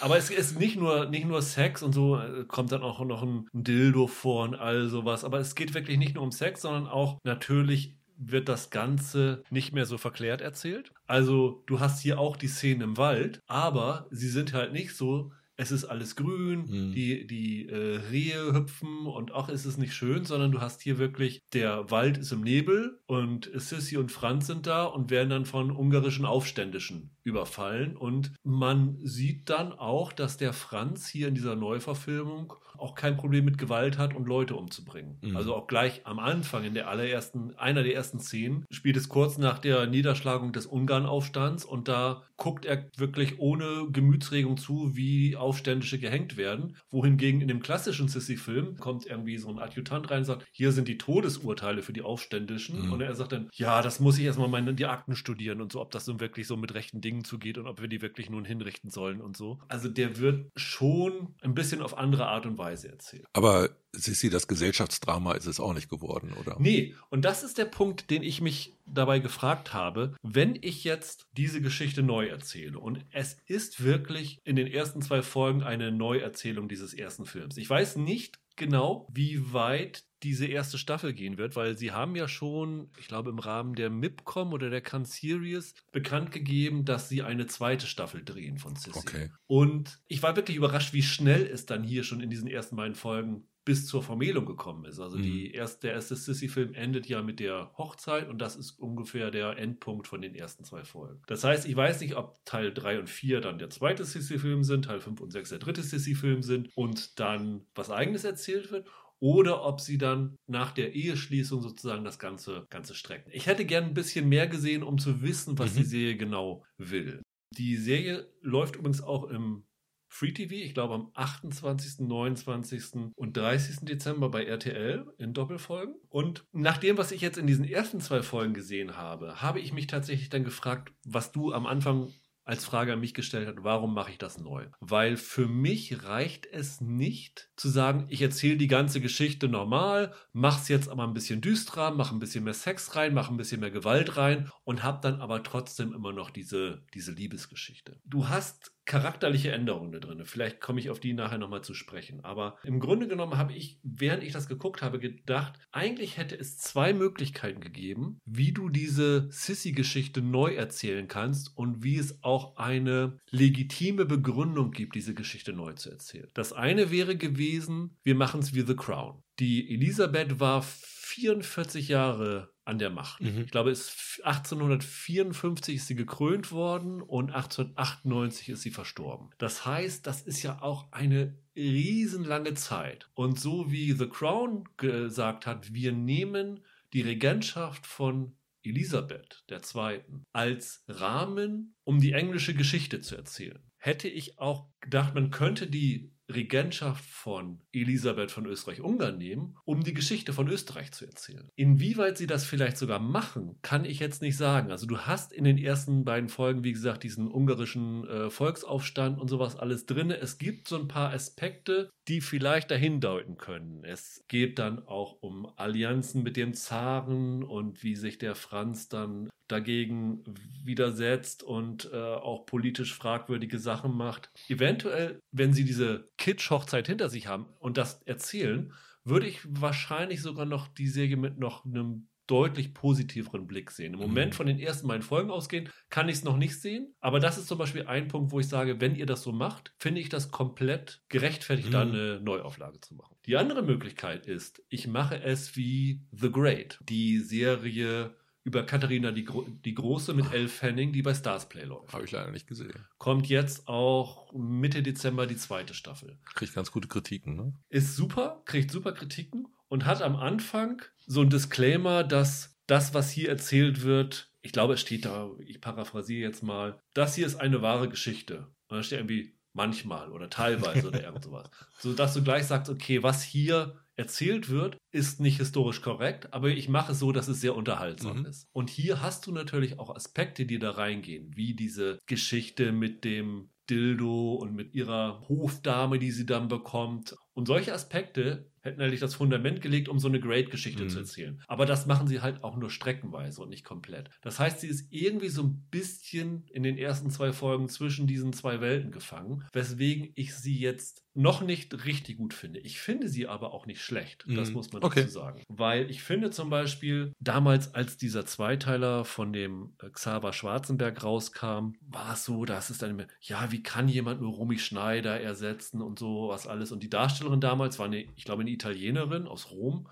Aber 0.00 0.16
es 0.16 0.30
ist 0.30 0.58
nicht 0.58 0.76
nur, 0.76 1.06
nicht 1.06 1.26
nur 1.26 1.42
Sex 1.42 1.82
und 1.82 1.92
so, 1.92 2.18
äh, 2.18 2.44
kommt 2.46 2.72
dann 2.72 2.82
auch 2.82 3.04
noch 3.04 3.22
ein 3.22 3.48
Dildo 3.52 4.06
vor 4.06 4.44
und 4.44 4.54
all 4.54 4.88
sowas. 4.88 5.24
Aber 5.24 5.40
es 5.40 5.54
geht 5.54 5.74
wirklich 5.74 5.98
nicht 5.98 6.14
nur 6.14 6.22
um 6.22 6.30
Sex, 6.30 6.62
sondern 6.62 6.86
auch 6.86 7.18
natürlich 7.24 7.97
wird 8.18 8.48
das 8.48 8.70
Ganze 8.70 9.44
nicht 9.50 9.72
mehr 9.72 9.86
so 9.86 9.96
verklärt 9.96 10.40
erzählt. 10.40 10.92
Also 11.06 11.62
du 11.66 11.80
hast 11.80 12.02
hier 12.02 12.18
auch 12.18 12.36
die 12.36 12.48
Szenen 12.48 12.82
im 12.82 12.96
Wald, 12.96 13.40
aber 13.46 14.06
sie 14.10 14.28
sind 14.28 14.52
halt 14.52 14.72
nicht 14.72 14.94
so, 14.94 15.32
es 15.60 15.72
ist 15.72 15.84
alles 15.84 16.14
grün, 16.14 16.66
mhm. 16.68 16.92
die, 16.92 17.26
die 17.26 17.68
äh, 17.68 17.96
Rehe 18.10 18.52
hüpfen 18.52 19.06
und 19.06 19.32
auch 19.32 19.48
ist 19.48 19.64
es 19.64 19.76
nicht 19.76 19.92
schön, 19.92 20.24
sondern 20.24 20.52
du 20.52 20.60
hast 20.60 20.82
hier 20.82 20.98
wirklich, 20.98 21.42
der 21.52 21.90
Wald 21.90 22.16
ist 22.16 22.30
im 22.30 22.42
Nebel 22.42 23.00
und 23.06 23.50
Sissy 23.54 23.96
und 23.96 24.12
Franz 24.12 24.46
sind 24.46 24.68
da 24.68 24.84
und 24.84 25.10
werden 25.10 25.30
dann 25.30 25.46
von 25.46 25.72
ungarischen 25.72 26.24
Aufständischen 26.24 27.10
überfallen 27.24 27.96
und 27.96 28.32
man 28.44 28.98
sieht 29.02 29.50
dann 29.50 29.72
auch, 29.72 30.12
dass 30.12 30.36
der 30.36 30.52
Franz 30.52 31.08
hier 31.08 31.26
in 31.26 31.34
dieser 31.34 31.56
Neuverfilmung 31.56 32.52
auch 32.78 32.94
kein 32.94 33.16
Problem 33.16 33.44
mit 33.44 33.58
Gewalt 33.58 33.98
hat 33.98 34.14
und 34.14 34.26
Leute 34.26 34.54
umzubringen. 34.56 35.18
Mhm. 35.20 35.36
Also 35.36 35.54
auch 35.54 35.66
gleich 35.66 36.02
am 36.04 36.18
Anfang 36.18 36.64
in 36.64 36.74
der 36.74 36.88
allerersten, 36.88 37.56
einer 37.58 37.82
der 37.82 37.94
ersten 37.94 38.20
Szenen 38.20 38.64
spielt 38.70 38.96
es 38.96 39.08
kurz 39.08 39.38
nach 39.38 39.58
der 39.58 39.86
Niederschlagung 39.86 40.52
des 40.52 40.66
Ungarnaufstands 40.66 41.64
und 41.64 41.88
da 41.88 42.22
guckt 42.38 42.64
er 42.64 42.90
wirklich 42.96 43.38
ohne 43.38 43.88
Gemütsregung 43.90 44.56
zu, 44.56 44.96
wie 44.96 45.36
Aufständische 45.36 45.98
gehängt 45.98 46.38
werden. 46.38 46.76
Wohingegen 46.90 47.42
in 47.42 47.48
dem 47.48 47.60
klassischen 47.60 48.08
Sissy-Film 48.08 48.78
kommt 48.78 49.04
irgendwie 49.04 49.36
so 49.36 49.50
ein 49.50 49.58
Adjutant 49.58 50.10
rein 50.10 50.20
und 50.20 50.24
sagt, 50.24 50.46
hier 50.50 50.72
sind 50.72 50.88
die 50.88 50.96
Todesurteile 50.96 51.82
für 51.82 51.92
die 51.92 52.02
Aufständischen. 52.02 52.86
Mhm. 52.86 52.92
Und 52.92 53.00
er 53.02 53.14
sagt 53.14 53.32
dann, 53.32 53.50
ja, 53.52 53.82
das 53.82 54.00
muss 54.00 54.18
ich 54.18 54.24
erstmal 54.24 54.48
meine, 54.48 54.72
die 54.72 54.86
Akten 54.86 55.14
studieren 55.14 55.60
und 55.60 55.72
so, 55.72 55.80
ob 55.82 55.90
das 55.90 56.06
nun 56.06 56.20
wirklich 56.20 56.46
so 56.46 56.56
mit 56.56 56.72
rechten 56.72 57.02
Dingen 57.02 57.24
zugeht 57.24 57.58
und 57.58 57.66
ob 57.66 57.82
wir 57.82 57.88
die 57.88 58.00
wirklich 58.00 58.30
nun 58.30 58.46
hinrichten 58.46 58.88
sollen 58.88 59.20
und 59.20 59.36
so. 59.36 59.58
Also 59.68 59.88
der 59.88 60.18
wird 60.18 60.50
schon 60.56 61.34
ein 61.42 61.54
bisschen 61.54 61.82
auf 61.82 61.98
andere 61.98 62.28
Art 62.28 62.46
und 62.46 62.56
Weise 62.56 62.78
Weise 62.78 62.88
erzählt. 62.88 63.26
Aber 63.32 63.70
Sissi, 63.92 64.30
das 64.30 64.48
Gesellschaftsdrama 64.48 65.32
ist 65.32 65.46
es 65.46 65.60
auch 65.60 65.72
nicht 65.72 65.88
geworden, 65.88 66.32
oder? 66.40 66.56
Nee, 66.58 66.94
und 67.10 67.24
das 67.24 67.42
ist 67.42 67.58
der 67.58 67.64
Punkt, 67.64 68.10
den 68.10 68.22
ich 68.22 68.40
mich 68.40 68.74
dabei 68.86 69.18
gefragt 69.18 69.72
habe, 69.72 70.14
wenn 70.22 70.58
ich 70.60 70.84
jetzt 70.84 71.26
diese 71.32 71.60
Geschichte 71.60 72.02
neu 72.02 72.26
erzähle 72.26 72.78
und 72.78 73.04
es 73.10 73.38
ist 73.46 73.82
wirklich 73.82 74.38
in 74.44 74.56
den 74.56 74.66
ersten 74.66 75.02
zwei 75.02 75.22
Folgen 75.22 75.62
eine 75.62 75.90
Neuerzählung 75.90 76.68
dieses 76.68 76.94
ersten 76.94 77.24
Films. 77.24 77.56
Ich 77.56 77.68
weiß 77.68 77.96
nicht 77.96 78.38
genau, 78.56 79.06
wie 79.12 79.52
weit 79.52 80.04
diese 80.22 80.46
erste 80.46 80.78
Staffel 80.78 81.12
gehen 81.12 81.38
wird, 81.38 81.54
weil 81.54 81.78
sie 81.78 81.92
haben 81.92 82.16
ja 82.16 82.26
schon, 82.26 82.90
ich 82.98 83.06
glaube 83.06 83.30
im 83.30 83.38
Rahmen 83.38 83.74
der 83.74 83.88
MIPCOM 83.88 84.52
oder 84.52 84.68
der 84.68 84.80
Cannes 84.80 85.14
Series 85.14 85.74
bekannt 85.92 86.32
gegeben, 86.32 86.84
dass 86.84 87.08
sie 87.08 87.22
eine 87.22 87.46
zweite 87.46 87.86
Staffel 87.86 88.24
drehen 88.24 88.58
von 88.58 88.74
Sissy. 88.74 88.98
Okay. 88.98 89.30
Und 89.46 90.00
ich 90.08 90.22
war 90.22 90.34
wirklich 90.34 90.56
überrascht, 90.56 90.92
wie 90.92 91.02
schnell 91.02 91.46
es 91.46 91.66
dann 91.66 91.84
hier 91.84 92.02
schon 92.02 92.20
in 92.20 92.30
diesen 92.30 92.48
ersten 92.48 92.76
beiden 92.76 92.96
Folgen 92.96 93.46
bis 93.68 93.86
zur 93.86 94.02
Vermählung 94.02 94.46
gekommen 94.46 94.86
ist. 94.86 94.98
Also 94.98 95.18
mhm. 95.18 95.24
die 95.24 95.52
erste, 95.52 95.88
der 95.88 95.92
erste 95.92 96.16
Sissy-Film 96.16 96.72
endet 96.72 97.06
ja 97.06 97.20
mit 97.20 97.38
der 97.38 97.70
Hochzeit 97.76 98.26
und 98.30 98.38
das 98.38 98.56
ist 98.56 98.70
ungefähr 98.78 99.30
der 99.30 99.58
Endpunkt 99.58 100.06
von 100.06 100.22
den 100.22 100.34
ersten 100.34 100.64
zwei 100.64 100.84
Folgen. 100.84 101.20
Das 101.26 101.44
heißt, 101.44 101.68
ich 101.68 101.76
weiß 101.76 102.00
nicht, 102.00 102.16
ob 102.16 102.42
Teil 102.46 102.72
3 102.72 103.00
und 103.00 103.10
4 103.10 103.42
dann 103.42 103.58
der 103.58 103.68
zweite 103.68 104.06
Sissy-Film 104.06 104.64
sind, 104.64 104.86
Teil 104.86 105.00
5 105.00 105.20
und 105.20 105.32
6 105.32 105.50
der 105.50 105.58
dritte 105.58 105.82
Sissy-Film 105.82 106.40
sind 106.42 106.70
und 106.76 107.20
dann 107.20 107.66
was 107.74 107.90
eigenes 107.90 108.24
erzählt 108.24 108.72
wird 108.72 108.88
oder 109.20 109.66
ob 109.66 109.82
sie 109.82 109.98
dann 109.98 110.38
nach 110.46 110.72
der 110.72 110.94
Eheschließung 110.94 111.60
sozusagen 111.60 112.04
das 112.04 112.18
Ganze, 112.18 112.66
Ganze 112.70 112.94
strecken. 112.94 113.30
Ich 113.34 113.48
hätte 113.48 113.66
gern 113.66 113.84
ein 113.84 113.94
bisschen 113.94 114.30
mehr 114.30 114.46
gesehen, 114.46 114.82
um 114.82 114.96
zu 114.96 115.20
wissen, 115.20 115.58
was 115.58 115.74
mhm. 115.74 115.78
die 115.80 115.84
Serie 115.84 116.16
genau 116.16 116.64
will. 116.78 117.20
Die 117.58 117.76
Serie 117.76 118.32
läuft 118.40 118.76
übrigens 118.76 119.02
auch 119.02 119.24
im 119.24 119.67
Free 120.08 120.32
TV, 120.32 120.54
ich 120.54 120.74
glaube 120.74 120.94
am 120.94 121.10
28., 121.14 122.00
29. 122.00 123.12
und 123.14 123.36
30. 123.36 123.80
Dezember 123.82 124.30
bei 124.30 124.44
RTL 124.44 125.06
in 125.18 125.34
Doppelfolgen. 125.34 125.94
Und 126.08 126.46
nach 126.52 126.78
dem, 126.78 126.98
was 126.98 127.12
ich 127.12 127.20
jetzt 127.20 127.38
in 127.38 127.46
diesen 127.46 127.64
ersten 127.64 128.00
zwei 128.00 128.22
Folgen 128.22 128.54
gesehen 128.54 128.96
habe, 128.96 129.42
habe 129.42 129.60
ich 129.60 129.72
mich 129.72 129.86
tatsächlich 129.86 130.30
dann 130.30 130.44
gefragt, 130.44 130.92
was 131.04 131.32
du 131.32 131.52
am 131.52 131.66
Anfang 131.66 132.08
als 132.48 132.64
Frage 132.64 132.94
an 132.94 133.00
mich 133.00 133.12
gestellt 133.12 133.46
hat, 133.46 133.62
warum 133.62 133.92
mache 133.92 134.10
ich 134.10 134.16
das 134.16 134.38
neu? 134.38 134.68
Weil 134.80 135.18
für 135.18 135.46
mich 135.46 136.04
reicht 136.04 136.46
es 136.46 136.80
nicht 136.80 137.50
zu 137.56 137.68
sagen, 137.68 138.06
ich 138.08 138.22
erzähle 138.22 138.56
die 138.56 138.68
ganze 138.68 139.02
Geschichte 139.02 139.48
normal, 139.48 140.14
mach's 140.32 140.68
jetzt 140.68 140.88
aber 140.88 141.02
ein 141.02 141.12
bisschen 141.12 141.42
düsterer, 141.42 141.90
mach 141.90 142.10
ein 142.10 142.20
bisschen 142.20 142.44
mehr 142.44 142.54
Sex 142.54 142.96
rein, 142.96 143.12
mach 143.12 143.28
ein 143.28 143.36
bisschen 143.36 143.60
mehr 143.60 143.70
Gewalt 143.70 144.16
rein 144.16 144.50
und 144.64 144.82
hab 144.82 145.02
dann 145.02 145.20
aber 145.20 145.42
trotzdem 145.42 145.92
immer 145.92 146.14
noch 146.14 146.30
diese, 146.30 146.86
diese 146.94 147.12
Liebesgeschichte. 147.12 148.00
Du 148.06 148.30
hast 148.30 148.72
charakterliche 148.88 149.52
Änderungen 149.52 149.92
da 149.92 150.00
drin. 150.00 150.24
Vielleicht 150.24 150.60
komme 150.60 150.80
ich 150.80 150.90
auf 150.90 150.98
die 150.98 151.12
nachher 151.12 151.38
nochmal 151.38 151.62
zu 151.62 151.74
sprechen. 151.74 152.24
Aber 152.24 152.56
im 152.64 152.80
Grunde 152.80 153.06
genommen 153.06 153.36
habe 153.36 153.52
ich, 153.52 153.78
während 153.82 154.24
ich 154.24 154.32
das 154.32 154.48
geguckt 154.48 154.82
habe, 154.82 154.98
gedacht, 154.98 155.60
eigentlich 155.70 156.16
hätte 156.16 156.36
es 156.36 156.58
zwei 156.58 156.94
Möglichkeiten 156.94 157.60
gegeben, 157.60 158.18
wie 158.24 158.52
du 158.52 158.70
diese 158.70 159.28
Sissy-Geschichte 159.30 160.22
neu 160.22 160.54
erzählen 160.54 161.06
kannst 161.06 161.56
und 161.56 161.84
wie 161.84 161.98
es 161.98 162.22
auch 162.24 162.56
eine 162.56 163.18
legitime 163.30 164.06
Begründung 164.06 164.70
gibt, 164.70 164.94
diese 164.94 165.14
Geschichte 165.14 165.52
neu 165.52 165.74
zu 165.74 165.90
erzählen. 165.90 166.30
Das 166.32 166.54
eine 166.54 166.90
wäre 166.90 167.16
gewesen, 167.16 167.98
wir 168.02 168.14
machen 168.14 168.40
es 168.40 168.54
wie 168.54 168.62
The 168.62 168.74
Crown. 168.74 169.22
Die 169.38 169.72
Elisabeth 169.72 170.40
war 170.40 170.62
44 170.62 171.88
Jahre 171.88 172.50
an 172.68 172.78
der 172.78 172.90
Macht. 172.90 173.22
Mhm. 173.22 173.42
Ich 173.46 173.50
glaube, 173.50 173.70
es 173.70 174.20
1854 174.22 175.76
ist 175.76 175.86
sie 175.86 175.96
gekrönt 175.96 176.52
worden 176.52 177.00
und 177.00 177.30
1898 177.30 178.50
ist 178.50 178.62
sie 178.62 178.70
verstorben. 178.70 179.30
Das 179.38 179.64
heißt, 179.64 180.06
das 180.06 180.20
ist 180.20 180.42
ja 180.42 180.60
auch 180.60 180.92
eine 180.92 181.38
riesenlange 181.56 182.54
Zeit. 182.54 183.08
Und 183.14 183.40
so 183.40 183.70
wie 183.70 183.92
The 183.92 184.08
Crown 184.08 184.68
gesagt 184.76 185.46
hat, 185.46 185.72
wir 185.72 185.92
nehmen 185.92 186.60
die 186.92 187.00
Regentschaft 187.00 187.86
von 187.86 188.36
Elisabeth 188.62 189.44
II. 189.50 190.02
als 190.32 190.84
Rahmen, 190.88 191.74
um 191.84 192.00
die 192.00 192.12
englische 192.12 192.54
Geschichte 192.54 193.00
zu 193.00 193.16
erzählen. 193.16 193.62
Hätte 193.78 194.08
ich 194.08 194.38
auch 194.38 194.68
gedacht, 194.80 195.14
man 195.14 195.30
könnte 195.30 195.68
die 195.68 196.12
Regentschaft 196.32 197.04
von 197.04 197.60
Elisabeth 197.72 198.30
von 198.30 198.46
Österreich-Ungarn 198.46 199.18
nehmen, 199.18 199.56
um 199.64 199.82
die 199.82 199.94
Geschichte 199.94 200.32
von 200.32 200.48
Österreich 200.48 200.92
zu 200.92 201.06
erzählen. 201.06 201.48
Inwieweit 201.56 202.18
sie 202.18 202.26
das 202.26 202.44
vielleicht 202.44 202.76
sogar 202.76 202.98
machen, 202.98 203.58
kann 203.62 203.84
ich 203.84 203.98
jetzt 203.98 204.22
nicht 204.22 204.36
sagen. 204.36 204.70
Also 204.70 204.86
du 204.86 204.98
hast 204.98 205.32
in 205.32 205.44
den 205.44 205.58
ersten 205.58 206.04
beiden 206.04 206.28
Folgen, 206.28 206.64
wie 206.64 206.72
gesagt, 206.72 207.02
diesen 207.02 207.30
ungarischen 207.30 208.06
äh, 208.08 208.30
Volksaufstand 208.30 209.18
und 209.18 209.28
sowas 209.28 209.56
alles 209.56 209.86
drin. 209.86 210.10
Es 210.10 210.38
gibt 210.38 210.68
so 210.68 210.78
ein 210.78 210.88
paar 210.88 211.12
Aspekte, 211.12 211.90
die 212.08 212.20
vielleicht 212.20 212.70
dahin 212.70 213.00
deuten 213.00 213.36
können. 213.36 213.84
Es 213.84 214.24
geht 214.28 214.58
dann 214.58 214.80
auch 214.86 215.18
um 215.20 215.46
Allianzen 215.56 216.22
mit 216.22 216.36
dem 216.36 216.54
Zaren 216.54 217.42
und 217.42 217.82
wie 217.82 217.96
sich 217.96 218.18
der 218.18 218.34
Franz 218.34 218.88
dann 218.88 219.28
dagegen 219.48 220.22
widersetzt 220.64 221.42
und 221.42 221.90
äh, 221.92 221.96
auch 221.96 222.46
politisch 222.46 222.94
fragwürdige 222.94 223.58
Sachen 223.58 223.96
macht. 223.96 224.30
Eventuell, 224.48 225.20
wenn 225.32 225.52
sie 225.52 225.64
diese 225.64 226.08
Kitsch-Hochzeit 226.18 226.86
hinter 226.86 227.08
sich 227.08 227.26
haben 227.26 227.46
und 227.58 227.76
das 227.76 228.02
erzählen, 228.02 228.72
würde 229.04 229.26
ich 229.26 229.40
wahrscheinlich 229.48 230.22
sogar 230.22 230.46
noch 230.46 230.68
die 230.68 230.88
Serie 230.88 231.16
mit 231.16 231.38
noch 231.38 231.64
einem 231.64 232.08
deutlich 232.28 232.74
positiveren 232.74 233.46
Blick 233.46 233.70
sehen. 233.70 233.94
Im 233.94 234.00
Moment 234.00 234.32
mhm. 234.32 234.36
von 234.36 234.46
den 234.46 234.58
ersten 234.58 234.86
beiden 234.86 235.02
Folgen 235.02 235.30
ausgehen, 235.30 235.70
kann 235.88 236.08
ich 236.08 236.16
es 236.16 236.24
noch 236.24 236.36
nicht 236.36 236.60
sehen. 236.60 236.94
Aber 237.00 237.20
das 237.20 237.38
ist 237.38 237.48
zum 237.48 237.58
Beispiel 237.58 237.86
ein 237.86 238.08
Punkt, 238.08 238.30
wo 238.32 238.38
ich 238.38 238.48
sage, 238.48 238.80
wenn 238.80 238.94
ihr 238.94 239.06
das 239.06 239.22
so 239.22 239.32
macht, 239.32 239.72
finde 239.78 240.00
ich 240.00 240.10
das 240.10 240.30
komplett 240.30 241.02
gerechtfertigt, 241.08 241.68
mhm. 241.68 241.72
da 241.72 241.80
eine 241.82 242.20
Neuauflage 242.20 242.80
zu 242.80 242.94
machen. 242.94 243.16
Die 243.26 243.36
andere 243.36 243.62
Möglichkeit 243.62 244.26
ist, 244.26 244.62
ich 244.68 244.86
mache 244.86 245.22
es 245.22 245.56
wie 245.56 246.02
The 246.12 246.30
Great, 246.30 246.78
die 246.82 247.18
Serie 247.18 248.14
über 248.44 248.64
Katharina 248.64 249.12
die, 249.12 249.24
Gro 249.24 249.46
die 249.64 249.74
Große 249.74 250.14
mit 250.14 250.32
Elle 250.32 250.48
Fanning, 250.48 250.92
die 250.92 251.02
bei 251.02 251.14
Starsplay 251.14 251.64
läuft. 251.64 251.92
Habe 251.92 252.04
ich 252.04 252.12
leider 252.12 252.30
nicht 252.30 252.46
gesehen. 252.46 252.72
Kommt 252.98 253.28
jetzt 253.28 253.68
auch 253.68 254.32
Mitte 254.32 254.82
Dezember 254.82 255.26
die 255.26 255.36
zweite 255.36 255.74
Staffel. 255.74 256.18
Kriegt 256.34 256.54
ganz 256.54 256.70
gute 256.70 256.88
Kritiken, 256.88 257.36
ne? 257.36 257.54
Ist 257.68 257.96
super, 257.96 258.42
kriegt 258.46 258.70
super 258.70 258.92
Kritiken 258.92 259.48
und 259.68 259.84
hat 259.84 260.02
am 260.02 260.16
Anfang 260.16 260.82
so 261.06 261.20
ein 261.22 261.30
Disclaimer, 261.30 262.04
dass 262.04 262.58
das, 262.66 262.94
was 262.94 263.10
hier 263.10 263.28
erzählt 263.28 263.82
wird, 263.82 264.32
ich 264.40 264.52
glaube, 264.52 264.74
es 264.74 264.80
steht 264.80 265.04
da, 265.04 265.30
ich 265.40 265.60
paraphrasiere 265.60 266.26
jetzt 266.26 266.42
mal, 266.42 266.80
das 266.94 267.14
hier 267.14 267.26
ist 267.26 267.36
eine 267.36 267.60
wahre 267.62 267.88
Geschichte. 267.88 268.46
Und 268.68 268.76
da 268.76 268.82
steht 268.82 269.00
irgendwie 269.00 269.38
manchmal 269.52 270.12
oder 270.12 270.30
teilweise 270.30 270.88
oder 270.88 271.02
irgend 271.02 271.24
sowas. 271.24 271.50
So 271.80 271.92
dass 271.94 272.14
du 272.14 272.22
gleich 272.22 272.44
sagst, 272.44 272.70
okay, 272.70 273.02
was 273.02 273.22
hier 273.22 273.76
erzählt 273.98 274.48
wird, 274.48 274.78
ist 274.92 275.20
nicht 275.20 275.38
historisch 275.38 275.82
korrekt, 275.82 276.32
aber 276.32 276.48
ich 276.50 276.68
mache 276.68 276.92
es 276.92 276.98
so, 277.00 277.12
dass 277.12 277.28
es 277.28 277.40
sehr 277.40 277.56
unterhaltsam 277.56 278.20
Mhm. 278.20 278.26
ist. 278.26 278.46
Und 278.52 278.70
hier 278.70 279.02
hast 279.02 279.26
du 279.26 279.32
natürlich 279.32 279.78
auch 279.78 279.94
Aspekte, 279.94 280.46
die 280.46 280.58
da 280.58 280.70
reingehen, 280.72 281.32
wie 281.36 281.54
diese 281.54 281.98
Geschichte 282.06 282.72
mit 282.72 283.04
dem 283.04 283.50
Dildo 283.68 284.34
und 284.36 284.54
mit 284.54 284.74
ihrer 284.74 285.28
Hofdame, 285.28 285.98
die 285.98 286.10
sie 286.12 286.24
dann 286.26 286.48
bekommt. 286.48 287.14
Und 287.38 287.46
solche 287.46 287.72
Aspekte 287.72 288.50
hätten 288.62 288.80
eigentlich 288.82 288.98
das 288.98 289.14
Fundament 289.14 289.62
gelegt, 289.62 289.88
um 289.88 290.00
so 290.00 290.08
eine 290.08 290.18
Great-Geschichte 290.18 290.82
Mhm. 290.82 290.88
zu 290.88 290.98
erzählen. 290.98 291.40
Aber 291.46 291.66
das 291.66 291.86
machen 291.86 292.08
sie 292.08 292.20
halt 292.20 292.42
auch 292.42 292.56
nur 292.56 292.68
streckenweise 292.68 293.40
und 293.40 293.50
nicht 293.50 293.64
komplett. 293.64 294.10
Das 294.22 294.40
heißt, 294.40 294.58
sie 294.60 294.66
ist 294.66 294.88
irgendwie 294.92 295.28
so 295.28 295.44
ein 295.44 295.68
bisschen 295.70 296.44
in 296.52 296.64
den 296.64 296.76
ersten 296.76 297.10
zwei 297.10 297.32
Folgen 297.32 297.68
zwischen 297.68 298.08
diesen 298.08 298.32
zwei 298.32 298.60
Welten 298.60 298.90
gefangen, 298.90 299.44
weswegen 299.52 300.10
ich 300.16 300.34
sie 300.34 300.58
jetzt 300.58 301.04
noch 301.14 301.40
nicht 301.42 301.84
richtig 301.84 302.16
gut 302.18 302.34
finde. 302.34 302.58
Ich 302.60 302.78
finde 302.80 303.08
sie 303.08 303.26
aber 303.28 303.52
auch 303.52 303.66
nicht 303.66 303.80
schlecht. 303.82 304.24
Das 304.28 304.48
Mhm. 304.48 304.54
muss 304.54 304.72
man 304.72 304.82
Okay. 304.82 305.00
dazu 305.02 305.12
sagen. 305.12 305.42
Weil 305.48 305.88
ich 305.90 306.02
finde 306.02 306.30
zum 306.30 306.50
Beispiel, 306.50 307.12
damals, 307.20 307.74
als 307.74 307.96
dieser 307.96 308.26
Zweiteiler 308.26 309.04
von 309.04 309.32
dem 309.32 309.74
äh, 309.82 309.88
Xaver 309.90 310.32
Schwarzenberg 310.32 311.02
rauskam, 311.02 311.72
war 311.80 312.12
es 312.14 312.24
so, 312.24 312.44
dass 312.44 312.70
es 312.70 312.78
dann 312.78 312.90
immer, 312.90 313.06
ja, 313.20 313.50
wie 313.52 313.62
kann 313.62 313.88
jemand 313.88 314.20
nur 314.20 314.32
Romy 314.34 314.58
Schneider 314.58 315.20
ersetzen 315.20 315.80
und 315.82 315.98
so 315.98 316.28
was 316.28 316.46
alles. 316.46 316.70
Und 316.72 316.82
die 316.82 316.90
Darstellerin 317.28 317.40
damals 317.40 317.78
war 317.78 317.86
eine, 317.86 318.04
ich 318.16 318.24
glaube, 318.24 318.42
eine 318.42 318.50
Italienerin 318.50 319.26
aus 319.26 319.50
Rom. 319.50 319.88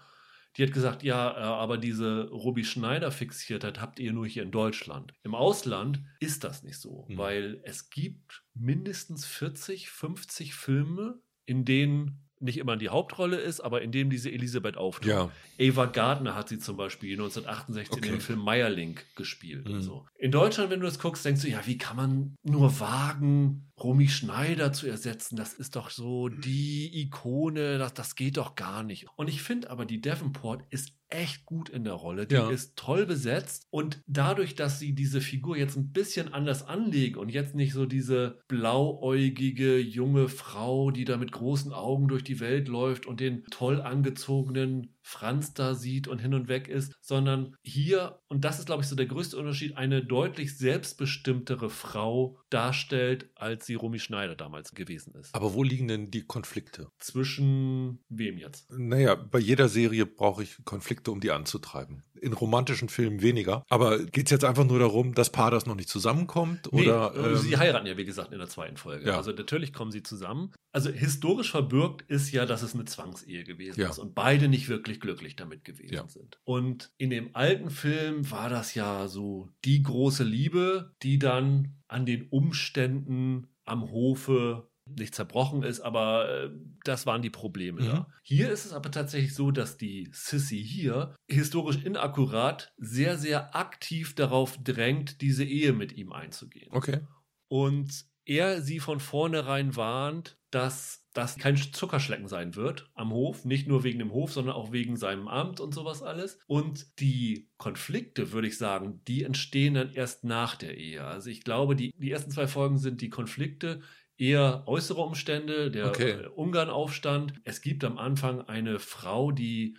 Die 0.57 0.63
hat 0.63 0.73
gesagt, 0.73 1.03
ja, 1.03 1.33
äh, 1.33 1.41
aber 1.43 1.77
diese 1.77 2.29
Romy 2.31 2.65
Schneider 2.65 3.11
Fixiertheit 3.13 3.79
habt 3.81 3.99
ihr 3.99 4.13
nur 4.15 4.27
hier 4.27 4.43
in 4.43 4.51
Deutschland. 4.51 5.13
Im 5.23 5.35
Ausland 5.35 6.01
ist 6.19 6.45
das 6.45 6.63
nicht 6.63 6.79
so, 6.79 7.07
Mhm. 7.09 7.19
weil 7.19 7.61
es 7.65 7.91
gibt 7.91 8.43
mindestens 8.55 9.27
40, 9.27 9.91
50 9.91 10.55
Filme, 10.55 11.21
in 11.45 11.65
denen 11.67 12.23
nicht 12.39 12.59
immer 12.59 12.77
die 12.77 12.91
Hauptrolle 12.91 13.37
ist, 13.39 13.61
aber 13.61 13.81
in 13.83 13.93
dem 13.93 14.11
diese 14.11 14.31
Elisabeth 14.31 14.77
auftaucht. 14.77 15.07
Ja. 15.09 15.31
Ava 15.61 15.87
Gardner 15.87 16.35
hat 16.35 16.49
sie 16.51 16.59
zum 16.59 16.77
Beispiel 16.77 17.13
1968 17.13 17.93
Okay. 17.97 18.07
in 18.09 18.15
dem 18.17 18.21
Film 18.21 18.41
Meierlink 18.41 19.07
gespielt. 19.17 19.67
Mhm. 19.69 19.81
So. 19.81 20.07
In 20.19 20.31
Deutschland, 20.33 20.71
wenn 20.71 20.81
du 20.81 20.87
das 20.87 20.99
guckst, 20.99 21.25
denkst 21.25 21.43
du, 21.43 21.49
ja, 21.49 21.67
wie 21.67 21.79
kann 21.79 21.97
man 21.97 22.37
nur 22.43 22.79
wagen, 22.81 23.66
Romy 23.83 24.09
Schneider 24.09 24.73
zu 24.73 24.87
ersetzen? 24.87 25.37
Das 25.37 25.53
ist 25.53 25.77
doch 25.77 25.91
so 25.91 26.29
die 26.29 27.03
Ikone, 27.03 27.79
das, 27.79 27.95
das 27.95 28.15
geht 28.15 28.37
doch 28.39 28.55
gar 28.55 28.83
nicht. 28.83 29.07
Und 29.17 29.29
ich 29.29 29.43
finde 29.43 29.71
aber, 29.71 29.85
die 29.85 30.01
Davenport 30.01 30.65
ist 30.71 30.93
echt 31.09 31.45
gut 31.45 31.69
in 31.69 31.85
der 31.85 31.93
Rolle. 31.93 32.27
Die 32.27 32.35
Ja. 32.35 32.51
ist 32.51 32.77
toll 32.77 33.07
besetzt. 33.07 33.67
Und 33.71 34.03
dadurch, 34.07 34.55
dass 34.55 34.79
sie 34.79 34.93
diese 34.95 35.21
Figur 35.21 35.57
jetzt 35.57 35.77
ein 35.77 35.93
bisschen 35.93 36.33
anders 36.33 36.67
anlegen 36.67 37.19
und 37.19 37.29
jetzt 37.29 37.55
nicht 37.55 37.73
so 37.73 37.87
diese 37.87 38.41
blauäugige 38.49 39.79
junge 39.79 40.29
Frau, 40.29 40.91
die 40.91 41.05
da 41.05 41.17
mit 41.17 41.31
großen 41.33 41.73
Augen 41.73 42.09
durch 42.09 42.25
die 42.25 42.41
Welt 42.41 42.69
läuft 42.69 43.07
und 43.07 43.21
den 43.21 43.45
toll 43.51 43.81
angezogenen 43.81 44.96
Franz 45.07 45.55
da 45.55 45.75
sieht 45.75 46.09
und 46.09 46.19
hin 46.19 46.35
und 46.35 46.49
weg 46.49 46.67
ist, 46.67 46.93
sondern 47.01 47.55
hier, 47.63 48.19
und 48.27 48.45
das 48.45 48.59
ist, 48.59 48.67
glaube 48.67 48.83
ich, 48.83 48.89
so 48.89 48.97
der 48.97 49.07
größte 49.07 49.37
Unterschied, 49.37 49.77
eine 49.77 50.05
deutlich 50.05 50.59
selbstbestimmtere 50.59 51.71
Frau 51.71 52.39
darstellt, 52.51 53.31
als 53.37 53.67
sie 53.67 53.75
Romy 53.75 54.01
Schneider 54.01 54.35
damals 54.35 54.73
gewesen 54.73 55.15
ist. 55.15 55.33
Aber 55.33 55.55
wo 55.55 55.63
liegen 55.63 55.87
denn 55.87 56.11
die 56.11 56.27
Konflikte? 56.27 56.89
Zwischen 56.99 58.01
wem 58.09 58.37
jetzt? 58.37 58.69
Naja, 58.73 59.15
bei 59.15 59.39
jeder 59.39 59.69
Serie 59.69 60.07
brauche 60.07 60.43
ich 60.43 60.57
Konflikte, 60.65 61.13
um 61.13 61.21
die 61.21 61.31
anzutreiben. 61.31 62.03
In 62.21 62.33
romantischen 62.33 62.89
Filmen 62.89 63.21
weniger. 63.23 63.63
Aber 63.69 64.05
geht 64.05 64.27
es 64.27 64.31
jetzt 64.31 64.45
einfach 64.45 64.65
nur 64.65 64.79
darum, 64.79 65.15
dass 65.15 65.31
Paar 65.31 65.51
das 65.51 65.67
noch 65.67 65.77
nicht 65.77 65.89
zusammenkommt? 65.89 66.73
Oder, 66.73 67.13
nee, 67.15 67.21
ähm, 67.29 67.37
sie 67.37 67.57
heiraten 67.57 67.87
ja, 67.87 67.97
wie 67.97 68.05
gesagt, 68.07 68.33
in 68.33 68.39
der 68.39 68.49
zweiten 68.49 68.77
Folge. 68.77 69.07
Ja. 69.07 69.17
Also 69.19 69.33
natürlich 69.33 69.73
kommen 69.73 69.93
sie 69.93 70.03
zusammen. 70.03 70.53
Also 70.73 70.91
historisch 70.91 71.51
verbürgt 71.51 72.03
ist 72.11 72.33
ja, 72.33 72.47
dass 72.47 72.63
es 72.63 72.75
eine 72.75 72.87
Zwangsehe 72.87 73.45
gewesen 73.45 73.81
Ja. 73.81 73.91
ist 73.91 73.99
und 73.99 74.15
beide 74.15 74.49
nicht 74.49 74.69
wirklich 74.69 74.96
glücklich 75.01 75.37
damit 75.37 75.65
gewesen 75.65 75.95
Ja. 75.95 76.09
sind. 76.09 76.39
Und 76.45 76.91
in 76.99 77.11
dem 77.11 77.35
alten 77.35 77.71
Film 77.71 78.31
war 78.31 78.49
das 78.49 78.75
ja 78.75 79.09
so 79.09 79.49
die 79.65 79.83
große 79.83 80.25
Liebe, 80.25 80.95
die 81.03 81.19
dann 81.19 81.77
an 81.89 82.07
den 82.07 82.29
Umständen 82.29 83.47
am 83.65 83.91
Hofe 83.91 84.69
nicht 84.89 85.17
zerbrochen 85.17 85.65
ist, 85.65 85.81
aber 85.81 86.29
äh, 86.31 86.51
das 86.85 87.07
waren 87.07 87.21
die 87.21 87.31
Probleme 87.31 87.81
Mhm. 87.83 87.87
da. 87.87 88.09
Hier 88.23 88.51
ist 88.51 88.65
es 88.67 88.73
aber 88.73 88.91
tatsächlich 88.93 89.35
so, 89.35 89.51
dass 89.51 89.77
die 89.77 90.09
Sissy 90.13 90.63
hier 90.65 91.17
historisch 91.29 91.83
inakkurat 91.85 92.73
sehr, 92.77 93.19
sehr 93.19 93.57
aktiv 93.57 94.15
darauf 94.15 94.57
drängt, 94.63 95.21
diese 95.23 95.43
Ehe 95.45 95.73
mit 95.73 95.93
ihm 95.97 96.13
einzugehen. 96.13 96.69
okay. 96.73 97.01
Und 97.49 98.07
er 98.27 98.61
sie 98.61 98.81
von 98.81 99.01
vornherein 99.01 99.77
warnt, 99.77 100.39
dass 100.51 101.09
das 101.13 101.39
kein 101.39 101.57
Zuckerschlecken 101.57 102.29
sein 102.29 102.55
wird 102.57 102.91
am 102.95 103.11
Hof, 103.13 103.45
nicht 103.45 103.67
nur 103.69 103.85
wegen 103.85 103.99
dem 103.99 104.13
Hof, 104.13 104.33
sondern 104.33 104.55
auch 104.55 104.73
wegen 104.73 104.97
seinem 104.97 105.29
Amt 105.29 105.61
und 105.61 105.73
sowas 105.73 106.03
alles. 106.03 106.39
Und 106.47 107.01
die 107.01 107.51
Konflikte, 107.57 108.33
würde 108.33 108.49
ich 108.49 108.59
sagen, 108.59 109.01
die 109.07 109.25
entstehen 109.25 109.75
dann 109.75 109.93
erst 109.93 110.25
nach 110.25 110.57
der 110.57 110.77
Ehe. 110.77 111.05
Also 111.05 111.31
ich 111.31 111.43
glaube, 111.43 111.75
die, 111.77 111.93
die 111.97 112.11
ersten 112.11 112.31
zwei 112.31 112.47
Folgen 112.47 112.79
sind 112.79 113.01
die 113.01 113.11
Konflikte 113.11 113.81
eher 114.19 114.65
äußere 114.67 115.01
Umstände, 115.01 115.71
der 115.71 115.89
Okay. 115.89 116.27
Ungarnaufstand. 116.35 117.35
Es 117.45 117.61
gibt 117.61 117.85
am 117.85 117.99
Anfang 117.99 118.43
eine 118.43 118.79
Frau, 118.79 119.31
die 119.31 119.77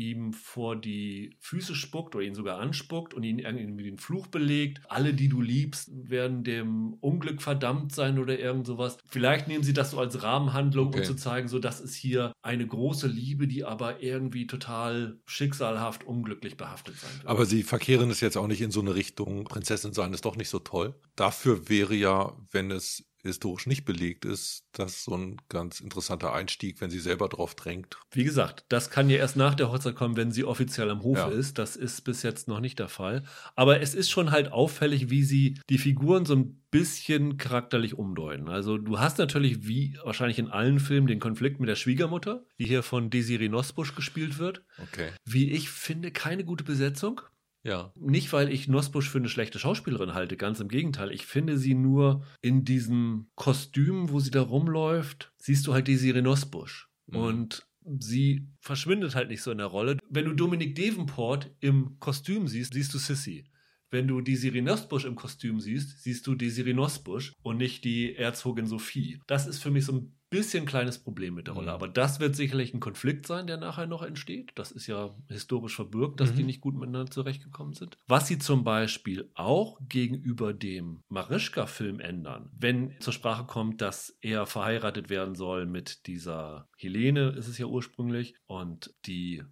ihm 0.00 0.32
vor 0.32 0.76
die 0.76 1.36
Füße 1.40 1.74
spuckt 1.74 2.14
oder 2.14 2.24
ihn 2.24 2.34
sogar 2.34 2.58
anspuckt 2.58 3.14
und 3.14 3.22
ihn 3.22 3.38
irgendwie 3.38 3.84
den 3.84 3.98
Fluch 3.98 4.26
belegt. 4.28 4.80
Alle, 4.88 5.14
die 5.14 5.28
du 5.28 5.40
liebst, 5.40 5.90
werden 5.92 6.42
dem 6.44 6.94
Unglück 6.94 7.42
verdammt 7.42 7.94
sein 7.94 8.18
oder 8.18 8.38
irgend 8.38 8.66
sowas. 8.66 8.98
Vielleicht 9.06 9.48
nehmen 9.48 9.64
sie 9.64 9.72
das 9.72 9.90
so 9.92 9.98
als 10.00 10.22
Rahmenhandlung, 10.22 10.88
Okay. 10.88 10.98
um 11.00 11.04
zu 11.04 11.14
zeigen, 11.14 11.48
so 11.48 11.58
das 11.58 11.80
ist 11.80 11.94
hier 11.94 12.32
eine 12.42 12.66
große 12.66 13.06
Liebe, 13.06 13.46
die 13.46 13.64
aber 13.64 14.02
irgendwie 14.02 14.46
total 14.46 15.18
schicksalhaft 15.26 16.04
unglücklich 16.04 16.56
behaftet 16.56 16.96
sein 16.98 17.10
wird. 17.18 17.26
Aber 17.26 17.44
sie 17.46 17.62
verkehren 17.62 18.10
es 18.10 18.20
jetzt 18.20 18.36
auch 18.36 18.46
nicht 18.46 18.60
in 18.62 18.70
so 18.70 18.80
eine 18.80 18.94
Richtung, 18.94 19.44
Prinzessin 19.44 19.92
sein 19.92 20.12
ist 20.12 20.24
doch 20.24 20.36
nicht 20.36 20.48
so 20.48 20.58
toll. 20.58 20.94
Dafür 21.16 21.68
wäre 21.68 21.94
ja, 21.94 22.36
wenn 22.50 22.70
es 22.70 23.09
historisch 23.22 23.66
nicht 23.66 23.84
belegt 23.84 24.24
ist, 24.24 24.64
das 24.72 25.04
so 25.04 25.16
ein 25.16 25.36
ganz 25.48 25.80
interessanter 25.80 26.32
Einstieg, 26.32 26.80
wenn 26.80 26.90
sie 26.90 27.00
selber 27.00 27.28
drauf 27.28 27.54
drängt. 27.54 27.98
Wie 28.12 28.24
gesagt, 28.24 28.64
das 28.68 28.90
kann 28.90 29.10
ja 29.10 29.16
erst 29.18 29.36
nach 29.36 29.54
der 29.54 29.70
Hochzeit 29.70 29.94
kommen, 29.94 30.16
wenn 30.16 30.32
sie 30.32 30.44
offiziell 30.44 30.90
am 30.90 31.02
Hof 31.02 31.18
Ja. 31.18 31.28
ist. 31.28 31.58
Das 31.58 31.76
ist 31.76 32.02
bis 32.02 32.22
jetzt 32.22 32.48
noch 32.48 32.60
nicht 32.60 32.78
der 32.78 32.88
Fall. 32.88 33.22
Aber 33.56 33.80
es 33.80 33.94
ist 33.94 34.10
schon 34.10 34.30
halt 34.30 34.52
auffällig, 34.52 35.10
wie 35.10 35.22
sie 35.24 35.60
die 35.68 35.78
Figuren 35.78 36.24
so 36.24 36.34
ein 36.34 36.56
bisschen 36.70 37.36
charakterlich 37.36 37.94
umdeuten. 37.94 38.48
Also 38.48 38.78
du 38.78 38.98
hast 39.00 39.18
natürlich, 39.18 39.66
wie 39.66 39.98
wahrscheinlich 40.04 40.38
in 40.38 40.48
allen 40.48 40.78
Filmen, 40.78 41.08
den 41.08 41.18
Konflikt 41.18 41.58
mit 41.60 41.68
der 41.68 41.74
Schwiegermutter, 41.76 42.44
die 42.58 42.64
hier 42.66 42.82
von 42.82 43.10
Desiree 43.10 43.48
Nosbusch 43.48 43.94
gespielt 43.94 44.38
wird. 44.38 44.62
Okay. 44.78 45.10
Wie 45.24 45.50
ich 45.50 45.68
finde, 45.68 46.10
keine 46.12 46.44
gute 46.44 46.62
Besetzung. 46.64 47.20
Ja. 47.62 47.92
Nicht, 47.94 48.32
weil 48.32 48.50
ich 48.52 48.68
Nosbusch 48.68 49.08
für 49.08 49.18
eine 49.18 49.28
schlechte 49.28 49.58
Schauspielerin 49.58 50.14
halte, 50.14 50.36
ganz 50.36 50.60
im 50.60 50.68
Gegenteil. 50.68 51.12
Ich 51.12 51.26
finde 51.26 51.58
sie 51.58 51.74
nur 51.74 52.24
in 52.40 52.64
diesem 52.64 53.26
Kostüm, 53.34 54.10
wo 54.10 54.20
sie 54.20 54.30
da 54.30 54.40
rumläuft, 54.40 55.32
siehst 55.36 55.66
du 55.66 55.74
halt 55.74 55.88
Desiree 55.88 56.22
Nosbusch. 56.22 56.88
Mhm. 57.06 57.16
Und 57.16 57.66
sie 57.98 58.48
verschwindet 58.60 59.14
halt 59.14 59.28
nicht 59.28 59.42
so 59.42 59.50
in 59.50 59.58
der 59.58 59.66
Rolle. 59.66 59.98
Wenn 60.08 60.24
du 60.24 60.32
Dominic 60.32 60.74
Davenport 60.74 61.50
im 61.60 61.98
Kostüm 62.00 62.48
siehst, 62.48 62.72
siehst 62.72 62.94
du 62.94 62.98
Sissy. 62.98 63.44
Wenn 63.90 64.06
du 64.06 64.20
Desiree 64.20 64.62
Nosbusch 64.62 65.04
im 65.04 65.16
Kostüm 65.16 65.60
siehst, 65.60 66.02
siehst 66.02 66.26
du 66.26 66.36
Desiree 66.36 66.74
Nosbusch 66.74 67.34
und 67.42 67.56
nicht 67.56 67.84
die 67.84 68.14
Erzogin 68.14 68.66
Sophie. 68.66 69.20
Das 69.26 69.46
ist 69.46 69.58
für 69.58 69.70
mich 69.70 69.84
so 69.84 69.94
ein 69.94 70.19
bisschen 70.30 70.64
kleines 70.64 70.98
Problem 70.98 71.34
mit 71.34 71.46
der 71.48 71.54
Rolle. 71.54 71.68
Mhm. 71.68 71.74
Aber 71.74 71.88
das 71.88 72.20
wird 72.20 72.36
sicherlich 72.36 72.72
ein 72.72 72.80
Konflikt 72.80 73.26
sein, 73.26 73.46
der 73.46 73.56
nachher 73.56 73.86
noch 73.86 74.02
entsteht. 74.02 74.52
Das 74.54 74.70
ist 74.70 74.86
ja 74.86 75.14
historisch 75.28 75.74
verbürgt, 75.74 76.20
dass 76.20 76.30
Mhm. 76.30 76.36
die 76.36 76.44
nicht 76.44 76.60
gut 76.60 76.74
miteinander 76.76 77.10
zurechtgekommen 77.10 77.74
sind. 77.74 77.98
Was 78.06 78.28
sie 78.28 78.38
zum 78.38 78.62
Beispiel 78.64 79.30
auch 79.34 79.78
gegenüber 79.88 80.52
dem 80.54 81.02
Marischka-Film 81.08 82.00
ändern, 82.00 82.50
wenn 82.56 82.94
zur 83.00 83.12
Sprache 83.12 83.44
kommt, 83.44 83.80
dass 83.80 84.16
er 84.20 84.46
verheiratet 84.46 85.10
werden 85.10 85.34
soll 85.34 85.66
mit 85.66 86.06
dieser 86.06 86.68
Helene, 86.76 87.30
ist 87.30 87.48
es 87.48 87.58
ja 87.58 87.66
ursprünglich, 87.66 88.34
und 88.46 88.94
die 89.06 89.42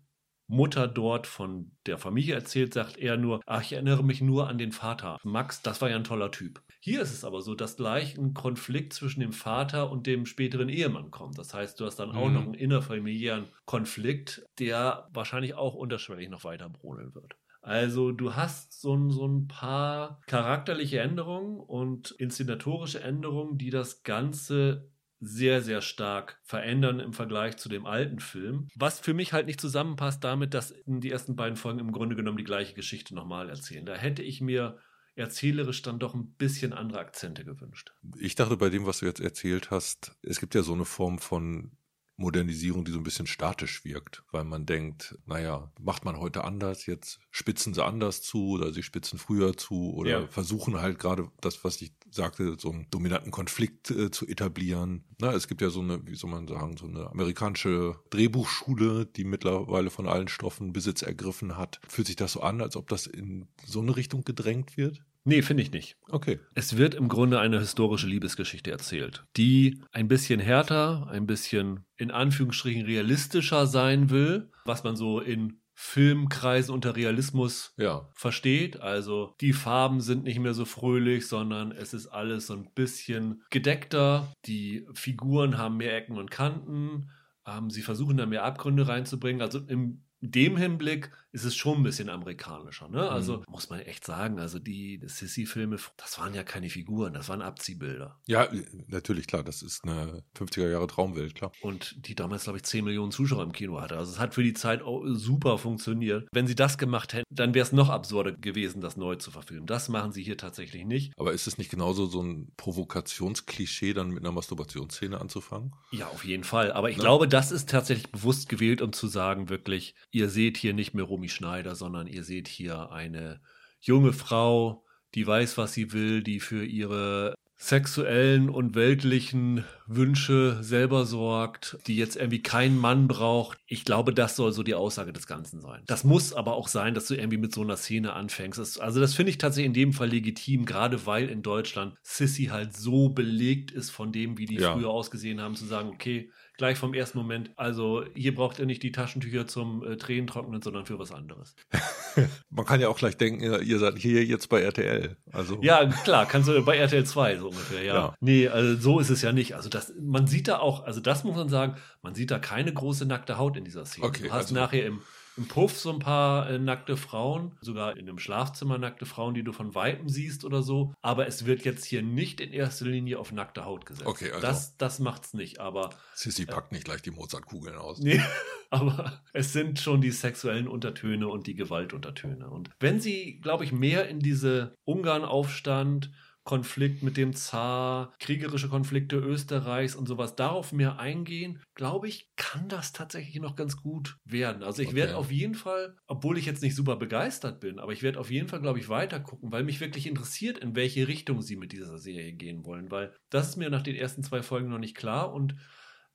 Mutter 0.50 0.88
dort 0.88 1.26
von 1.26 1.72
der 1.86 1.98
Familie 1.98 2.34
erzählt, 2.34 2.72
sagt 2.72 2.96
er 2.96 3.16
nur, 3.18 3.42
ach, 3.46 3.62
ich 3.62 3.72
erinnere 3.74 4.02
mich 4.02 4.22
nur 4.22 4.48
an 4.48 4.56
den 4.56 4.72
Vater. 4.72 5.18
Max, 5.22 5.60
das 5.60 5.82
war 5.82 5.90
ja 5.90 5.96
ein 5.96 6.04
toller 6.04 6.30
Typ. 6.30 6.62
Hier 6.80 7.00
ist 7.02 7.12
es 7.12 7.24
aber 7.24 7.40
so, 7.42 7.54
dass 7.54 7.76
gleich 7.76 8.16
ein 8.16 8.34
Konflikt 8.34 8.92
zwischen 8.92 9.20
dem 9.20 9.32
Vater 9.32 9.90
und 9.90 10.06
dem 10.06 10.26
späteren 10.26 10.68
Ehemann 10.68 11.10
kommt. 11.10 11.38
Das 11.38 11.52
heißt, 11.54 11.78
du 11.80 11.84
hast 11.86 11.96
dann 11.96 12.12
auch 12.12 12.28
Mhm. 12.28 12.34
noch 12.34 12.44
einen 12.44 12.54
innerfamiliären 12.54 13.48
Konflikt, 13.64 14.44
der 14.58 15.08
wahrscheinlich 15.12 15.54
auch 15.54 15.74
unterschwellig 15.74 16.28
noch 16.28 16.44
weiter 16.44 16.68
brodeln 16.68 17.14
wird. 17.14 17.34
Also 17.60 18.12
du 18.12 18.36
hast 18.36 18.80
so 18.80 18.94
ein, 18.94 19.10
so 19.10 19.26
ein 19.26 19.48
paar 19.48 20.20
charakterliche 20.26 21.00
Änderungen 21.00 21.58
und 21.60 22.12
inszenatorische 22.12 23.00
Änderungen, 23.02 23.58
die 23.58 23.70
das 23.70 24.02
Ganze 24.04 24.92
sehr, 25.20 25.60
sehr 25.62 25.80
stark 25.82 26.40
verändern 26.44 27.00
im 27.00 27.12
Vergleich 27.12 27.56
zu 27.56 27.68
dem 27.68 27.86
alten 27.86 28.20
Film. 28.20 28.68
Was 28.76 29.00
für 29.00 29.14
mich 29.14 29.32
halt 29.32 29.46
nicht 29.46 29.60
zusammenpasst 29.60 30.22
damit, 30.22 30.54
dass 30.54 30.72
die 30.86 31.10
ersten 31.10 31.34
beiden 31.34 31.56
Folgen 31.56 31.80
im 31.80 31.90
Grunde 31.90 32.14
genommen 32.14 32.38
die 32.38 32.44
gleiche 32.44 32.74
Geschichte 32.74 33.14
nochmal 33.16 33.50
erzählen. 33.50 33.84
Da 33.84 33.94
hätte 33.96 34.22
ich 34.22 34.40
mir 34.40 34.78
erzählerisch 35.18 35.82
dann 35.82 35.98
doch 35.98 36.14
ein 36.14 36.32
bisschen 36.34 36.72
andere 36.72 37.00
Akzente 37.00 37.44
gewünscht. 37.44 37.92
Ich 38.18 38.34
dachte 38.34 38.56
bei 38.56 38.70
dem, 38.70 38.86
was 38.86 39.00
du 39.00 39.06
jetzt 39.06 39.20
erzählt 39.20 39.70
hast, 39.70 40.16
es 40.22 40.40
gibt 40.40 40.54
ja 40.54 40.62
so 40.62 40.72
eine 40.74 40.84
Form 40.84 41.18
von 41.18 41.72
Modernisierung, 42.20 42.84
die 42.84 42.90
so 42.90 42.98
ein 42.98 43.04
bisschen 43.04 43.28
statisch 43.28 43.84
wirkt, 43.84 44.24
weil 44.32 44.42
man 44.42 44.66
denkt, 44.66 45.16
naja, 45.24 45.72
macht 45.80 46.04
man 46.04 46.18
heute 46.18 46.42
anders, 46.42 46.86
jetzt 46.86 47.20
spitzen 47.30 47.74
sie 47.74 47.84
anders 47.84 48.22
zu 48.22 48.48
oder 48.48 48.72
sie 48.72 48.82
spitzen 48.82 49.20
früher 49.20 49.56
zu 49.56 49.94
oder 49.94 50.10
Ja. 50.10 50.26
versuchen 50.26 50.80
halt 50.80 50.98
gerade 50.98 51.30
das, 51.40 51.62
was 51.62 51.80
ich 51.80 51.92
sagte, 52.10 52.56
so 52.58 52.72
einen 52.72 52.90
dominanten 52.90 53.30
Konflikt 53.30 53.92
äh, 53.92 54.10
zu 54.10 54.26
etablieren. 54.26 55.04
Na, 55.20 55.32
es 55.32 55.46
gibt 55.46 55.60
ja 55.60 55.70
so 55.70 55.80
eine, 55.80 56.04
wie 56.08 56.16
soll 56.16 56.30
man 56.30 56.48
sagen, 56.48 56.76
so 56.76 56.86
eine 56.86 57.08
amerikanische 57.08 58.00
Drehbuchschule, 58.10 59.06
die 59.06 59.24
mittlerweile 59.24 59.90
von 59.90 60.08
allen 60.08 60.28
Stoffen 60.28 60.72
Besitz 60.72 61.02
ergriffen 61.02 61.56
hat. 61.56 61.80
Fühlt 61.86 62.08
sich 62.08 62.16
das 62.16 62.32
so 62.32 62.40
an, 62.40 62.60
als 62.60 62.74
ob 62.74 62.88
das 62.88 63.06
in 63.06 63.46
so 63.64 63.80
eine 63.80 63.94
Richtung 63.94 64.24
gedrängt 64.24 64.76
wird? 64.76 65.04
Nee, 65.24 65.42
finde 65.42 65.62
ich 65.62 65.72
nicht. 65.72 65.96
Okay. 66.08 66.38
Es 66.54 66.76
wird 66.76 66.94
im 66.94 67.08
Grunde 67.08 67.38
eine 67.40 67.58
historische 67.58 68.06
Liebesgeschichte 68.06 68.70
erzählt, 68.70 69.24
die 69.36 69.80
ein 69.92 70.08
bisschen 70.08 70.40
härter, 70.40 71.08
ein 71.10 71.26
bisschen 71.26 71.84
in 71.96 72.10
Anführungsstrichen 72.10 72.86
realistischer 72.86 73.66
sein 73.66 74.10
will, 74.10 74.50
was 74.64 74.84
man 74.84 74.96
so 74.96 75.20
in 75.20 75.60
Filmkreisen 75.80 76.74
unter 76.74 76.96
Realismus 76.96 77.72
Ja. 77.76 78.08
versteht. 78.14 78.80
Also 78.80 79.34
die 79.40 79.52
Farben 79.52 80.00
sind 80.00 80.24
nicht 80.24 80.40
mehr 80.40 80.54
so 80.54 80.64
fröhlich, 80.64 81.28
sondern 81.28 81.70
es 81.72 81.94
ist 81.94 82.08
alles 82.08 82.46
so 82.48 82.54
ein 82.54 82.68
bisschen 82.74 83.42
gedeckter. 83.50 84.32
Die 84.46 84.86
Figuren 84.94 85.56
haben 85.58 85.76
mehr 85.76 85.96
Ecken 85.96 86.16
und 86.18 86.30
Kanten. 86.30 87.10
Ähm, 87.46 87.70
sie 87.70 87.82
versuchen 87.82 88.16
da 88.16 88.26
mehr 88.26 88.44
Abgründe 88.44 88.88
reinzubringen. 88.88 89.40
Also 89.40 89.60
in 89.60 90.04
dem 90.20 90.56
Hinblick 90.56 91.12
ist 91.38 91.44
es 91.44 91.56
schon 91.56 91.78
ein 91.78 91.82
bisschen 91.84 92.08
amerikanischer. 92.08 92.88
Ne? 92.88 93.08
Also 93.08 93.42
muss 93.48 93.70
man 93.70 93.80
echt 93.80 94.04
sagen, 94.04 94.38
also 94.40 94.58
die 94.58 95.00
Sissy-Filme, 95.04 95.76
das 95.96 96.18
waren 96.18 96.34
ja 96.34 96.42
keine 96.42 96.68
Figuren, 96.68 97.14
das 97.14 97.28
waren 97.28 97.42
Abziehbilder. 97.42 98.18
Ja, 98.26 98.44
äh, 98.44 98.64
natürlich, 98.88 99.26
klar, 99.26 99.44
das 99.44 99.62
ist 99.62 99.84
eine 99.84 100.22
50er 100.36 100.68
Jahre 100.68 100.86
Traumwelt, 100.88 101.34
klar. 101.34 101.52
Und 101.60 102.06
die 102.08 102.14
damals, 102.14 102.44
glaube 102.44 102.58
ich, 102.58 102.64
10 102.64 102.84
Millionen 102.84 103.12
Zuschauer 103.12 103.42
im 103.44 103.52
Kino 103.52 103.80
hatte. 103.80 103.96
Also 103.96 104.10
es 104.12 104.18
hat 104.18 104.34
für 104.34 104.42
die 104.42 104.54
Zeit 104.54 104.82
auch 104.82 105.04
super 105.12 105.58
funktioniert. 105.58 106.28
Wenn 106.32 106.46
sie 106.46 106.54
das 106.56 106.76
gemacht 106.76 107.12
hätten, 107.12 107.24
dann 107.30 107.54
wäre 107.54 107.64
es 107.64 107.72
noch 107.72 107.88
absurder 107.88 108.32
gewesen, 108.32 108.80
das 108.80 108.96
neu 108.96 109.14
zu 109.16 109.30
verfilmen. 109.30 109.66
Das 109.66 109.88
machen 109.88 110.12
sie 110.12 110.22
hier 110.24 110.36
tatsächlich 110.36 110.84
nicht. 110.84 111.12
Aber 111.16 111.32
ist 111.32 111.46
es 111.46 111.56
nicht 111.58 111.70
genauso 111.70 112.06
so 112.06 112.20
ein 112.22 112.52
Provokationsklischee, 112.56 113.92
dann 113.94 114.10
mit 114.10 114.24
einer 114.24 114.32
Masturbationsszene 114.32 115.20
anzufangen? 115.20 115.72
Ja, 115.90 116.08
auf 116.08 116.24
jeden 116.24 116.44
Fall. 116.44 116.72
Aber 116.72 116.90
ich 116.90 116.96
Ne? 116.96 117.02
glaube, 117.02 117.28
das 117.28 117.52
ist 117.52 117.68
tatsächlich 117.68 118.10
bewusst 118.10 118.48
gewählt, 118.48 118.82
um 118.82 118.92
zu 118.92 119.06
sagen, 119.06 119.48
wirklich, 119.48 119.94
ihr 120.10 120.28
seht 120.28 120.56
hier 120.56 120.74
nicht 120.74 120.94
mehr 120.94 121.04
Romy 121.04 121.27
Schneider, 121.28 121.74
sondern 121.74 122.06
ihr 122.06 122.24
seht 122.24 122.48
hier 122.48 122.90
eine 122.90 123.40
junge 123.80 124.12
Frau, 124.12 124.84
die 125.14 125.26
weiß, 125.26 125.56
was 125.58 125.72
sie 125.72 125.92
will, 125.92 126.22
die 126.22 126.40
für 126.40 126.64
ihre 126.64 127.34
sexuellen 127.60 128.50
und 128.50 128.76
weltlichen 128.76 129.64
Wünsche 129.88 130.58
selber 130.62 131.04
sorgt, 131.04 131.76
die 131.88 131.96
jetzt 131.96 132.14
irgendwie 132.14 132.40
keinen 132.40 132.78
Mann 132.78 133.08
braucht. 133.08 133.58
Ich 133.66 133.84
glaube, 133.84 134.14
das 134.14 134.36
soll 134.36 134.52
so 134.52 134.62
die 134.62 134.76
Aussage 134.76 135.12
des 135.12 135.26
Ganzen 135.26 135.60
sein. 135.60 135.82
Das 135.86 136.04
muss 136.04 136.32
aber 136.32 136.54
auch 136.54 136.68
sein, 136.68 136.94
dass 136.94 137.06
du 137.08 137.14
irgendwie 137.14 137.36
mit 137.36 137.52
so 137.52 137.62
einer 137.62 137.76
Szene 137.76 138.12
anfängst. 138.12 138.80
Also 138.80 139.00
das 139.00 139.14
finde 139.14 139.30
ich 139.30 139.38
tatsächlich 139.38 139.66
in 139.66 139.74
dem 139.74 139.92
Fall 139.92 140.08
legitim, 140.08 140.66
gerade 140.66 141.04
weil 141.04 141.28
in 141.28 141.42
Deutschland 141.42 141.96
Sissy 142.02 142.44
halt 142.44 142.76
so 142.76 143.08
belegt 143.08 143.72
ist 143.72 143.90
von 143.90 144.12
dem, 144.12 144.38
wie 144.38 144.46
die 144.46 144.56
Ja. 144.56 144.74
früher 144.74 144.90
ausgesehen 144.90 145.40
haben, 145.40 145.56
zu 145.56 145.66
sagen, 145.66 145.88
okay, 145.88 146.30
gleich 146.58 146.76
vom 146.76 146.92
ersten 146.92 147.16
Moment, 147.16 147.52
also 147.56 148.04
hier 148.14 148.34
braucht 148.34 148.58
ihr 148.58 148.66
nicht 148.66 148.82
die 148.82 148.92
Taschentücher 148.92 149.46
zum 149.46 149.82
äh, 149.84 149.96
Tränentrocknen, 149.96 150.60
sondern 150.60 150.84
für 150.84 150.98
was 150.98 151.12
anderes. 151.12 151.54
Man 152.50 152.66
kann 152.66 152.80
ja 152.80 152.88
auch 152.88 152.98
gleich 152.98 153.16
denken, 153.16 153.42
ihr 153.42 153.62
ihr 153.62 153.78
seid 153.78 153.96
hier 153.96 154.24
jetzt 154.24 154.48
bei 154.48 154.60
RTL. 154.60 155.16
Also 155.32 155.60
Ja, 155.62 155.86
klar, 155.86 156.26
kannst 156.26 156.48
du 156.48 156.62
bei 156.62 156.76
RTL 156.76 157.04
2 157.04 157.38
so 157.38 157.48
ungefähr, 157.48 157.82
ja. 157.82 157.94
Ja. 157.94 158.14
Nee, 158.20 158.48
also 158.48 158.76
so 158.76 158.98
ist 159.00 159.08
es 159.08 159.22
ja 159.22 159.32
nicht. 159.32 159.54
Also 159.54 159.68
das, 159.70 159.94
man 160.00 160.26
sieht 160.26 160.48
da 160.48 160.58
auch, 160.58 160.84
also 160.84 161.00
das 161.00 161.22
muss 161.24 161.36
man 161.36 161.48
sagen, 161.48 161.76
man 162.02 162.14
sieht 162.14 162.30
da 162.30 162.38
keine 162.40 162.74
große 162.74 163.06
nackte 163.06 163.38
Haut 163.38 163.56
in 163.56 163.64
dieser 163.64 163.86
Szene. 163.86 164.08
Okay, 164.08 164.24
du 164.24 164.30
hast 164.32 164.46
also- 164.46 164.54
nachher 164.56 164.84
im, 164.84 165.00
im 165.38 165.46
Puff 165.48 165.78
so 165.78 165.90
ein 165.92 166.00
paar 166.00 166.50
äh, 166.50 166.58
nackte 166.58 166.96
Frauen, 166.96 167.56
sogar 167.60 167.96
in 167.96 168.08
einem 168.08 168.18
Schlafzimmer 168.18 168.76
nackte 168.76 169.06
Frauen, 169.06 169.34
die 169.34 169.44
du 169.44 169.52
von 169.52 169.74
Weitem 169.74 170.08
siehst 170.08 170.44
oder 170.44 170.62
so. 170.62 170.92
Aber 171.00 171.26
es 171.26 171.46
wird 171.46 171.64
jetzt 171.64 171.84
hier 171.84 172.02
nicht 172.02 172.40
in 172.40 172.52
erster 172.52 172.86
Linie 172.86 173.18
auf 173.18 173.32
nackte 173.32 173.64
Haut 173.64 173.86
gesetzt. 173.86 174.06
Okay, 174.06 174.30
also- 174.32 174.46
das, 174.46 174.76
das 174.76 174.98
macht's 174.98 175.32
nicht, 175.34 175.60
aber 175.60 175.90
Sissy 176.14 176.44
packt 176.44 176.72
nicht 176.72 176.84
gleich 176.84 177.02
die 177.02 177.12
Mozartkugeln 177.12 177.76
aus. 177.76 178.00
Nee, 178.00 178.20
aber 178.70 179.22
es 179.32 179.52
sind 179.52 179.78
schon 179.78 180.00
die 180.00 180.10
sexuellen 180.10 180.68
Untertöne 180.68 181.28
und 181.28 181.46
die 181.46 181.54
Gewaltuntertöne. 181.54 182.50
Und 182.50 182.70
wenn 182.80 183.00
sie, 183.00 183.38
glaube 183.40 183.64
ich, 183.64 183.72
mehr 183.72 184.08
in 184.08 184.18
diese 184.18 184.74
Ungarn-Aufstand, 184.84 186.10
Konflikt 186.48 187.02
mit 187.02 187.18
dem 187.18 187.34
Zar, 187.34 188.14
kriegerische 188.18 188.70
Konflikte 188.70 189.16
Österreichs 189.16 189.94
und 189.94 190.06
sowas 190.08 190.34
darauf 190.34 190.72
mehr 190.72 190.98
eingehen, 190.98 191.62
glaube 191.74 192.08
ich, 192.08 192.30
kann 192.36 192.68
das 192.70 192.92
tatsächlich 192.92 193.36
noch 193.40 193.54
ganz 193.54 193.76
gut 193.76 194.16
werden. 194.24 194.62
Also 194.62 194.80
ich 194.80 194.94
Okay. 194.94 194.94
werde 194.94 195.16
auf 195.16 195.30
jeden 195.30 195.54
Fall, 195.54 195.96
obwohl 196.06 196.38
ich 196.38 196.46
jetzt 196.46 196.62
nicht 196.62 196.74
super 196.74 196.96
begeistert 196.96 197.60
bin, 197.60 197.78
aber 197.78 197.92
ich 197.92 198.02
werde 198.02 198.18
auf 198.18 198.30
jeden 198.30 198.48
Fall, 198.48 198.60
glaube 198.62 198.78
ich, 198.78 198.88
weiter 198.88 199.20
gucken, 199.20 199.52
weil 199.52 199.62
mich 199.62 199.80
wirklich 199.80 200.06
interessiert, 200.06 200.56
in 200.58 200.74
welche 200.74 201.06
Richtung 201.06 201.42
sie 201.42 201.56
mit 201.56 201.72
dieser 201.72 201.98
Serie 201.98 202.32
gehen 202.32 202.64
wollen, 202.64 202.90
weil 202.90 203.14
das 203.30 203.50
ist 203.50 203.56
mir 203.56 203.68
nach 203.68 203.82
den 203.82 203.96
ersten 203.96 204.22
zwei 204.22 204.42
Folgen 204.42 204.70
noch 204.70 204.78
nicht 204.78 204.96
klar 204.96 205.32
und 205.34 205.56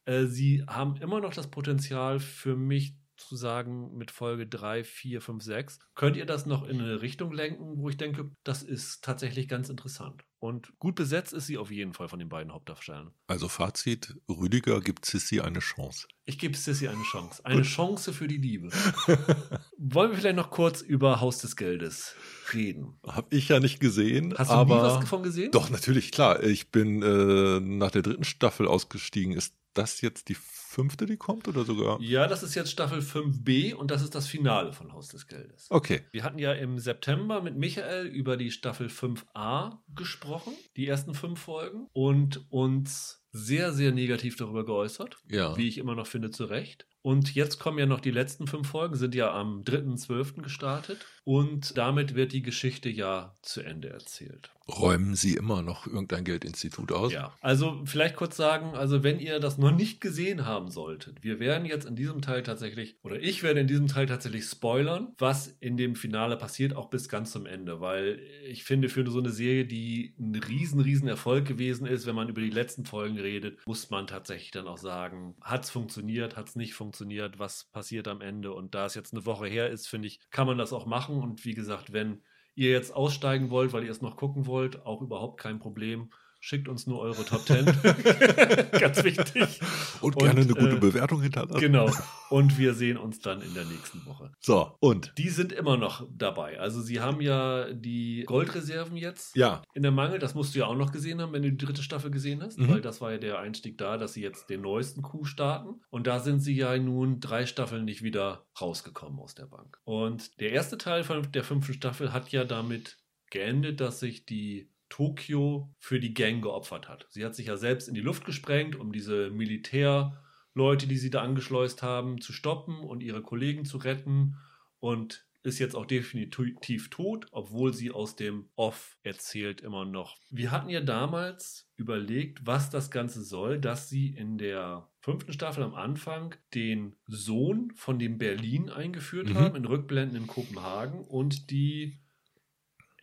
äh, 0.05 0.25
sie 0.25 0.63
haben 0.67 0.97
immer 0.97 1.21
noch 1.21 1.33
das 1.33 1.49
Potenzial 1.49 2.19
für 2.19 2.55
mich 2.55 2.97
zu 3.27 3.35
sagen, 3.35 3.95
mit 3.97 4.11
Folge 4.11 4.47
3, 4.47 4.83
4, 4.83 5.21
5, 5.21 5.43
6, 5.43 5.79
könnt 5.95 6.17
ihr 6.17 6.25
das 6.25 6.45
noch 6.45 6.67
in 6.67 6.79
eine 6.79 7.01
Richtung 7.01 7.31
lenken, 7.31 7.77
wo 7.77 7.89
ich 7.89 7.97
denke, 7.97 8.31
das 8.43 8.63
ist 8.63 9.03
tatsächlich 9.03 9.47
ganz 9.47 9.69
interessant. 9.69 10.23
Und 10.39 10.77
gut 10.77 10.95
besetzt 10.95 11.31
ist 11.31 11.47
sie 11.47 11.57
auf 11.57 11.71
jeden 11.71 11.93
Fall 11.93 12.09
von 12.09 12.19
den 12.19 12.27
beiden 12.27 12.51
Hauptdarstellern. 12.51 13.13
Also 13.27 13.47
Fazit, 13.47 14.15
Rüdiger 14.27 14.81
gibt 14.81 15.05
Sissy 15.05 15.39
eine 15.39 15.59
Chance. 15.59 16.07
Ich 16.25 16.37
gebe 16.37 16.57
Sissy 16.57 16.89
eine 16.89 17.03
Chance. 17.03 17.45
Eine 17.45 17.61
Chance 17.61 18.11
für 18.11 18.27
die 18.27 18.37
Liebe. 18.37 18.69
Wollen 19.77 20.11
wir 20.11 20.17
vielleicht 20.17 20.35
noch 20.35 20.49
kurz 20.49 20.81
über 20.81 21.21
Haus 21.21 21.37
des 21.37 21.55
Geldes 21.55 22.15
reden? 22.53 22.99
Hab 23.05 23.33
ich 23.33 23.47
ja 23.47 23.61
nicht 23.61 23.79
gesehen, 23.79 24.33
Hast 24.37 24.51
du 24.51 24.55
aber 24.55 24.75
nie 24.75 24.81
was 24.81 24.99
davon 24.99 25.23
gesehen? 25.23 25.51
doch 25.51 25.69
natürlich 25.69 26.11
klar. 26.11 26.43
Ich 26.43 26.71
bin 26.71 27.01
äh, 27.01 27.61
nach 27.61 27.91
der 27.91 28.01
dritten 28.01 28.25
Staffel 28.25 28.67
ausgestiegen. 28.67 29.33
Ist 29.33 29.53
das 29.73 30.01
jetzt 30.01 30.29
die 30.29 30.35
fünfte, 30.35 31.05
die 31.05 31.17
kommt 31.17 31.47
oder 31.47 31.63
sogar? 31.65 31.99
Ja, 32.01 32.27
das 32.27 32.43
ist 32.43 32.55
jetzt 32.55 32.71
Staffel 32.71 32.99
5b 32.99 33.73
und 33.73 33.91
das 33.91 34.01
ist 34.01 34.15
das 34.15 34.27
Finale 34.27 34.73
von 34.73 34.91
Haus 34.93 35.09
des 35.09 35.27
Geldes. 35.27 35.67
Okay. 35.69 36.01
Wir 36.11 36.23
hatten 36.23 36.39
ja 36.39 36.53
im 36.53 36.79
September 36.79 37.41
mit 37.41 37.55
Michael 37.57 38.07
über 38.07 38.37
die 38.37 38.51
Staffel 38.51 38.87
5a 38.87 39.77
gesprochen, 39.95 40.53
die 40.75 40.87
ersten 40.87 41.13
fünf 41.13 41.39
Folgen, 41.39 41.87
und 41.93 42.45
uns 42.51 43.23
sehr, 43.31 43.71
sehr 43.73 43.91
negativ 43.91 44.35
darüber 44.35 44.65
geäußert, 44.65 45.17
Ja. 45.29 45.55
wie 45.57 45.67
ich 45.67 45.77
immer 45.77 45.95
noch 45.95 46.07
finde, 46.07 46.29
zu 46.31 46.45
Recht. 46.45 46.87
Und 47.03 47.35
jetzt 47.35 47.59
kommen 47.59 47.77
ja 47.77 47.85
noch 47.85 47.99
die 47.99 48.11
letzten 48.11 48.47
fünf 48.47 48.69
Folgen, 48.69 48.95
sind 48.95 49.13
ja 49.13 49.31
am 49.33 49.63
3.12. 49.63 50.41
gestartet. 50.41 51.05
Und 51.25 51.77
damit 51.77 52.15
wird 52.15 52.33
die 52.33 52.41
Geschichte 52.41 52.89
ja 52.89 53.35
zu 53.41 53.61
Ende 53.61 53.89
erzählt. 53.89 54.49
Räumen 54.69 55.15
Sie 55.15 55.35
immer 55.35 55.61
noch 55.61 55.87
irgendein 55.87 56.23
Geldinstitut 56.23 56.93
aus? 56.93 57.11
Ja, 57.11 57.33
also 57.41 57.81
vielleicht 57.83 58.15
kurz 58.15 58.37
sagen, 58.37 58.75
also 58.75 59.03
wenn 59.03 59.19
ihr 59.19 59.41
das 59.41 59.57
noch 59.57 59.75
nicht 59.75 59.99
gesehen 59.99 60.45
haben 60.45 60.69
solltet, 60.69 61.21
wir 61.21 61.39
werden 61.41 61.65
jetzt 61.65 61.85
in 61.85 61.97
diesem 61.97 62.21
Teil 62.21 62.43
tatsächlich, 62.43 62.95
oder 63.03 63.19
ich 63.21 63.43
werde 63.43 63.59
in 63.59 63.67
diesem 63.67 63.87
Teil 63.87 64.05
tatsächlich 64.05 64.45
spoilern, 64.45 65.13
was 65.17 65.47
in 65.59 65.75
dem 65.75 65.95
Finale 65.95 66.37
passiert, 66.37 66.77
auch 66.77 66.89
bis 66.89 67.09
ganz 67.09 67.31
zum 67.31 67.45
Ende, 67.45 67.81
weil 67.81 68.21
ich 68.47 68.63
finde, 68.63 68.87
für 68.87 69.09
so 69.09 69.19
eine 69.19 69.31
Serie, 69.31 69.65
die 69.65 70.15
ein 70.17 70.35
riesen, 70.35 70.79
riesen 70.79 71.09
Erfolg 71.09 71.45
gewesen 71.45 71.85
ist, 71.85 72.05
wenn 72.05 72.15
man 72.15 72.29
über 72.29 72.39
die 72.39 72.49
letzten 72.49 72.85
Folgen 72.85 73.19
redet, 73.19 73.65
muss 73.67 73.89
man 73.89 74.07
tatsächlich 74.07 74.51
dann 74.51 74.67
auch 74.67 74.77
sagen, 74.77 75.35
hat 75.41 75.65
es 75.65 75.71
funktioniert, 75.71 76.37
hat 76.37 76.47
es 76.47 76.55
nicht 76.55 76.73
funktioniert, 76.73 76.92
was 77.37 77.65
passiert 77.65 78.07
am 78.07 78.21
Ende 78.21 78.53
und 78.53 78.75
da 78.75 78.85
es 78.85 78.95
jetzt 78.95 79.13
eine 79.13 79.25
Woche 79.25 79.47
her 79.47 79.69
ist, 79.69 79.87
finde 79.87 80.07
ich, 80.07 80.19
kann 80.31 80.47
man 80.47 80.57
das 80.57 80.73
auch 80.73 80.85
machen 80.85 81.21
und 81.21 81.45
wie 81.45 81.53
gesagt, 81.53 81.93
wenn 81.93 82.23
ihr 82.55 82.71
jetzt 82.71 82.93
aussteigen 82.93 83.49
wollt, 83.49 83.73
weil 83.73 83.83
ihr 83.83 83.91
es 83.91 84.01
noch 84.01 84.15
gucken 84.15 84.45
wollt, 84.45 84.85
auch 84.85 85.01
überhaupt 85.01 85.39
kein 85.39 85.59
Problem. 85.59 86.11
Schickt 86.45 86.67
uns 86.67 86.87
nur 86.87 86.99
eure 86.99 87.23
Top 87.23 87.47
10. 87.47 87.63
Ganz 88.77 89.01
wichtig. 89.05 89.61
Und 90.01 90.17
gerne 90.17 90.41
eine 90.41 90.53
gute 90.53 90.75
äh, 90.75 90.77
Bewertung 90.77 91.21
hinterlassen. 91.21 91.61
Genau. 91.61 91.89
Und 92.29 92.57
wir 92.57 92.73
sehen 92.73 92.97
uns 92.97 93.21
dann 93.21 93.41
in 93.41 93.53
der 93.53 93.63
nächsten 93.63 94.05
Woche. 94.05 94.29
So, 94.41 94.75
und? 94.81 95.13
Die 95.17 95.29
sind 95.29 95.53
immer 95.53 95.77
noch 95.77 96.05
dabei. 96.13 96.59
Also 96.59 96.81
sie 96.81 96.99
haben 96.99 97.21
ja 97.21 97.71
die 97.71 98.25
Goldreserven 98.25 98.97
jetzt 98.97 99.37
Ja, 99.37 99.61
in 99.73 99.83
der 99.83 99.93
Mangel. 99.93 100.19
Das 100.19 100.35
musst 100.35 100.53
du 100.53 100.59
ja 100.59 100.65
auch 100.65 100.75
noch 100.75 100.91
gesehen 100.91 101.21
haben, 101.21 101.31
wenn 101.31 101.43
du 101.43 101.49
die 101.49 101.65
dritte 101.65 101.81
Staffel 101.81 102.11
gesehen 102.11 102.43
hast. 102.43 102.59
Mhm. 102.59 102.67
Weil 102.67 102.81
das 102.81 102.99
war 102.99 103.13
ja 103.13 103.19
der 103.19 103.39
Einstieg 103.39 103.77
da, 103.77 103.95
dass 103.95 104.11
sie 104.11 104.21
jetzt 104.21 104.49
den 104.49 104.59
neuesten 104.59 105.01
Coup 105.01 105.25
starten. 105.25 105.79
Und 105.91 106.07
da 106.07 106.19
sind 106.19 106.41
sie 106.41 106.57
ja 106.57 106.77
nun 106.77 107.21
drei 107.21 107.45
Staffeln 107.45 107.85
nicht 107.85 108.03
wieder 108.03 108.45
rausgekommen 108.59 109.17
aus 109.21 109.33
der 109.33 109.45
Bank. 109.45 109.79
Und 109.85 110.41
der 110.41 110.51
erste 110.51 110.77
Teil 110.77 111.05
von 111.05 111.31
der 111.31 111.45
fünften 111.45 111.73
Staffel 111.73 112.11
hat 112.11 112.33
ja 112.33 112.43
damit 112.43 112.97
geendet, 113.29 113.79
dass 113.79 114.01
sich 114.01 114.25
die 114.25 114.72
Tokio 114.93 115.73
für 115.79 115.99
die 115.99 116.13
Gang 116.13 116.43
geopfert 116.43 116.87
hat. 116.87 117.07
Sie 117.09 117.25
hat 117.25 117.33
sich 117.33 117.47
ja 117.47 117.57
selbst 117.57 117.87
in 117.87 117.95
die 117.95 118.01
Luft 118.01 118.25
gesprengt, 118.25 118.75
um 118.75 118.91
diese 118.91 119.31
Militärleute, 119.31 120.85
die 120.85 120.97
sie 120.97 121.09
da 121.09 121.23
angeschleust 121.23 121.81
haben, 121.81 122.21
zu 122.21 122.31
stoppen 122.31 122.79
und 122.81 123.01
ihre 123.01 123.23
Kollegen 123.23 123.65
zu 123.65 123.77
retten. 123.77 124.35
Und 124.79 125.25
ist 125.41 125.57
jetzt 125.59 125.75
auch 125.75 125.85
definitiv 125.87 126.89
tot, 126.89 127.25
obwohl 127.31 127.73
sie 127.73 127.89
aus 127.91 128.15
dem 128.15 128.49
Off 128.55 128.97
erzählt 129.03 129.61
immer 129.61 129.83
noch. 129.83 130.15
Wir 130.29 130.51
hatten 130.51 130.69
ja 130.69 130.79
damals 130.79 131.69
überlegt, 131.75 132.45
was 132.45 132.69
das 132.69 132.91
Ganze 132.91 133.23
soll, 133.23 133.59
dass 133.59 133.89
sie 133.89 134.07
in 134.09 134.37
der 134.37 134.89
fünften 135.01 135.33
Staffel 135.33 135.63
am 135.63 135.73
Anfang 135.73 136.35
den 136.53 136.95
Sohn 137.07 137.71
von 137.75 137.97
dem 137.99 138.17
Berlin 138.19 138.69
eingeführt 138.69 139.29
Mhm. 139.29 139.33
haben, 139.35 139.55
in 139.57 139.65
Rückblenden 139.65 140.15
in 140.17 140.27
Kopenhagen 140.27 141.01
und 141.03 141.49
die 141.49 141.99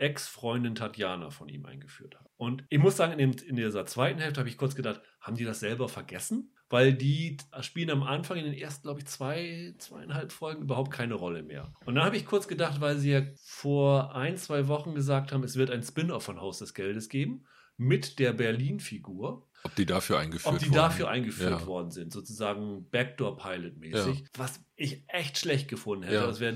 Ex-Freundin 0.00 0.74
Tatjana 0.74 1.30
von 1.30 1.48
ihm 1.48 1.66
eingeführt 1.66 2.16
haben. 2.16 2.26
Und 2.36 2.64
ich 2.70 2.78
muss 2.78 2.96
sagen, 2.96 3.12
in, 3.12 3.18
dem, 3.18 3.46
in 3.46 3.56
dieser 3.56 3.84
zweiten 3.86 4.18
Hälfte 4.18 4.40
habe 4.40 4.48
ich 4.48 4.56
kurz 4.56 4.74
gedacht, 4.74 5.00
haben 5.20 5.36
die 5.36 5.44
das 5.44 5.60
selber 5.60 5.88
vergessen? 5.88 6.54
Weil 6.70 6.94
die 6.94 7.36
spielen 7.62 7.90
am 7.90 8.04
Anfang 8.04 8.38
in 8.38 8.44
den 8.44 8.54
ersten, 8.54 8.84
glaube 8.84 9.00
ich, 9.00 9.06
zwei, 9.06 9.74
zweieinhalb 9.78 10.30
Folgen 10.30 10.62
überhaupt 10.62 10.92
keine 10.92 11.14
Rolle 11.14 11.42
mehr. 11.42 11.72
Und 11.84 11.96
dann 11.96 12.04
habe 12.04 12.16
ich 12.16 12.24
kurz 12.24 12.46
gedacht, 12.46 12.80
weil 12.80 12.96
sie 12.96 13.10
ja 13.10 13.22
vor 13.42 14.14
ein, 14.14 14.36
zwei 14.36 14.68
Wochen 14.68 14.94
gesagt 14.94 15.32
haben, 15.32 15.42
es 15.42 15.56
wird 15.56 15.70
ein 15.70 15.82
Spin-off 15.82 16.22
von 16.22 16.40
Haus 16.40 16.60
des 16.60 16.72
Geldes 16.72 17.08
geben 17.08 17.44
mit 17.76 18.18
der 18.20 18.32
Berlin-Figur. 18.32 19.48
Ob 19.64 19.74
die 19.74 19.84
dafür 19.84 20.20
eingeführt 20.20 20.54
Ob 20.54 20.60
die 20.60 20.66
wurden. 20.66 20.76
dafür 20.76 21.08
eingeführt 21.10 21.60
Ja. 21.60 21.66
worden 21.66 21.90
sind, 21.90 22.12
sozusagen 22.12 22.88
Backdoor-Pilot-mäßig. 22.90 24.20
Ja. 24.20 24.26
Was 24.38 24.60
ich 24.76 25.02
echt 25.08 25.38
schlecht 25.38 25.68
gefunden 25.68 26.04
hätte. 26.04 26.14
Ja. 26.16 26.26
Das 26.26 26.40
wäre 26.40 26.54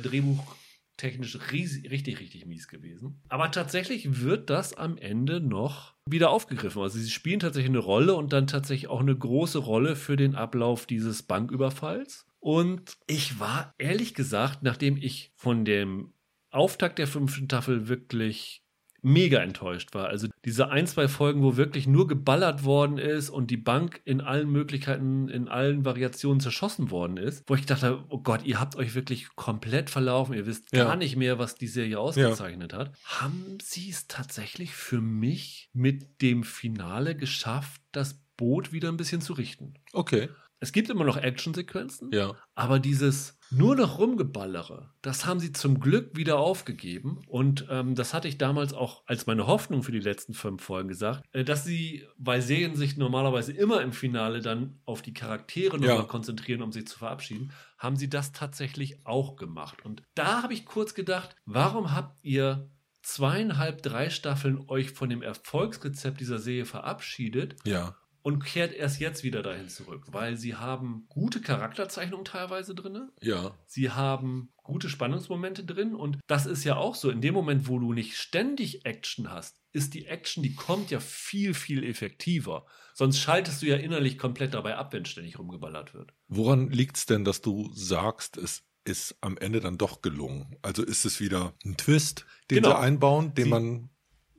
drehbuchtechnisch 0.96 1.38
riesig, 1.52 1.90
richtig, 1.90 2.20
richtig 2.20 2.46
mies 2.46 2.68
gewesen. 2.68 3.20
Aber 3.28 3.50
tatsächlich 3.50 4.22
wird 4.22 4.50
das 4.50 4.74
am 4.74 4.96
Ende 4.98 5.40
noch 5.40 5.94
wieder 6.08 6.30
aufgegriffen. 6.30 6.82
Also 6.82 6.98
sie 6.98 7.10
spielen 7.10 7.40
tatsächlich 7.40 7.70
eine 7.70 7.78
Rolle 7.78 8.14
und 8.14 8.32
dann 8.32 8.46
tatsächlich 8.46 8.88
auch 8.88 9.00
eine 9.00 9.16
große 9.16 9.58
Rolle 9.58 9.96
für 9.96 10.16
den 10.16 10.34
Ablauf 10.34 10.86
dieses 10.86 11.22
Banküberfalls. 11.22 12.26
Und 12.40 12.98
ich 13.06 13.40
war 13.40 13.74
ehrlich 13.78 14.14
gesagt, 14.14 14.62
nachdem 14.62 14.96
ich 14.96 15.32
von 15.34 15.64
dem 15.64 16.12
Auftakt 16.50 16.98
der 16.98 17.06
fünften 17.06 17.46
Staffel 17.46 17.88
wirklich 17.88 18.63
mega 19.04 19.38
enttäuscht 19.40 19.94
war. 19.94 20.06
Also 20.08 20.28
diese 20.44 20.70
ein, 20.70 20.86
zwei 20.86 21.08
Folgen, 21.08 21.42
wo 21.42 21.56
wirklich 21.56 21.86
nur 21.86 22.06
geballert 22.08 22.64
worden 22.64 22.98
ist 22.98 23.30
und 23.30 23.50
die 23.50 23.56
Bank 23.56 24.00
in 24.04 24.20
allen 24.20 24.50
Möglichkeiten, 24.50 25.28
in 25.28 25.46
allen 25.48 25.84
Variationen 25.84 26.40
zerschossen 26.40 26.90
worden 26.90 27.16
ist, 27.16 27.42
wo 27.46 27.54
ich 27.54 27.66
dachte, 27.66 28.02
oh 28.08 28.18
Gott, 28.20 28.44
ihr 28.44 28.58
habt 28.58 28.76
euch 28.76 28.94
wirklich 28.94 29.28
komplett 29.36 29.90
verlaufen, 29.90 30.34
ihr 30.34 30.46
wisst 30.46 30.74
Ja. 30.74 30.84
gar 30.84 30.96
nicht 30.96 31.16
mehr, 31.16 31.38
was 31.38 31.54
die 31.54 31.66
Serie 31.68 31.98
ausgezeichnet 32.00 32.72
hat. 32.72 32.92
Haben 33.04 33.58
sie 33.62 33.90
es 33.90 34.06
tatsächlich 34.08 34.72
für 34.74 35.00
mich 35.00 35.70
mit 35.72 36.22
dem 36.22 36.42
Finale 36.42 37.14
geschafft, 37.14 37.80
das 37.92 38.20
Boot 38.36 38.72
wieder 38.72 38.88
ein 38.88 38.96
bisschen 38.96 39.20
zu 39.20 39.34
richten? 39.34 39.74
Okay, 39.92 40.28
Es 40.60 40.72
gibt 40.72 40.88
immer 40.88 41.04
noch 41.04 41.18
Actionsequenzen, 41.18 42.10
ja. 42.12 42.34
aber 42.54 42.78
dieses 42.80 43.36
nur 43.56 43.76
noch 43.76 43.98
rumgeballere, 43.98 44.90
das 45.02 45.26
haben 45.26 45.40
sie 45.40 45.52
zum 45.52 45.80
Glück 45.80 46.16
wieder 46.16 46.38
aufgegeben. 46.38 47.20
Und 47.28 47.66
ähm, 47.70 47.94
das 47.94 48.12
hatte 48.14 48.28
ich 48.28 48.38
damals 48.38 48.72
auch 48.72 49.02
als 49.06 49.26
meine 49.26 49.46
Hoffnung 49.46 49.82
für 49.82 49.92
die 49.92 50.00
letzten 50.00 50.34
fünf 50.34 50.62
Folgen 50.62 50.88
gesagt, 50.88 51.24
äh, 51.32 51.44
dass 51.44 51.64
sie, 51.64 52.04
weil 52.18 52.42
Serien 52.42 52.76
sich 52.76 52.96
normalerweise 52.96 53.52
immer 53.52 53.80
im 53.82 53.92
Finale 53.92 54.40
dann 54.40 54.80
auf 54.84 55.02
die 55.02 55.14
Charaktere 55.14 55.76
nochmal 55.78 55.96
Ja. 55.98 56.02
konzentrieren, 56.04 56.62
um 56.62 56.72
sich 56.72 56.86
zu 56.86 56.98
verabschieden, 56.98 57.52
haben 57.78 57.96
sie 57.96 58.08
das 58.08 58.32
tatsächlich 58.32 59.04
auch 59.06 59.36
gemacht. 59.36 59.84
Und 59.84 60.02
da 60.14 60.42
habe 60.42 60.54
ich 60.54 60.64
kurz 60.64 60.94
gedacht, 60.94 61.36
warum 61.44 61.92
habt 61.94 62.16
ihr 62.24 62.68
zweieinhalb, 63.02 63.82
drei 63.82 64.08
Staffeln 64.08 64.64
euch 64.68 64.90
von 64.90 65.10
dem 65.10 65.20
Erfolgsrezept 65.22 66.20
dieser 66.20 66.38
Serie 66.38 66.64
verabschiedet 66.64 67.56
Ja. 67.66 67.96
Und 68.24 68.42
kehrt 68.42 68.72
erst 68.72 69.00
jetzt 69.00 69.22
wieder 69.22 69.42
dahin 69.42 69.68
zurück, 69.68 70.06
weil 70.10 70.38
sie 70.38 70.54
haben 70.54 71.04
gute 71.10 71.42
Charakterzeichnungen 71.42 72.24
teilweise 72.24 72.74
drin. 72.74 73.10
Ja. 73.20 73.54
Sie 73.66 73.90
haben 73.90 74.50
gute 74.62 74.88
Spannungsmomente 74.88 75.62
drin 75.62 75.94
und 75.94 76.18
das 76.26 76.46
ist 76.46 76.64
ja 76.64 76.76
auch 76.76 76.94
so. 76.94 77.10
In 77.10 77.20
dem 77.20 77.34
Moment, 77.34 77.68
wo 77.68 77.78
du 77.78 77.92
nicht 77.92 78.16
ständig 78.16 78.86
Action 78.86 79.30
hast, 79.30 79.60
ist 79.72 79.92
die 79.92 80.06
Action, 80.06 80.42
die 80.42 80.54
kommt 80.54 80.90
ja 80.90 81.00
viel, 81.00 81.52
viel 81.52 81.84
effektiver. 81.84 82.64
Sonst 82.94 83.18
schaltest 83.18 83.60
du 83.60 83.66
ja 83.66 83.76
innerlich 83.76 84.16
komplett 84.16 84.54
dabei 84.54 84.76
ab, 84.76 84.94
wenn 84.94 85.04
ständig 85.04 85.38
rumgeballert 85.38 85.92
wird. 85.92 86.14
Woran 86.28 86.70
liegt 86.70 86.96
es 86.96 87.04
denn, 87.04 87.24
dass 87.26 87.42
du 87.42 87.70
sagst, 87.74 88.38
es 88.38 88.62
ist 88.86 89.16
am 89.20 89.36
Ende 89.36 89.60
dann 89.60 89.76
doch 89.76 90.00
gelungen? 90.00 90.56
Also 90.62 90.82
ist 90.82 91.04
es 91.04 91.20
wieder 91.20 91.52
ein 91.62 91.76
Twist, 91.76 92.24
den 92.50 92.62
Genau. 92.62 92.70
sie 92.70 92.78
einbauen, 92.78 93.34
den 93.34 93.44
Sie- 93.44 93.50
man 93.50 93.90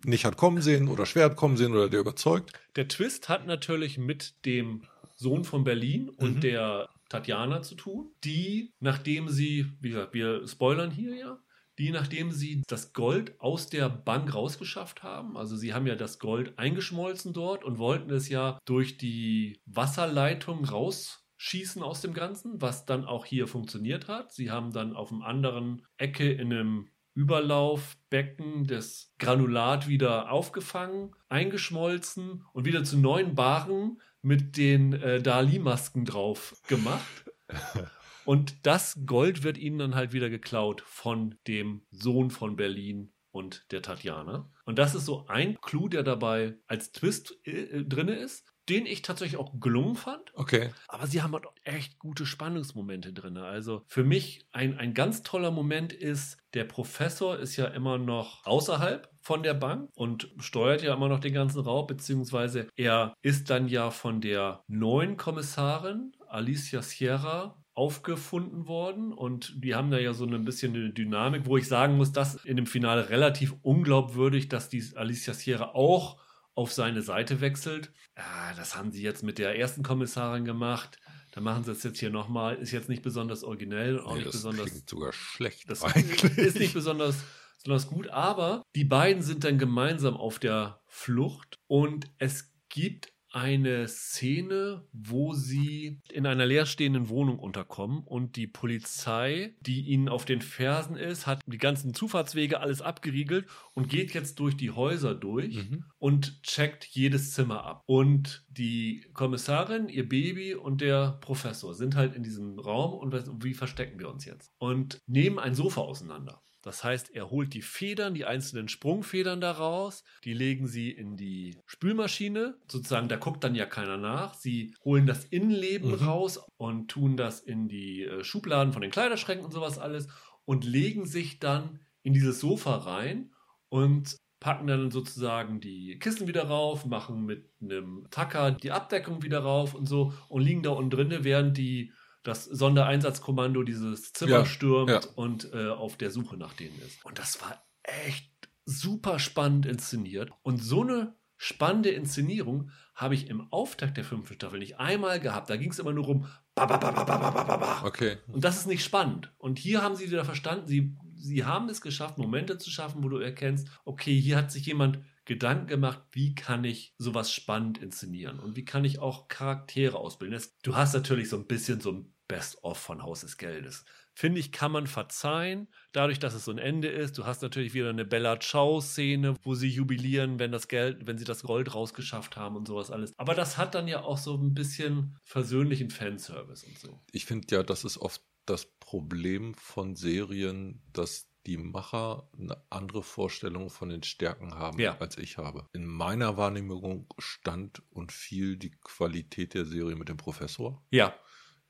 nicht 0.07 0.25
hat 0.25 0.37
kommen 0.37 0.61
sehen 0.61 0.87
oder 0.87 1.05
schwer 1.05 1.25
hat 1.25 1.35
kommen 1.35 1.57
sehen 1.57 1.73
oder 1.73 1.89
der 1.89 1.99
überzeugt? 2.01 2.53
Der 2.75 2.87
Twist 2.87 3.29
hat 3.29 3.45
natürlich 3.47 3.97
mit 3.97 4.45
dem 4.45 4.83
Sohn 5.15 5.43
von 5.43 5.63
Berlin 5.63 6.09
und 6.09 6.37
Mhm. 6.37 6.41
der 6.41 6.89
Tatjana 7.09 7.61
zu 7.61 7.75
tun, 7.75 8.11
die, 8.23 8.73
nachdem 8.79 9.29
sie, 9.29 9.67
wie 9.79 9.89
gesagt, 9.89 10.13
wir 10.13 10.47
spoilern 10.47 10.91
hier 10.91 11.15
ja, 11.15 11.39
die, 11.77 11.91
nachdem 11.91 12.31
sie 12.31 12.63
das 12.67 12.93
Gold 12.93 13.39
aus 13.39 13.67
der 13.69 13.89
Bank 13.89 14.33
rausgeschafft 14.33 15.03
haben, 15.03 15.37
also 15.37 15.55
sie 15.57 15.73
haben 15.73 15.87
ja 15.87 15.95
das 15.95 16.19
Gold 16.19 16.57
eingeschmolzen 16.57 17.33
dort 17.33 17.63
und 17.63 17.77
wollten 17.77 18.09
es 18.11 18.29
ja 18.29 18.57
durch 18.65 18.97
die 18.97 19.59
Wasserleitung 19.65 20.63
rausschießen 20.65 21.83
aus 21.83 22.01
dem 22.01 22.13
Ganzen, 22.13 22.61
was 22.61 22.85
dann 22.85 23.05
auch 23.05 23.25
hier 23.25 23.47
funktioniert 23.47 24.07
hat. 24.07 24.33
Sie 24.33 24.51
haben 24.51 24.71
dann 24.71 24.95
auf 24.95 25.11
einem 25.11 25.21
anderen 25.21 25.85
Ecke 25.97 26.31
in 26.31 26.51
einem 26.51 26.89
Überlaufbecken 27.15 28.67
das 28.67 29.13
Granulat 29.17 29.87
wieder 29.87 30.31
aufgefangen, 30.31 31.15
eingeschmolzen 31.29 32.43
und 32.53 32.65
wieder 32.65 32.83
zu 32.83 32.97
neuen 32.97 33.33
Baren 33.33 33.99
mit 34.21 34.57
den 34.57 34.93
äh, 34.93 35.21
Dali-Masken 35.21 36.05
drauf 36.05 36.61
gemacht. 36.67 37.31
Und 38.25 38.65
das 38.65 38.99
Gold 39.05 39.43
wird 39.43 39.59
ihnen 39.59 39.77
dann 39.77 39.95
halt 39.95 40.11
wieder 40.11 40.31
geklaut 40.31 40.81
von 40.81 41.35
dem 41.47 41.85
Sohn 41.91 42.31
von 42.31 42.55
Berlin 42.55 43.13
und 43.29 43.71
der 43.71 43.83
Tatjana. 43.83 44.51
Und 44.65 44.79
das 44.79 44.95
ist 44.95 45.05
so 45.05 45.27
ein 45.27 45.61
Clou, 45.61 45.87
der 45.89 46.01
dabei 46.01 46.57
als 46.65 46.91
Twist 46.91 47.39
äh, 47.45 47.83
drin 47.83 48.07
ist, 48.07 48.54
den 48.69 48.85
ich 48.85 49.01
tatsächlich 49.01 49.39
auch 49.39 49.59
gelungen 49.59 49.95
fand. 49.95 50.31
Okay. 50.33 50.71
Aber 50.87 51.07
sie 51.07 51.21
haben 51.21 51.33
halt 51.33 51.45
auch 51.45 51.55
echt 51.63 51.99
gute 51.99 52.25
Spannungsmomente 52.25 53.13
drin. 53.13 53.37
Also 53.37 53.83
für 53.87 54.03
mich 54.03 54.47
ein, 54.51 54.77
ein 54.77 54.93
ganz 54.93 55.23
toller 55.23 55.51
Moment 55.51 55.93
ist, 55.93 56.37
der 56.53 56.63
Professor 56.63 57.37
ist 57.37 57.55
ja 57.57 57.65
immer 57.65 57.97
noch 57.97 58.45
außerhalb 58.45 59.09
von 59.21 59.43
der 59.43 59.53
Bank 59.53 59.89
und 59.95 60.29
steuert 60.39 60.83
ja 60.83 60.93
immer 60.93 61.09
noch 61.09 61.19
den 61.19 61.33
ganzen 61.33 61.61
Raub, 61.61 61.87
beziehungsweise 61.87 62.67
er 62.75 63.15
ist 63.21 63.49
dann 63.49 63.67
ja 63.67 63.91
von 63.91 64.21
der 64.21 64.63
neuen 64.67 65.17
Kommissarin 65.17 66.13
Alicia 66.27 66.81
Sierra 66.81 67.57
aufgefunden 67.73 68.67
worden 68.67 69.11
und 69.11 69.53
die 69.57 69.75
haben 69.75 69.91
da 69.91 69.99
ja 69.99 70.13
so 70.13 70.25
ein 70.25 70.45
bisschen 70.45 70.73
eine 70.73 70.91
Dynamik, 70.91 71.45
wo 71.45 71.57
ich 71.57 71.67
sagen 71.67 71.97
muss, 71.97 72.13
dass 72.13 72.35
in 72.45 72.55
dem 72.55 72.67
Finale 72.67 73.09
relativ 73.09 73.53
unglaubwürdig, 73.63 74.47
dass 74.47 74.69
die 74.69 74.83
Alicia 74.95 75.33
Sierra 75.33 75.71
auch 75.73 76.17
auf 76.55 76.71
seine 76.73 77.01
Seite 77.01 77.41
wechselt. 77.41 77.91
Ah, 78.15 78.53
das 78.55 78.75
haben 78.75 78.91
sie 78.91 79.01
jetzt 79.03 79.23
mit 79.23 79.37
der 79.37 79.57
ersten 79.59 79.83
Kommissarin 79.83 80.45
gemacht. 80.45 80.97
Dann 81.33 81.43
machen 81.43 81.63
sie 81.65 81.71
es 81.71 81.83
jetzt 81.83 81.99
hier 81.99 82.09
nochmal. 82.09 82.55
Ist 82.55 82.71
jetzt 82.71 82.87
nicht 82.89 83.03
besonders 83.03 83.43
originell 83.43 83.99
und 83.99 84.05
auch 84.05 84.11
Nee, 84.11 84.15
nicht 84.19 84.27
das 84.27 84.35
besonders. 84.37 84.69
klingt 84.71 84.89
sogar 84.89 85.11
schlecht 85.13 85.69
Das 85.69 85.83
eigentlich. 85.83 86.23
ist 86.37 86.57
nicht 86.57 86.73
besonders, 86.73 87.17
besonders 87.61 87.87
gut, 87.87 88.07
aber 88.07 88.63
die 88.75 88.85
beiden 88.85 89.21
sind 89.21 89.43
dann 89.43 89.57
gemeinsam 89.57 90.15
auf 90.15 90.39
der 90.39 90.81
Flucht 90.87 91.59
und 91.67 92.07
es 92.19 92.53
gibt 92.69 93.11
eine 93.35 93.85
Szene, 93.89 94.87
wo 94.93 95.33
sie 95.33 95.99
in 96.09 96.25
einer 96.25 96.45
leerstehenden 96.45 97.09
Wohnung 97.09 97.37
unterkommen 97.37 98.01
und 98.05 98.37
die 98.37 98.47
Polizei, 98.47 99.53
die 99.59 99.81
ihnen 99.81 100.07
auf 100.07 100.23
den 100.23 100.41
Fersen 100.41 100.95
ist, 100.95 101.27
hat 101.27 101.41
die 101.45 101.57
ganzen 101.57 101.93
Zufahrtswege 101.93 102.61
alles 102.61 102.81
abgeriegelt 102.81 103.45
und 103.73 103.89
geht 103.89 104.13
jetzt 104.13 104.39
durch 104.39 104.55
die 104.55 104.71
Häuser 104.71 105.13
durch 105.13 105.55
Mhm. 105.69 105.83
und 105.97 106.43
checkt 106.43 106.85
jedes 106.85 107.33
Zimmer 107.33 107.65
ab. 107.65 107.83
Und 107.87 108.45
die 108.47 109.05
Kommissarin, 109.13 109.89
ihr 109.89 110.07
Baby 110.07 110.55
und 110.55 110.79
der 110.79 111.17
Professor 111.19 111.73
sind 111.73 111.95
halt 111.95 112.15
in 112.15 112.23
diesem 112.23 112.57
Raum 112.57 112.93
und 112.93 113.43
wie 113.43 113.53
verstecken 113.53 113.99
wir 113.99 114.07
uns 114.09 114.23
jetzt? 114.23 114.53
Und 114.59 115.01
nehmen 115.07 115.39
ein 115.39 115.55
Sofa 115.55 115.81
auseinander. 115.81 116.41
Das 116.65 116.83
heißt, 116.83 117.13
er 117.13 117.29
holt 117.29 117.53
die 117.53 117.61
Federn, 117.61 118.15
die 118.15 118.25
einzelnen 118.25 118.67
Sprungfedern 118.69 119.39
da 119.39 119.51
raus, 119.51 120.03
die 120.23 120.33
legen 120.33 120.65
sie 120.67 120.89
in 120.89 121.15
die 121.15 121.55
Spülmaschine. 121.67 122.57
Sozusagen, 122.69 123.07
da 123.07 123.17
guckt 123.17 123.43
dann 123.43 123.53
ja 123.53 123.67
keiner 123.67 123.97
nach. 123.97 124.33
Sie 124.33 124.73
holen 124.83 125.05
das 125.05 125.25
Innenleben 125.25 125.91
Mhm. 125.91 125.95
raus 126.07 126.39
und 126.57 126.89
tun 126.89 127.17
das 127.17 127.39
in 127.39 127.67
die 127.67 128.03
äh, 128.03 128.23
Schubladen 128.23 128.73
von 128.73 128.81
den 128.81 128.89
Kleiderschränken 128.91 129.45
und 129.45 129.51
sowas 129.51 129.77
alles 129.77 130.07
und 130.43 130.65
legen 130.65 131.05
sich 131.05 131.39
dann 131.39 131.79
in 132.01 132.13
dieses 132.13 132.39
Sofa 132.39 132.75
rein 132.77 133.31
und 133.69 134.17
packen 134.39 134.67
dann 134.67 134.89
sozusagen 134.91 135.59
die 135.59 135.97
Kissen 135.99 136.27
wieder 136.27 136.45
rauf, 136.45 136.85
machen 136.85 137.25
mit 137.25 137.49
einem 137.61 138.07
Tacker 138.11 138.51
die 138.51 138.71
Abdeckung 138.71 139.21
wieder 139.23 139.39
rauf 139.39 139.75
und 139.75 139.85
so 139.87 140.13
und 140.29 140.41
liegen 140.41 140.63
da 140.63 140.71
unten 140.71 140.89
drinne, 140.91 141.23
während 141.23 141.57
die 141.57 141.91
das 142.25 142.45
Sondereinsatzkommando 142.45 143.63
dieses 143.63 144.11
Zimmer 144.13 144.39
ja, 144.39 144.45
stürmt 144.45 144.89
ja. 144.89 145.01
und 145.15 145.53
äh, 145.53 145.69
auf 145.69 145.95
der 145.95 146.11
Suche 146.11 146.37
nach 146.37 146.53
denen 146.53 146.77
ist. 146.81 147.05
Und 147.05 147.19
das 147.19 147.41
war 147.41 147.63
echt 147.83 148.31
super 148.65 149.19
spannend 149.19 149.65
inszeniert. 149.65 150.31
Und 150.41 150.61
so 150.61 150.81
eine 150.81 151.15
spannende 151.37 151.89
Inszenierung 151.89 152.71
habe 152.95 153.13
ich 153.13 153.29
im 153.29 153.51
Auftakt 153.51 153.97
der 153.97 154.03
fünften 154.03 154.35
Staffel 154.35 154.59
nicht 154.59 154.79
einmal 154.79 155.19
gehabt. 155.19 155.49
Da 155.49 155.57
ging 155.57 155.69
es 155.69 155.79
immer 155.79 155.93
nur 155.93 156.05
rum. 156.05 156.27
Ba, 156.55 156.65
ba, 156.65 156.77
ba, 156.77 157.81
okay. 157.85 158.17
Und 158.27 158.43
das 158.43 158.57
ist 158.57 158.67
nicht 158.67 158.83
spannend. 158.83 159.33
Und 159.37 159.59
hier 159.59 159.83
haben 159.83 159.95
sie 159.95 160.07
wieder 160.07 160.25
verstanden, 160.25 160.67
sie, 160.67 160.95
sie 161.13 161.45
haben 161.45 161.69
es 161.69 161.81
geschafft, 161.81 162.17
Momente 162.17 162.57
zu 162.57 162.71
schaffen, 162.71 163.03
wo 163.03 163.09
du 163.09 163.17
erkennst, 163.17 163.67
okay, 163.83 164.19
hier 164.19 164.37
hat 164.37 164.51
sich 164.51 164.65
jemand 164.65 164.99
Gedanken 165.25 165.67
gemacht, 165.67 166.01
wie 166.11 166.33
kann 166.33 166.63
ich 166.63 166.95
sowas 166.97 167.31
spannend 167.31 167.79
inszenieren 167.79 168.39
und 168.39 168.55
wie 168.55 168.63
kann 168.63 168.85
ich 168.85 168.99
auch 168.99 169.27
Charaktere 169.27 169.97
ausbilden. 169.97 170.39
Du 170.63 170.75
hast 170.75 170.93
natürlich 170.93 171.29
so 171.29 171.35
ein 171.35 171.47
bisschen 171.47 171.81
so 171.81 171.91
ein 171.91 172.14
Best-of 172.27 172.77
von 172.77 173.03
Haus 173.03 173.21
des 173.21 173.37
Geldes. 173.37 173.85
Finde 174.13 174.39
ich, 174.39 174.51
kann 174.51 174.71
man 174.71 174.87
verzeihen, 174.87 175.67
dadurch, 175.91 176.19
dass 176.19 176.33
es 176.33 176.45
so 176.45 176.51
ein 176.51 176.57
Ende 176.57 176.87
ist. 176.87 177.17
Du 177.17 177.25
hast 177.25 177.41
natürlich 177.41 177.73
wieder 177.73 177.89
eine 177.89 178.05
Bella 178.05 178.39
Ciao-Szene, 178.39 179.35
wo 179.43 179.55
sie 179.55 179.67
jubilieren, 179.67 180.39
wenn 180.39 180.51
das 180.51 180.67
Geld, 180.67 181.05
wenn 181.05 181.17
sie 181.17 181.25
das 181.25 181.43
Gold 181.43 181.75
rausgeschafft 181.75 182.37
haben 182.37 182.55
und 182.55 182.67
sowas 182.67 182.91
alles. 182.91 183.11
Aber 183.17 183.35
das 183.35 183.57
hat 183.57 183.75
dann 183.75 183.87
ja 183.87 184.01
auch 184.03 184.17
so 184.17 184.35
ein 184.35 184.53
bisschen 184.53 185.17
versöhnlichen 185.23 185.89
Fanservice 185.89 186.65
und 186.65 186.79
so. 186.79 186.99
Ich 187.11 187.25
finde 187.25 187.47
ja, 187.53 187.63
das 187.63 187.83
ist 187.83 187.97
oft 187.97 188.21
das 188.45 188.65
Problem 188.79 189.53
von 189.55 189.95
Serien, 189.95 190.81
dass 190.93 191.29
die 191.45 191.57
Macher 191.57 192.29
eine 192.37 192.57
andere 192.69 193.03
Vorstellung 193.03 193.69
von 193.69 193.89
den 193.89 194.03
Stärken 194.03 194.55
haben, 194.55 194.79
ja. 194.79 194.97
als 194.97 195.17
ich 195.17 195.37
habe. 195.37 195.67
In 195.73 195.85
meiner 195.85 196.37
Wahrnehmung 196.37 197.07
stand 197.19 197.83
und 197.91 198.11
fiel 198.11 198.57
die 198.57 198.71
Qualität 198.71 199.53
der 199.53 199.65
Serie 199.65 199.95
mit 199.95 200.09
dem 200.09 200.17
Professor. 200.17 200.83
Ja. 200.89 201.13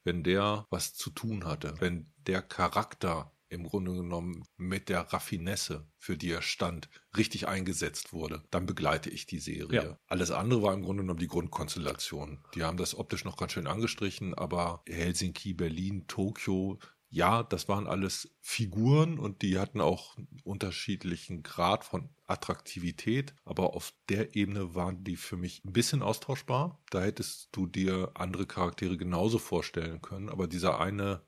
Wenn 0.06 0.24
der 0.24 0.66
was 0.70 0.94
zu 0.94 1.10
tun 1.10 1.44
hatte, 1.44 1.74
wenn 1.80 2.14
der 2.26 2.42
Charakter 2.42 3.34
im 3.50 3.64
Grunde 3.64 3.94
genommen 3.94 4.44
mit 4.58 4.90
der 4.90 5.02
Raffinesse, 5.02 5.88
für 5.98 6.18
die 6.18 6.32
er 6.32 6.42
stand, 6.42 6.90
richtig 7.16 7.48
eingesetzt 7.48 8.14
wurde, 8.14 8.44
dann 8.52 8.66
begleite 8.66 9.10
ich 9.10 9.26
die 9.26 9.40
Serie. 9.40 9.84
Ja. 9.84 10.00
Alles 10.08 10.32
andere 10.32 10.62
war 10.62 10.74
im 10.74 10.84
Grunde 10.84 11.04
genommen 11.04 11.20
die 11.20 11.28
Grundkonstellation. 11.28 12.44
Die 12.56 12.64
haben 12.64 12.78
das 12.78 12.96
optisch 12.96 13.26
noch 13.26 13.38
ganz 13.38 13.52
schön 13.52 13.68
angestrichen, 13.68 14.34
aber 14.34 14.84
Helsinki, 14.88 15.54
Berlin, 15.54 16.06
Tokio, 16.08 16.80
ja, 17.10 17.44
das 17.44 17.70
waren 17.70 17.88
alles 17.88 18.36
Figuren 18.42 19.20
und 19.20 19.42
die 19.42 19.60
hatten 19.60 19.80
auch 19.80 20.18
einen 20.18 20.42
unterschiedlichen 20.44 21.44
Grad 21.44 21.86
von 21.86 22.10
Attraktivität, 22.28 23.36
aber 23.46 23.76
auf 23.76 23.94
der 24.10 24.36
Ebene 24.36 24.76
waren 24.76 25.04
die 25.04 25.16
für 25.16 25.38
mich 25.38 25.64
ein 25.64 25.74
bisschen 25.74 26.02
austauschbar. 26.02 26.82
Da 26.90 27.02
hättest 27.02 27.50
du 27.52 27.68
dir 27.68 28.12
andere 28.16 28.46
Charaktere 28.46 28.98
genauso 28.98 29.38
vorstellen 29.38 30.02
können, 30.02 30.30
aber 30.30 30.48
dieser 30.48 30.80
eine 30.80 31.24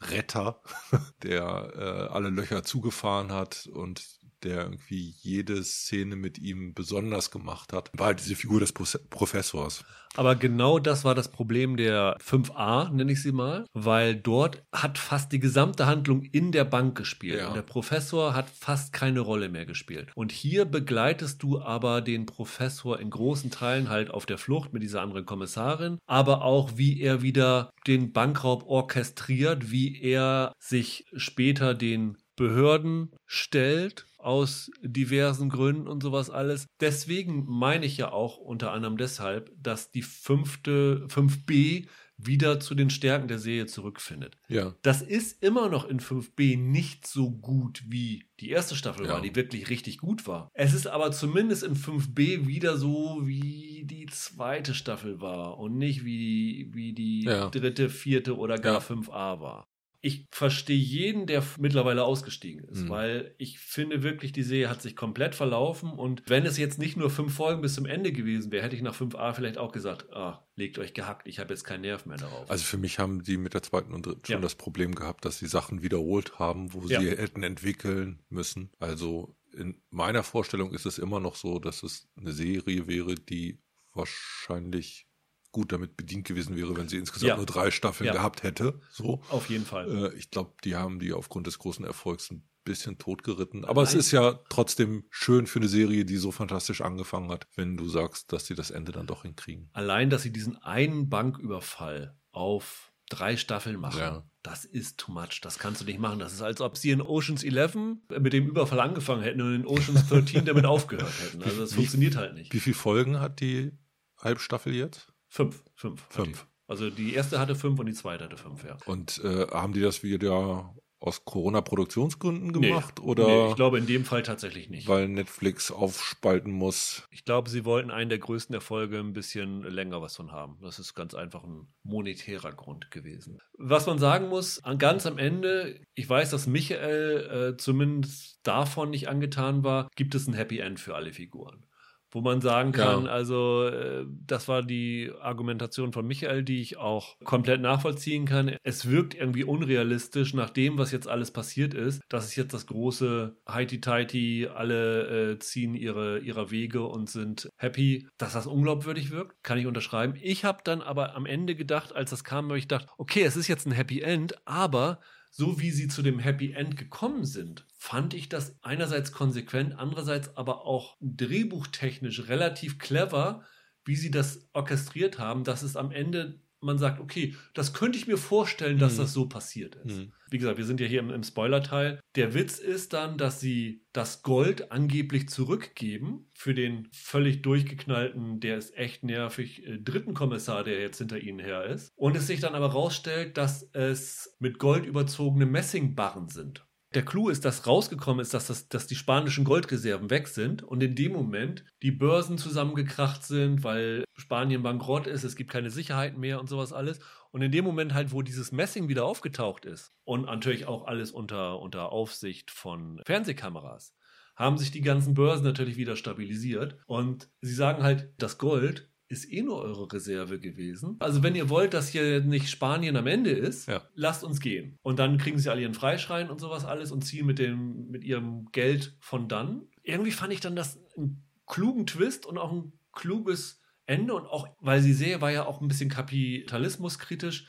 Retter, 0.00 0.62
der 1.22 1.72
äh, 1.74 2.12
alle 2.12 2.30
Löcher 2.30 2.62
zugefahren 2.62 3.32
hat 3.32 3.66
und 3.66 4.18
der 4.44 4.62
irgendwie 4.62 5.14
jede 5.20 5.62
Szene 5.62 6.16
mit 6.16 6.38
ihm 6.38 6.74
besonders 6.74 7.30
gemacht 7.30 7.72
hat, 7.72 7.90
war 7.94 8.08
halt 8.08 8.20
diese 8.20 8.36
Figur 8.36 8.60
des 8.60 8.72
Pro 8.72 8.84
Professors. 9.10 9.84
Aber 10.16 10.34
genau 10.34 10.78
das 10.78 11.04
war 11.04 11.14
das 11.14 11.30
Problem 11.30 11.76
der 11.76 12.16
5a, 12.18 12.90
nenne 12.90 13.12
ich 13.12 13.22
sie 13.22 13.32
mal, 13.32 13.66
weil 13.72 14.16
dort 14.16 14.64
hat 14.72 14.98
fast 14.98 15.32
die 15.32 15.38
gesamte 15.38 15.86
Handlung 15.86 16.22
in 16.22 16.50
der 16.50 16.64
Bank 16.64 16.96
gespielt. 16.96 17.38
Ja. 17.40 17.48
Und 17.48 17.54
der 17.54 17.62
Professor 17.62 18.34
hat 18.34 18.48
fast 18.50 18.92
keine 18.92 19.20
Rolle 19.20 19.48
mehr 19.48 19.66
gespielt. 19.66 20.10
Und 20.14 20.32
hier 20.32 20.64
begleitest 20.64 21.42
du 21.42 21.60
aber 21.60 22.00
den 22.00 22.26
Professor 22.26 22.98
in 22.98 23.10
großen 23.10 23.50
Teilen 23.50 23.88
halt 23.88 24.10
auf 24.10 24.26
der 24.26 24.38
Flucht 24.38 24.72
mit 24.72 24.82
dieser 24.82 25.02
anderen 25.02 25.26
Kommissarin, 25.26 25.98
aber 26.06 26.42
auch 26.42 26.72
wie 26.76 27.00
er 27.00 27.22
wieder 27.22 27.70
den 27.86 28.12
Bankraub 28.12 28.64
orchestriert, 28.66 29.70
wie 29.70 30.00
er 30.00 30.52
sich 30.58 31.06
später 31.16 31.74
den 31.74 32.16
Behörden 32.34 33.12
stellt 33.26 34.06
aus 34.18 34.70
diversen 34.82 35.48
Gründen 35.48 35.86
und 35.86 36.02
sowas 36.02 36.28
alles. 36.28 36.66
Deswegen 36.80 37.44
meine 37.46 37.86
ich 37.86 37.96
ja 37.96 38.10
auch 38.10 38.36
unter 38.36 38.72
anderem 38.72 38.96
deshalb, 38.96 39.50
dass 39.62 39.90
die 39.90 40.02
fünfte, 40.02 41.06
5b 41.08 41.86
wieder 42.18 42.58
zu 42.58 42.74
den 42.74 42.90
Stärken 42.90 43.28
der 43.28 43.38
Serie 43.38 43.66
zurückfindet. 43.66 44.36
Ja. 44.48 44.74
Das 44.82 45.02
ist 45.02 45.40
immer 45.42 45.68
noch 45.68 45.88
in 45.88 46.00
5b 46.00 46.58
nicht 46.58 47.06
so 47.06 47.30
gut 47.30 47.84
wie 47.86 48.28
die 48.40 48.50
erste 48.50 48.74
Staffel 48.74 49.06
ja. 49.06 49.12
war, 49.12 49.20
die 49.22 49.36
wirklich 49.36 49.70
richtig 49.70 49.98
gut 49.98 50.26
war. 50.26 50.50
Es 50.52 50.74
ist 50.74 50.88
aber 50.88 51.12
zumindest 51.12 51.62
in 51.62 51.76
5b 51.76 52.48
wieder 52.48 52.76
so, 52.76 53.20
wie 53.22 53.84
die 53.86 54.06
zweite 54.06 54.74
Staffel 54.74 55.20
war 55.20 55.58
und 55.58 55.78
nicht 55.78 56.04
wie, 56.04 56.70
wie 56.72 56.92
die 56.92 57.22
ja. 57.22 57.50
dritte, 57.50 57.88
vierte 57.88 58.36
oder 58.36 58.58
gar 58.58 58.74
ja. 58.74 58.80
5a 58.80 59.40
war 59.40 59.68
ich 60.00 60.28
verstehe 60.30 60.76
jeden, 60.76 61.26
der 61.26 61.42
mittlerweile 61.58 62.04
ausgestiegen 62.04 62.64
ist, 62.68 62.84
mhm. 62.84 62.88
weil 62.88 63.34
ich 63.38 63.58
finde 63.58 64.04
wirklich, 64.04 64.30
die 64.30 64.44
Serie 64.44 64.70
hat 64.70 64.80
sich 64.80 64.94
komplett 64.94 65.34
verlaufen 65.34 65.90
und 65.90 66.22
wenn 66.26 66.46
es 66.46 66.56
jetzt 66.56 66.78
nicht 66.78 66.96
nur 66.96 67.10
fünf 67.10 67.34
Folgen 67.34 67.62
bis 67.62 67.74
zum 67.74 67.84
Ende 67.84 68.12
gewesen 68.12 68.52
wäre, 68.52 68.64
hätte 68.64 68.76
ich 68.76 68.82
nach 68.82 68.94
5a 68.94 69.32
vielleicht 69.34 69.58
auch 69.58 69.72
gesagt, 69.72 70.12
ah, 70.12 70.46
legt 70.54 70.78
euch 70.78 70.94
gehackt, 70.94 71.26
ich 71.26 71.40
habe 71.40 71.52
jetzt 71.52 71.64
keinen 71.64 71.80
Nerv 71.80 72.06
mehr 72.06 72.16
darauf. 72.16 72.48
Also 72.48 72.64
für 72.64 72.78
mich 72.78 73.00
haben 73.00 73.24
die 73.24 73.36
mit 73.36 73.54
der 73.54 73.62
zweiten 73.62 73.92
und 73.92 74.06
dritten 74.06 74.24
schon 74.24 74.36
ja. 74.36 74.40
das 74.40 74.54
Problem 74.54 74.94
gehabt, 74.94 75.24
dass 75.24 75.38
sie 75.38 75.48
Sachen 75.48 75.82
wiederholt 75.82 76.38
haben, 76.38 76.72
wo 76.74 76.86
ja. 76.86 77.00
sie 77.00 77.10
hätten 77.10 77.42
entwickeln 77.42 78.22
müssen. 78.28 78.70
Also 78.78 79.36
in 79.52 79.82
meiner 79.90 80.22
Vorstellung 80.22 80.72
ist 80.72 80.86
es 80.86 80.98
immer 80.98 81.18
noch 81.18 81.34
so, 81.34 81.58
dass 81.58 81.82
es 81.82 82.08
eine 82.16 82.32
Serie 82.32 82.86
wäre, 82.86 83.16
die 83.16 83.58
wahrscheinlich 83.94 85.07
gut 85.52 85.72
damit 85.72 85.96
bedient 85.96 86.26
gewesen 86.26 86.56
wäre, 86.56 86.76
wenn 86.76 86.88
sie 86.88 86.98
insgesamt 86.98 87.28
ja. 87.28 87.36
nur 87.36 87.46
drei 87.46 87.70
Staffeln 87.70 88.06
ja. 88.06 88.12
gehabt 88.12 88.42
hätte. 88.42 88.80
So. 88.90 89.22
Auf 89.30 89.48
jeden 89.48 89.64
Fall. 89.64 90.12
Äh, 90.12 90.16
ich 90.16 90.30
glaube, 90.30 90.54
die 90.64 90.76
haben 90.76 90.98
die 90.98 91.12
aufgrund 91.12 91.46
des 91.46 91.58
großen 91.58 91.84
Erfolgs 91.84 92.30
ein 92.30 92.46
bisschen 92.64 92.98
totgeritten. 92.98 93.64
Aber 93.64 93.82
Nein. 93.82 93.88
es 93.88 93.94
ist 93.94 94.10
ja 94.10 94.38
trotzdem 94.50 95.04
schön 95.10 95.46
für 95.46 95.58
eine 95.58 95.68
Serie, 95.68 96.04
die 96.04 96.16
so 96.16 96.30
fantastisch 96.30 96.82
angefangen 96.82 97.30
hat, 97.30 97.46
wenn 97.56 97.76
du 97.76 97.88
sagst, 97.88 98.32
dass 98.32 98.46
sie 98.46 98.54
das 98.54 98.70
Ende 98.70 98.92
dann 98.92 99.06
doch 99.06 99.22
hinkriegen. 99.22 99.70
Allein, 99.72 100.10
dass 100.10 100.22
sie 100.22 100.32
diesen 100.32 100.58
einen 100.58 101.08
Banküberfall 101.08 102.14
auf 102.30 102.92
drei 103.08 103.36
Staffeln 103.38 103.80
machen. 103.80 104.00
Ja. 104.00 104.30
Das 104.42 104.66
ist 104.66 104.98
too 104.98 105.12
much. 105.12 105.40
Das 105.42 105.58
kannst 105.58 105.80
du 105.80 105.84
nicht 105.86 105.98
machen. 105.98 106.18
Das 106.18 106.32
ist, 106.32 106.42
als 106.42 106.60
ob 106.60 106.76
sie 106.76 106.90
in 106.90 107.00
Oceans 107.00 107.42
11 107.42 107.74
mit 108.20 108.32
dem 108.32 108.46
Überfall 108.46 108.80
angefangen 108.80 109.22
hätten 109.22 109.40
und 109.40 109.54
in 109.54 109.66
Oceans 109.66 110.06
13 110.08 110.44
damit 110.44 110.66
aufgehört 110.66 111.12
hätten. 111.22 111.42
Also 111.42 111.60
das 111.60 111.72
wie, 111.72 111.76
funktioniert 111.76 112.16
halt 112.16 112.34
nicht. 112.34 112.52
Wie 112.52 112.60
viele 112.60 112.76
Folgen 112.76 113.18
hat 113.18 113.40
die 113.40 113.72
Halbstaffel 114.18 114.74
jetzt? 114.74 115.12
Fünf. 115.28 115.62
Fünf. 115.74 116.04
Fünf. 116.08 116.46
Also 116.66 116.90
die 116.90 117.14
erste 117.14 117.38
hatte 117.38 117.54
fünf 117.54 117.78
und 117.80 117.86
die 117.86 117.94
zweite 117.94 118.24
hatte 118.24 118.36
fünf, 118.36 118.64
ja. 118.64 118.76
Und 118.84 119.22
äh, 119.24 119.46
haben 119.50 119.72
die 119.72 119.80
das 119.80 120.02
wieder 120.02 120.74
aus 121.00 121.24
Corona-Produktionsgründen 121.24 122.52
gemacht? 122.52 122.94
Nee, 122.98 123.04
oder 123.04 123.26
nee, 123.26 123.48
ich 123.50 123.56
glaube 123.56 123.78
in 123.78 123.86
dem 123.86 124.04
Fall 124.04 124.22
tatsächlich 124.22 124.68
nicht. 124.68 124.88
Weil 124.88 125.08
Netflix 125.08 125.70
aufspalten 125.70 126.52
muss. 126.52 127.04
Ich 127.10 127.24
glaube, 127.24 127.50
sie 127.50 127.64
wollten 127.64 127.90
einen 127.90 128.10
der 128.10 128.18
größten 128.18 128.54
Erfolge 128.54 128.98
ein 128.98 129.12
bisschen 129.12 129.62
länger 129.62 130.02
was 130.02 130.16
von 130.16 130.32
haben. 130.32 130.58
Das 130.60 130.78
ist 130.78 130.94
ganz 130.94 131.14
einfach 131.14 131.44
ein 131.44 131.68
monetärer 131.84 132.52
Grund 132.52 132.90
gewesen. 132.90 133.38
Was 133.56 133.86
man 133.86 133.98
sagen 133.98 134.28
muss, 134.28 134.60
ganz 134.78 135.06
am 135.06 135.18
Ende, 135.18 135.80
ich 135.94 136.08
weiß, 136.08 136.30
dass 136.30 136.46
Michael 136.46 137.52
äh, 137.54 137.56
zumindest 137.56 138.40
davon 138.42 138.90
nicht 138.90 139.08
angetan 139.08 139.62
war, 139.62 139.88
gibt 139.94 140.14
es 140.14 140.26
ein 140.26 140.34
Happy 140.34 140.58
End 140.58 140.80
für 140.80 140.96
alle 140.96 141.12
Figuren 141.12 141.67
wo 142.10 142.20
man 142.20 142.40
sagen 142.40 142.72
kann, 142.72 143.04
ja. 143.04 143.10
also 143.10 143.66
äh, 143.66 144.06
das 144.26 144.48
war 144.48 144.62
die 144.62 145.10
Argumentation 145.20 145.92
von 145.92 146.06
Michael, 146.06 146.42
die 146.42 146.60
ich 146.60 146.76
auch 146.76 147.16
komplett 147.24 147.60
nachvollziehen 147.60 148.24
kann. 148.24 148.56
Es 148.62 148.88
wirkt 148.88 149.14
irgendwie 149.14 149.44
unrealistisch 149.44 150.34
nach 150.34 150.50
dem, 150.50 150.78
was 150.78 150.92
jetzt 150.92 151.08
alles 151.08 151.30
passiert 151.30 151.74
ist. 151.74 152.00
Das 152.08 152.26
ist 152.26 152.36
jetzt 152.36 152.54
das 152.54 152.66
große 152.66 153.36
Heiti-Teiti, 153.48 154.48
alle 154.52 155.32
äh, 155.32 155.38
ziehen 155.38 155.74
ihre, 155.74 156.18
ihrer 156.20 156.50
Wege 156.50 156.84
und 156.84 157.10
sind 157.10 157.48
happy, 157.56 158.08
dass 158.16 158.32
das 158.32 158.46
unglaubwürdig 158.46 159.10
wirkt, 159.10 159.42
kann 159.42 159.58
ich 159.58 159.66
unterschreiben. 159.66 160.14
Ich 160.20 160.44
habe 160.44 160.60
dann 160.64 160.82
aber 160.82 161.14
am 161.14 161.26
Ende 161.26 161.54
gedacht, 161.54 161.94
als 161.94 162.10
das 162.10 162.24
kam, 162.24 162.46
habe 162.46 162.58
ich 162.58 162.68
gedacht, 162.68 162.86
okay, 162.96 163.22
es 163.22 163.36
ist 163.36 163.48
jetzt 163.48 163.66
ein 163.66 163.72
Happy 163.72 164.00
End, 164.00 164.34
aber 164.46 165.00
so 165.38 165.60
wie 165.60 165.70
sie 165.70 165.86
zu 165.86 166.02
dem 166.02 166.18
Happy 166.18 166.50
End 166.50 166.76
gekommen 166.76 167.24
sind, 167.24 167.64
fand 167.76 168.12
ich 168.12 168.28
das 168.28 168.58
einerseits 168.60 169.12
konsequent, 169.12 169.78
andererseits 169.78 170.36
aber 170.36 170.66
auch 170.66 170.96
drehbuchtechnisch 171.00 172.26
relativ 172.26 172.80
clever, 172.80 173.44
wie 173.84 173.94
sie 173.94 174.10
das 174.10 174.48
orchestriert 174.52 175.20
haben, 175.20 175.44
dass 175.44 175.62
es 175.62 175.76
am 175.76 175.92
Ende 175.92 176.40
man 176.60 176.78
sagt, 176.78 177.00
okay, 177.00 177.34
das 177.54 177.72
könnte 177.72 177.98
ich 177.98 178.06
mir 178.06 178.18
vorstellen, 178.18 178.78
dass 178.78 178.94
mhm. 178.94 178.98
das 178.98 179.12
so 179.12 179.28
passiert 179.28 179.76
ist. 179.76 179.98
Mhm. 179.98 180.12
Wie 180.30 180.38
gesagt, 180.38 180.58
wir 180.58 180.64
sind 180.64 180.80
ja 180.80 180.86
hier 180.86 181.00
im, 181.00 181.10
im 181.10 181.22
Spoiler-Teil. 181.22 182.00
Der 182.16 182.34
Witz 182.34 182.58
ist 182.58 182.92
dann, 182.92 183.16
dass 183.16 183.40
sie 183.40 183.86
das 183.92 184.22
Gold 184.22 184.70
angeblich 184.70 185.28
zurückgeben 185.28 186.30
für 186.34 186.54
den 186.54 186.88
völlig 186.92 187.42
durchgeknallten, 187.42 188.40
der 188.40 188.58
ist 188.58 188.76
echt 188.76 189.04
nervig, 189.04 189.64
äh, 189.66 189.78
dritten 189.78 190.14
Kommissar, 190.14 190.64
der 190.64 190.80
jetzt 190.80 190.98
hinter 190.98 191.18
ihnen 191.18 191.38
her 191.38 191.64
ist. 191.64 191.90
Und 191.96 192.16
es 192.16 192.26
sich 192.26 192.40
dann 192.40 192.54
aber 192.54 192.72
rausstellt, 192.72 193.36
dass 193.36 193.62
es 193.72 194.36
mit 194.38 194.58
Gold 194.58 194.84
überzogene 194.84 195.46
Messingbarren 195.46 196.28
sind. 196.28 196.67
Der 196.94 197.04
Clou 197.04 197.28
ist, 197.28 197.44
dass 197.44 197.66
rausgekommen 197.66 198.20
ist, 198.20 198.32
dass, 198.32 198.46
das, 198.46 198.68
dass 198.68 198.86
die 198.86 198.94
spanischen 198.94 199.44
Goldreserven 199.44 200.08
weg 200.08 200.26
sind 200.26 200.62
und 200.62 200.82
in 200.82 200.94
dem 200.94 201.12
Moment 201.12 201.64
die 201.82 201.90
Börsen 201.90 202.38
zusammengekracht 202.38 203.22
sind, 203.22 203.62
weil 203.62 204.04
Spanien 204.16 204.62
bankrott 204.62 205.06
ist, 205.06 205.22
es 205.22 205.36
gibt 205.36 205.50
keine 205.50 205.70
Sicherheiten 205.70 206.18
mehr 206.18 206.40
und 206.40 206.48
sowas 206.48 206.72
alles. 206.72 206.98
Und 207.30 207.42
in 207.42 207.52
dem 207.52 207.66
Moment 207.66 207.92
halt, 207.92 208.12
wo 208.12 208.22
dieses 208.22 208.52
Messing 208.52 208.88
wieder 208.88 209.04
aufgetaucht 209.04 209.66
ist 209.66 209.92
und 210.04 210.22
natürlich 210.22 210.64
auch 210.64 210.86
alles 210.86 211.10
unter, 211.10 211.60
unter 211.60 211.92
Aufsicht 211.92 212.50
von 212.50 213.02
Fernsehkameras, 213.04 213.94
haben 214.34 214.56
sich 214.56 214.70
die 214.70 214.80
ganzen 214.80 215.12
Börsen 215.12 215.44
natürlich 215.44 215.76
wieder 215.76 215.96
stabilisiert. 215.96 216.78
Und 216.86 217.28
sie 217.42 217.52
sagen 217.52 217.82
halt, 217.82 218.14
das 218.16 218.38
Gold 218.38 218.87
ist 219.08 219.30
eh 219.32 219.42
nur 219.42 219.60
eure 219.62 219.90
Reserve 219.92 220.38
gewesen. 220.38 220.96
Also 221.00 221.22
wenn 221.22 221.34
ihr 221.34 221.48
wollt, 221.48 221.72
dass 221.74 221.88
hier 221.88 222.20
nicht 222.20 222.50
Spanien 222.50 222.96
am 222.96 223.06
Ende 223.06 223.30
ist, 223.30 223.66
Ja. 223.68 223.82
lasst 223.94 224.22
uns 224.22 224.40
gehen. 224.40 224.76
Und 224.82 224.98
dann 224.98 225.16
kriegen 225.18 225.38
sie 225.38 225.50
alle 225.50 225.62
ihren 225.62 225.74
Freischrein 225.74 226.28
und 226.30 226.40
sowas 226.40 226.64
alles 226.64 226.92
und 226.92 227.02
ziehen 227.04 227.24
mit, 227.26 227.38
dem, 227.38 227.88
mit 227.88 228.04
ihrem 228.04 228.50
Geld 228.52 228.96
von 229.00 229.28
dann. 229.28 229.62
Irgendwie 229.82 230.10
fand 230.12 230.32
ich 230.32 230.40
dann 230.40 230.56
das 230.56 230.78
einen 230.96 231.24
klugen 231.46 231.86
Twist 231.86 232.26
und 232.26 232.36
auch 232.38 232.52
ein 232.52 232.72
kluges 232.92 233.60
Ende 233.86 234.12
und 234.14 234.26
auch, 234.26 234.46
weil 234.60 234.82
sie 234.82 234.92
sehe, 234.92 235.22
war 235.22 235.30
ja 235.32 235.46
auch 235.46 235.62
ein 235.62 235.68
bisschen 235.68 235.88
kapitalismuskritisch, 235.88 237.46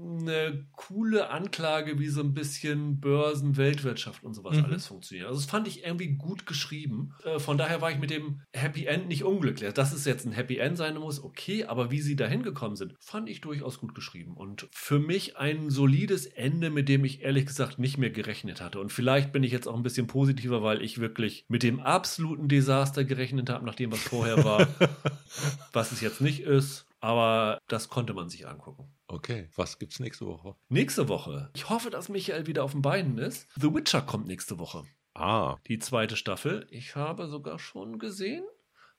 eine 0.00 0.66
coole 0.76 1.30
Anklage, 1.30 1.98
wie 1.98 2.08
so 2.08 2.20
ein 2.22 2.32
bisschen 2.34 3.00
Börsen, 3.00 3.56
Weltwirtschaft 3.56 4.24
und 4.24 4.34
sowas 4.34 4.56
Mhm. 4.56 4.64
alles 4.64 4.86
funktioniert. 4.86 5.26
Also 5.28 5.40
das 5.40 5.50
fand 5.50 5.68
ich 5.68 5.84
irgendwie 5.84 6.08
gut 6.14 6.46
geschrieben. 6.46 7.12
Äh, 7.24 7.38
Von 7.38 7.58
daher 7.58 7.80
war 7.80 7.90
ich 7.90 7.98
mit 7.98 8.10
dem 8.10 8.40
Happy 8.52 8.86
End 8.86 9.08
nicht 9.08 9.24
unglücklich. 9.24 9.72
Dass 9.74 9.92
es 9.92 10.04
jetzt 10.04 10.26
ein 10.26 10.32
Happy 10.32 10.58
End 10.58 10.76
sein 10.76 10.96
muss, 10.96 11.22
okay, 11.22 11.64
aber 11.64 11.90
wie 11.90 12.00
sie 12.00 12.16
dahin 12.16 12.42
gekommen 12.42 12.76
sind, 12.76 12.94
fand 13.00 13.28
ich 13.28 13.40
durchaus 13.40 13.78
gut 13.78 13.94
geschrieben. 13.94 14.34
Und 14.34 14.68
für 14.72 14.98
mich 14.98 15.36
ein 15.36 15.70
solides 15.70 16.26
Ende, 16.26 16.70
mit 16.70 16.88
dem 16.88 17.04
ich 17.04 17.22
ehrlich 17.22 17.46
gesagt 17.46 17.78
nicht 17.78 17.98
mehr 17.98 18.10
gerechnet 18.10 18.60
hatte. 18.60 18.80
Und 18.80 18.92
vielleicht 18.92 19.32
bin 19.32 19.42
ich 19.42 19.52
jetzt 19.52 19.66
auch 19.68 19.76
ein 19.76 19.82
bisschen 19.82 20.06
positiver, 20.06 20.62
weil 20.62 20.82
ich 20.82 20.98
wirklich 21.00 21.44
mit 21.48 21.62
dem 21.62 21.80
absoluten 21.80 22.48
Desaster 22.48 23.04
gerechnet 23.04 23.50
habe, 23.50 23.64
nach 23.66 23.74
dem, 23.74 23.92
was 23.92 24.00
vorher 24.00 24.44
war. 24.44 24.66
was 25.72 25.92
es 25.92 26.00
jetzt 26.00 26.20
nicht 26.20 26.40
ist. 26.40 26.86
Aber 27.02 27.58
das 27.68 27.88
konnte 27.88 28.12
man 28.12 28.28
sich 28.28 28.46
angucken. 28.46 28.84
Okay, 29.10 29.48
was 29.56 29.78
gibt's 29.78 29.98
nächste 29.98 30.26
Woche? 30.26 30.54
Nächste 30.68 31.08
Woche. 31.08 31.50
Ich 31.54 31.68
hoffe, 31.68 31.90
dass 31.90 32.08
Michael 32.08 32.46
wieder 32.46 32.62
auf 32.62 32.72
den 32.72 32.82
Beinen 32.82 33.18
ist. 33.18 33.48
The 33.60 33.74
Witcher 33.74 34.02
kommt 34.02 34.28
nächste 34.28 34.58
Woche. 34.60 34.84
Ah, 35.14 35.56
Die 35.66 35.80
zweite 35.80 36.16
Staffel. 36.16 36.66
Ich 36.70 36.94
habe 36.94 37.26
sogar 37.26 37.58
schon 37.58 37.98
gesehen. 37.98 38.44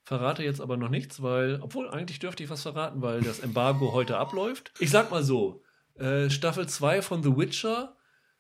Verrate 0.04 0.44
jetzt 0.44 0.60
aber 0.60 0.76
noch 0.76 0.90
nichts, 0.90 1.22
weil, 1.22 1.60
obwohl 1.62 1.90
eigentlich 1.90 2.20
dürfte 2.20 2.44
ich 2.44 2.50
was 2.50 2.64
verraten, 2.64 3.02
weil 3.02 3.22
das 3.22 3.40
Embargo 3.40 3.94
heute 3.94 4.18
abläuft. 4.18 4.74
Ich 4.80 4.90
sag 4.90 5.12
mal 5.12 5.24
so: 5.24 5.64
äh, 5.96 6.30
Staffel 6.30 6.68
2 6.68 7.02
von 7.02 7.24
The 7.24 7.38
Witcher 7.38 7.96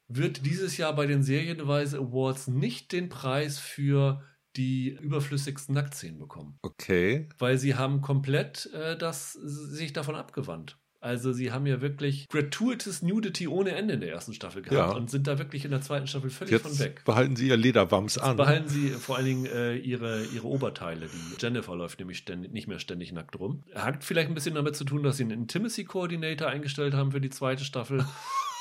wird 0.09 0.45
dieses 0.45 0.75
Jahr 0.75 0.93
bei 0.93 1.05
den 1.05 1.23
Serienweise 1.23 1.99
Awards 1.99 2.47
nicht 2.47 2.91
den 2.91 3.07
Preis 3.07 3.59
für 3.59 4.21
die 4.57 4.89
überflüssigsten 4.89 5.73
Nacktszenen 5.73 6.19
bekommen 6.19 6.59
okay. 6.61 7.29
weil 7.39 7.57
sie 7.57 7.75
haben 7.75 8.01
komplett 8.01 8.65
äh, 8.73 8.97
das 8.97 9.31
sich 9.31 9.93
davon 9.93 10.15
abgewandt. 10.15 10.77
Also 11.03 11.33
sie 11.33 11.51
haben 11.51 11.65
ja 11.65 11.81
wirklich 11.81 12.27
gratuitous 12.29 13.01
Nudity 13.01 13.47
ohne 13.47 13.71
Ende 13.71 13.95
in 13.95 14.01
der 14.01 14.11
ersten 14.11 14.35
Staffel 14.35 14.61
gehabt 14.61 14.91
Ja. 14.91 14.95
und 14.95 15.09
sind 15.09 15.25
da 15.25 15.39
wirklich 15.39 15.65
in 15.65 15.71
der 15.71 15.81
zweiten 15.81 16.05
Staffel 16.05 16.29
völlig 16.29 16.51
Jetzt 16.51 16.61
von 16.61 16.77
weg. 16.77 17.01
behalten 17.05 17.35
Sie 17.35 17.47
Ihr 17.47 17.57
Lederwams 17.57 18.19
an. 18.19 18.37
Behalten 18.37 18.69
sie 18.69 18.89
vor 18.89 19.17
allen 19.17 19.25
Dingen 19.25 19.45
äh, 19.47 19.75
ihre, 19.77 20.23
ihre 20.25 20.45
Oberteile. 20.47 21.07
Die 21.07 21.41
Jennifer 21.41 21.75
läuft 21.75 21.97
nämlich 21.99 22.19
ständig, 22.19 22.51
nicht 22.51 22.67
mehr 22.67 22.77
ständig 22.77 23.11
nackt 23.13 23.39
rum. 23.39 23.63
Hat 23.73 24.03
vielleicht 24.03 24.29
ein 24.29 24.35
bisschen 24.35 24.53
damit 24.53 24.75
zu 24.75 24.83
tun, 24.85 25.01
dass 25.01 25.17
sie 25.17 25.23
einen 25.23 25.31
Intimacy 25.41 25.85
Coordinator 25.85 26.47
eingestellt 26.47 26.93
haben 26.93 27.11
für 27.11 27.19
die 27.21 27.31
zweite 27.31 27.63
Staffel. 27.65 28.05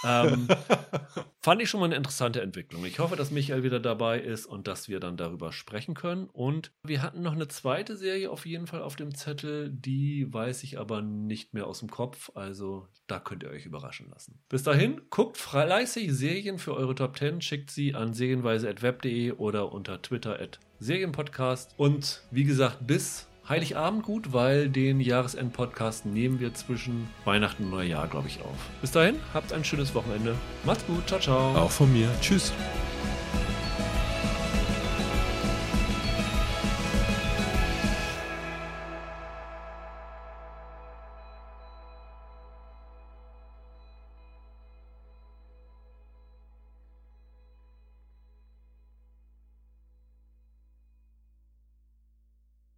Ähm, 0.04 0.48
fand 1.40 1.62
ich 1.62 1.70
schon 1.70 1.80
mal 1.80 1.86
eine 1.86 1.96
interessante 1.96 2.40
Entwicklung. 2.40 2.84
Ich 2.84 2.98
hoffe, 2.98 3.16
dass 3.16 3.30
Michael 3.30 3.62
wieder 3.62 3.80
dabei 3.80 4.20
ist 4.20 4.46
und 4.46 4.66
dass 4.66 4.88
wir 4.88 5.00
dann 5.00 5.16
darüber 5.16 5.52
sprechen 5.52 5.94
können. 5.94 6.28
Und 6.32 6.72
wir 6.82 7.02
hatten 7.02 7.22
noch 7.22 7.32
eine 7.32 7.48
zweite 7.48 7.96
Serie 7.96 8.30
auf 8.30 8.46
jeden 8.46 8.66
Fall 8.66 8.82
auf 8.82 8.96
dem 8.96 9.14
Zettel, 9.14 9.70
die 9.70 10.32
weiß 10.32 10.62
ich 10.62 10.78
aber 10.78 11.02
nicht 11.02 11.54
mehr 11.54 11.66
aus 11.66 11.80
dem 11.80 11.90
Kopf. 11.90 12.30
Also 12.34 12.86
da 13.06 13.18
könnt 13.18 13.42
ihr 13.42 13.50
euch 13.50 13.66
überraschen 13.66 14.10
lassen. 14.10 14.38
Bis 14.48 14.62
dahin, 14.62 15.00
guckt 15.10 15.36
fleißig 15.36 16.12
Serien 16.12 16.58
für 16.58 16.74
eure 16.74 16.94
Top 16.94 17.16
10, 17.18 17.40
schickt 17.40 17.70
sie 17.70 17.94
an 17.94 18.12
serienweise.web.de 18.14 19.32
oder 19.32 19.72
unter 19.72 20.02
Twitter 20.02 20.38
at 20.38 20.60
Serienpodcast. 20.78 21.74
Und 21.76 22.22
wie 22.30 22.44
gesagt, 22.44 22.86
bis 22.86 23.29
Heiligabend 23.50 24.04
gut, 24.04 24.32
weil 24.32 24.68
den 24.68 25.00
Jahresend-Podcast 25.00 26.06
nehmen 26.06 26.38
wir 26.38 26.54
zwischen 26.54 27.08
Weihnachten 27.24 27.64
und 27.64 27.70
Neujahr, 27.70 28.06
glaube 28.06 28.28
ich, 28.28 28.40
auf. 28.40 28.56
Bis 28.80 28.92
dahin, 28.92 29.16
habt 29.34 29.52
ein 29.52 29.64
schönes 29.64 29.92
Wochenende. 29.92 30.36
Macht's 30.64 30.86
gut, 30.86 31.08
ciao, 31.08 31.18
ciao. 31.18 31.56
Auch 31.56 31.70
von 31.70 31.92
mir. 31.92 32.08
Tschüss. 32.20 32.52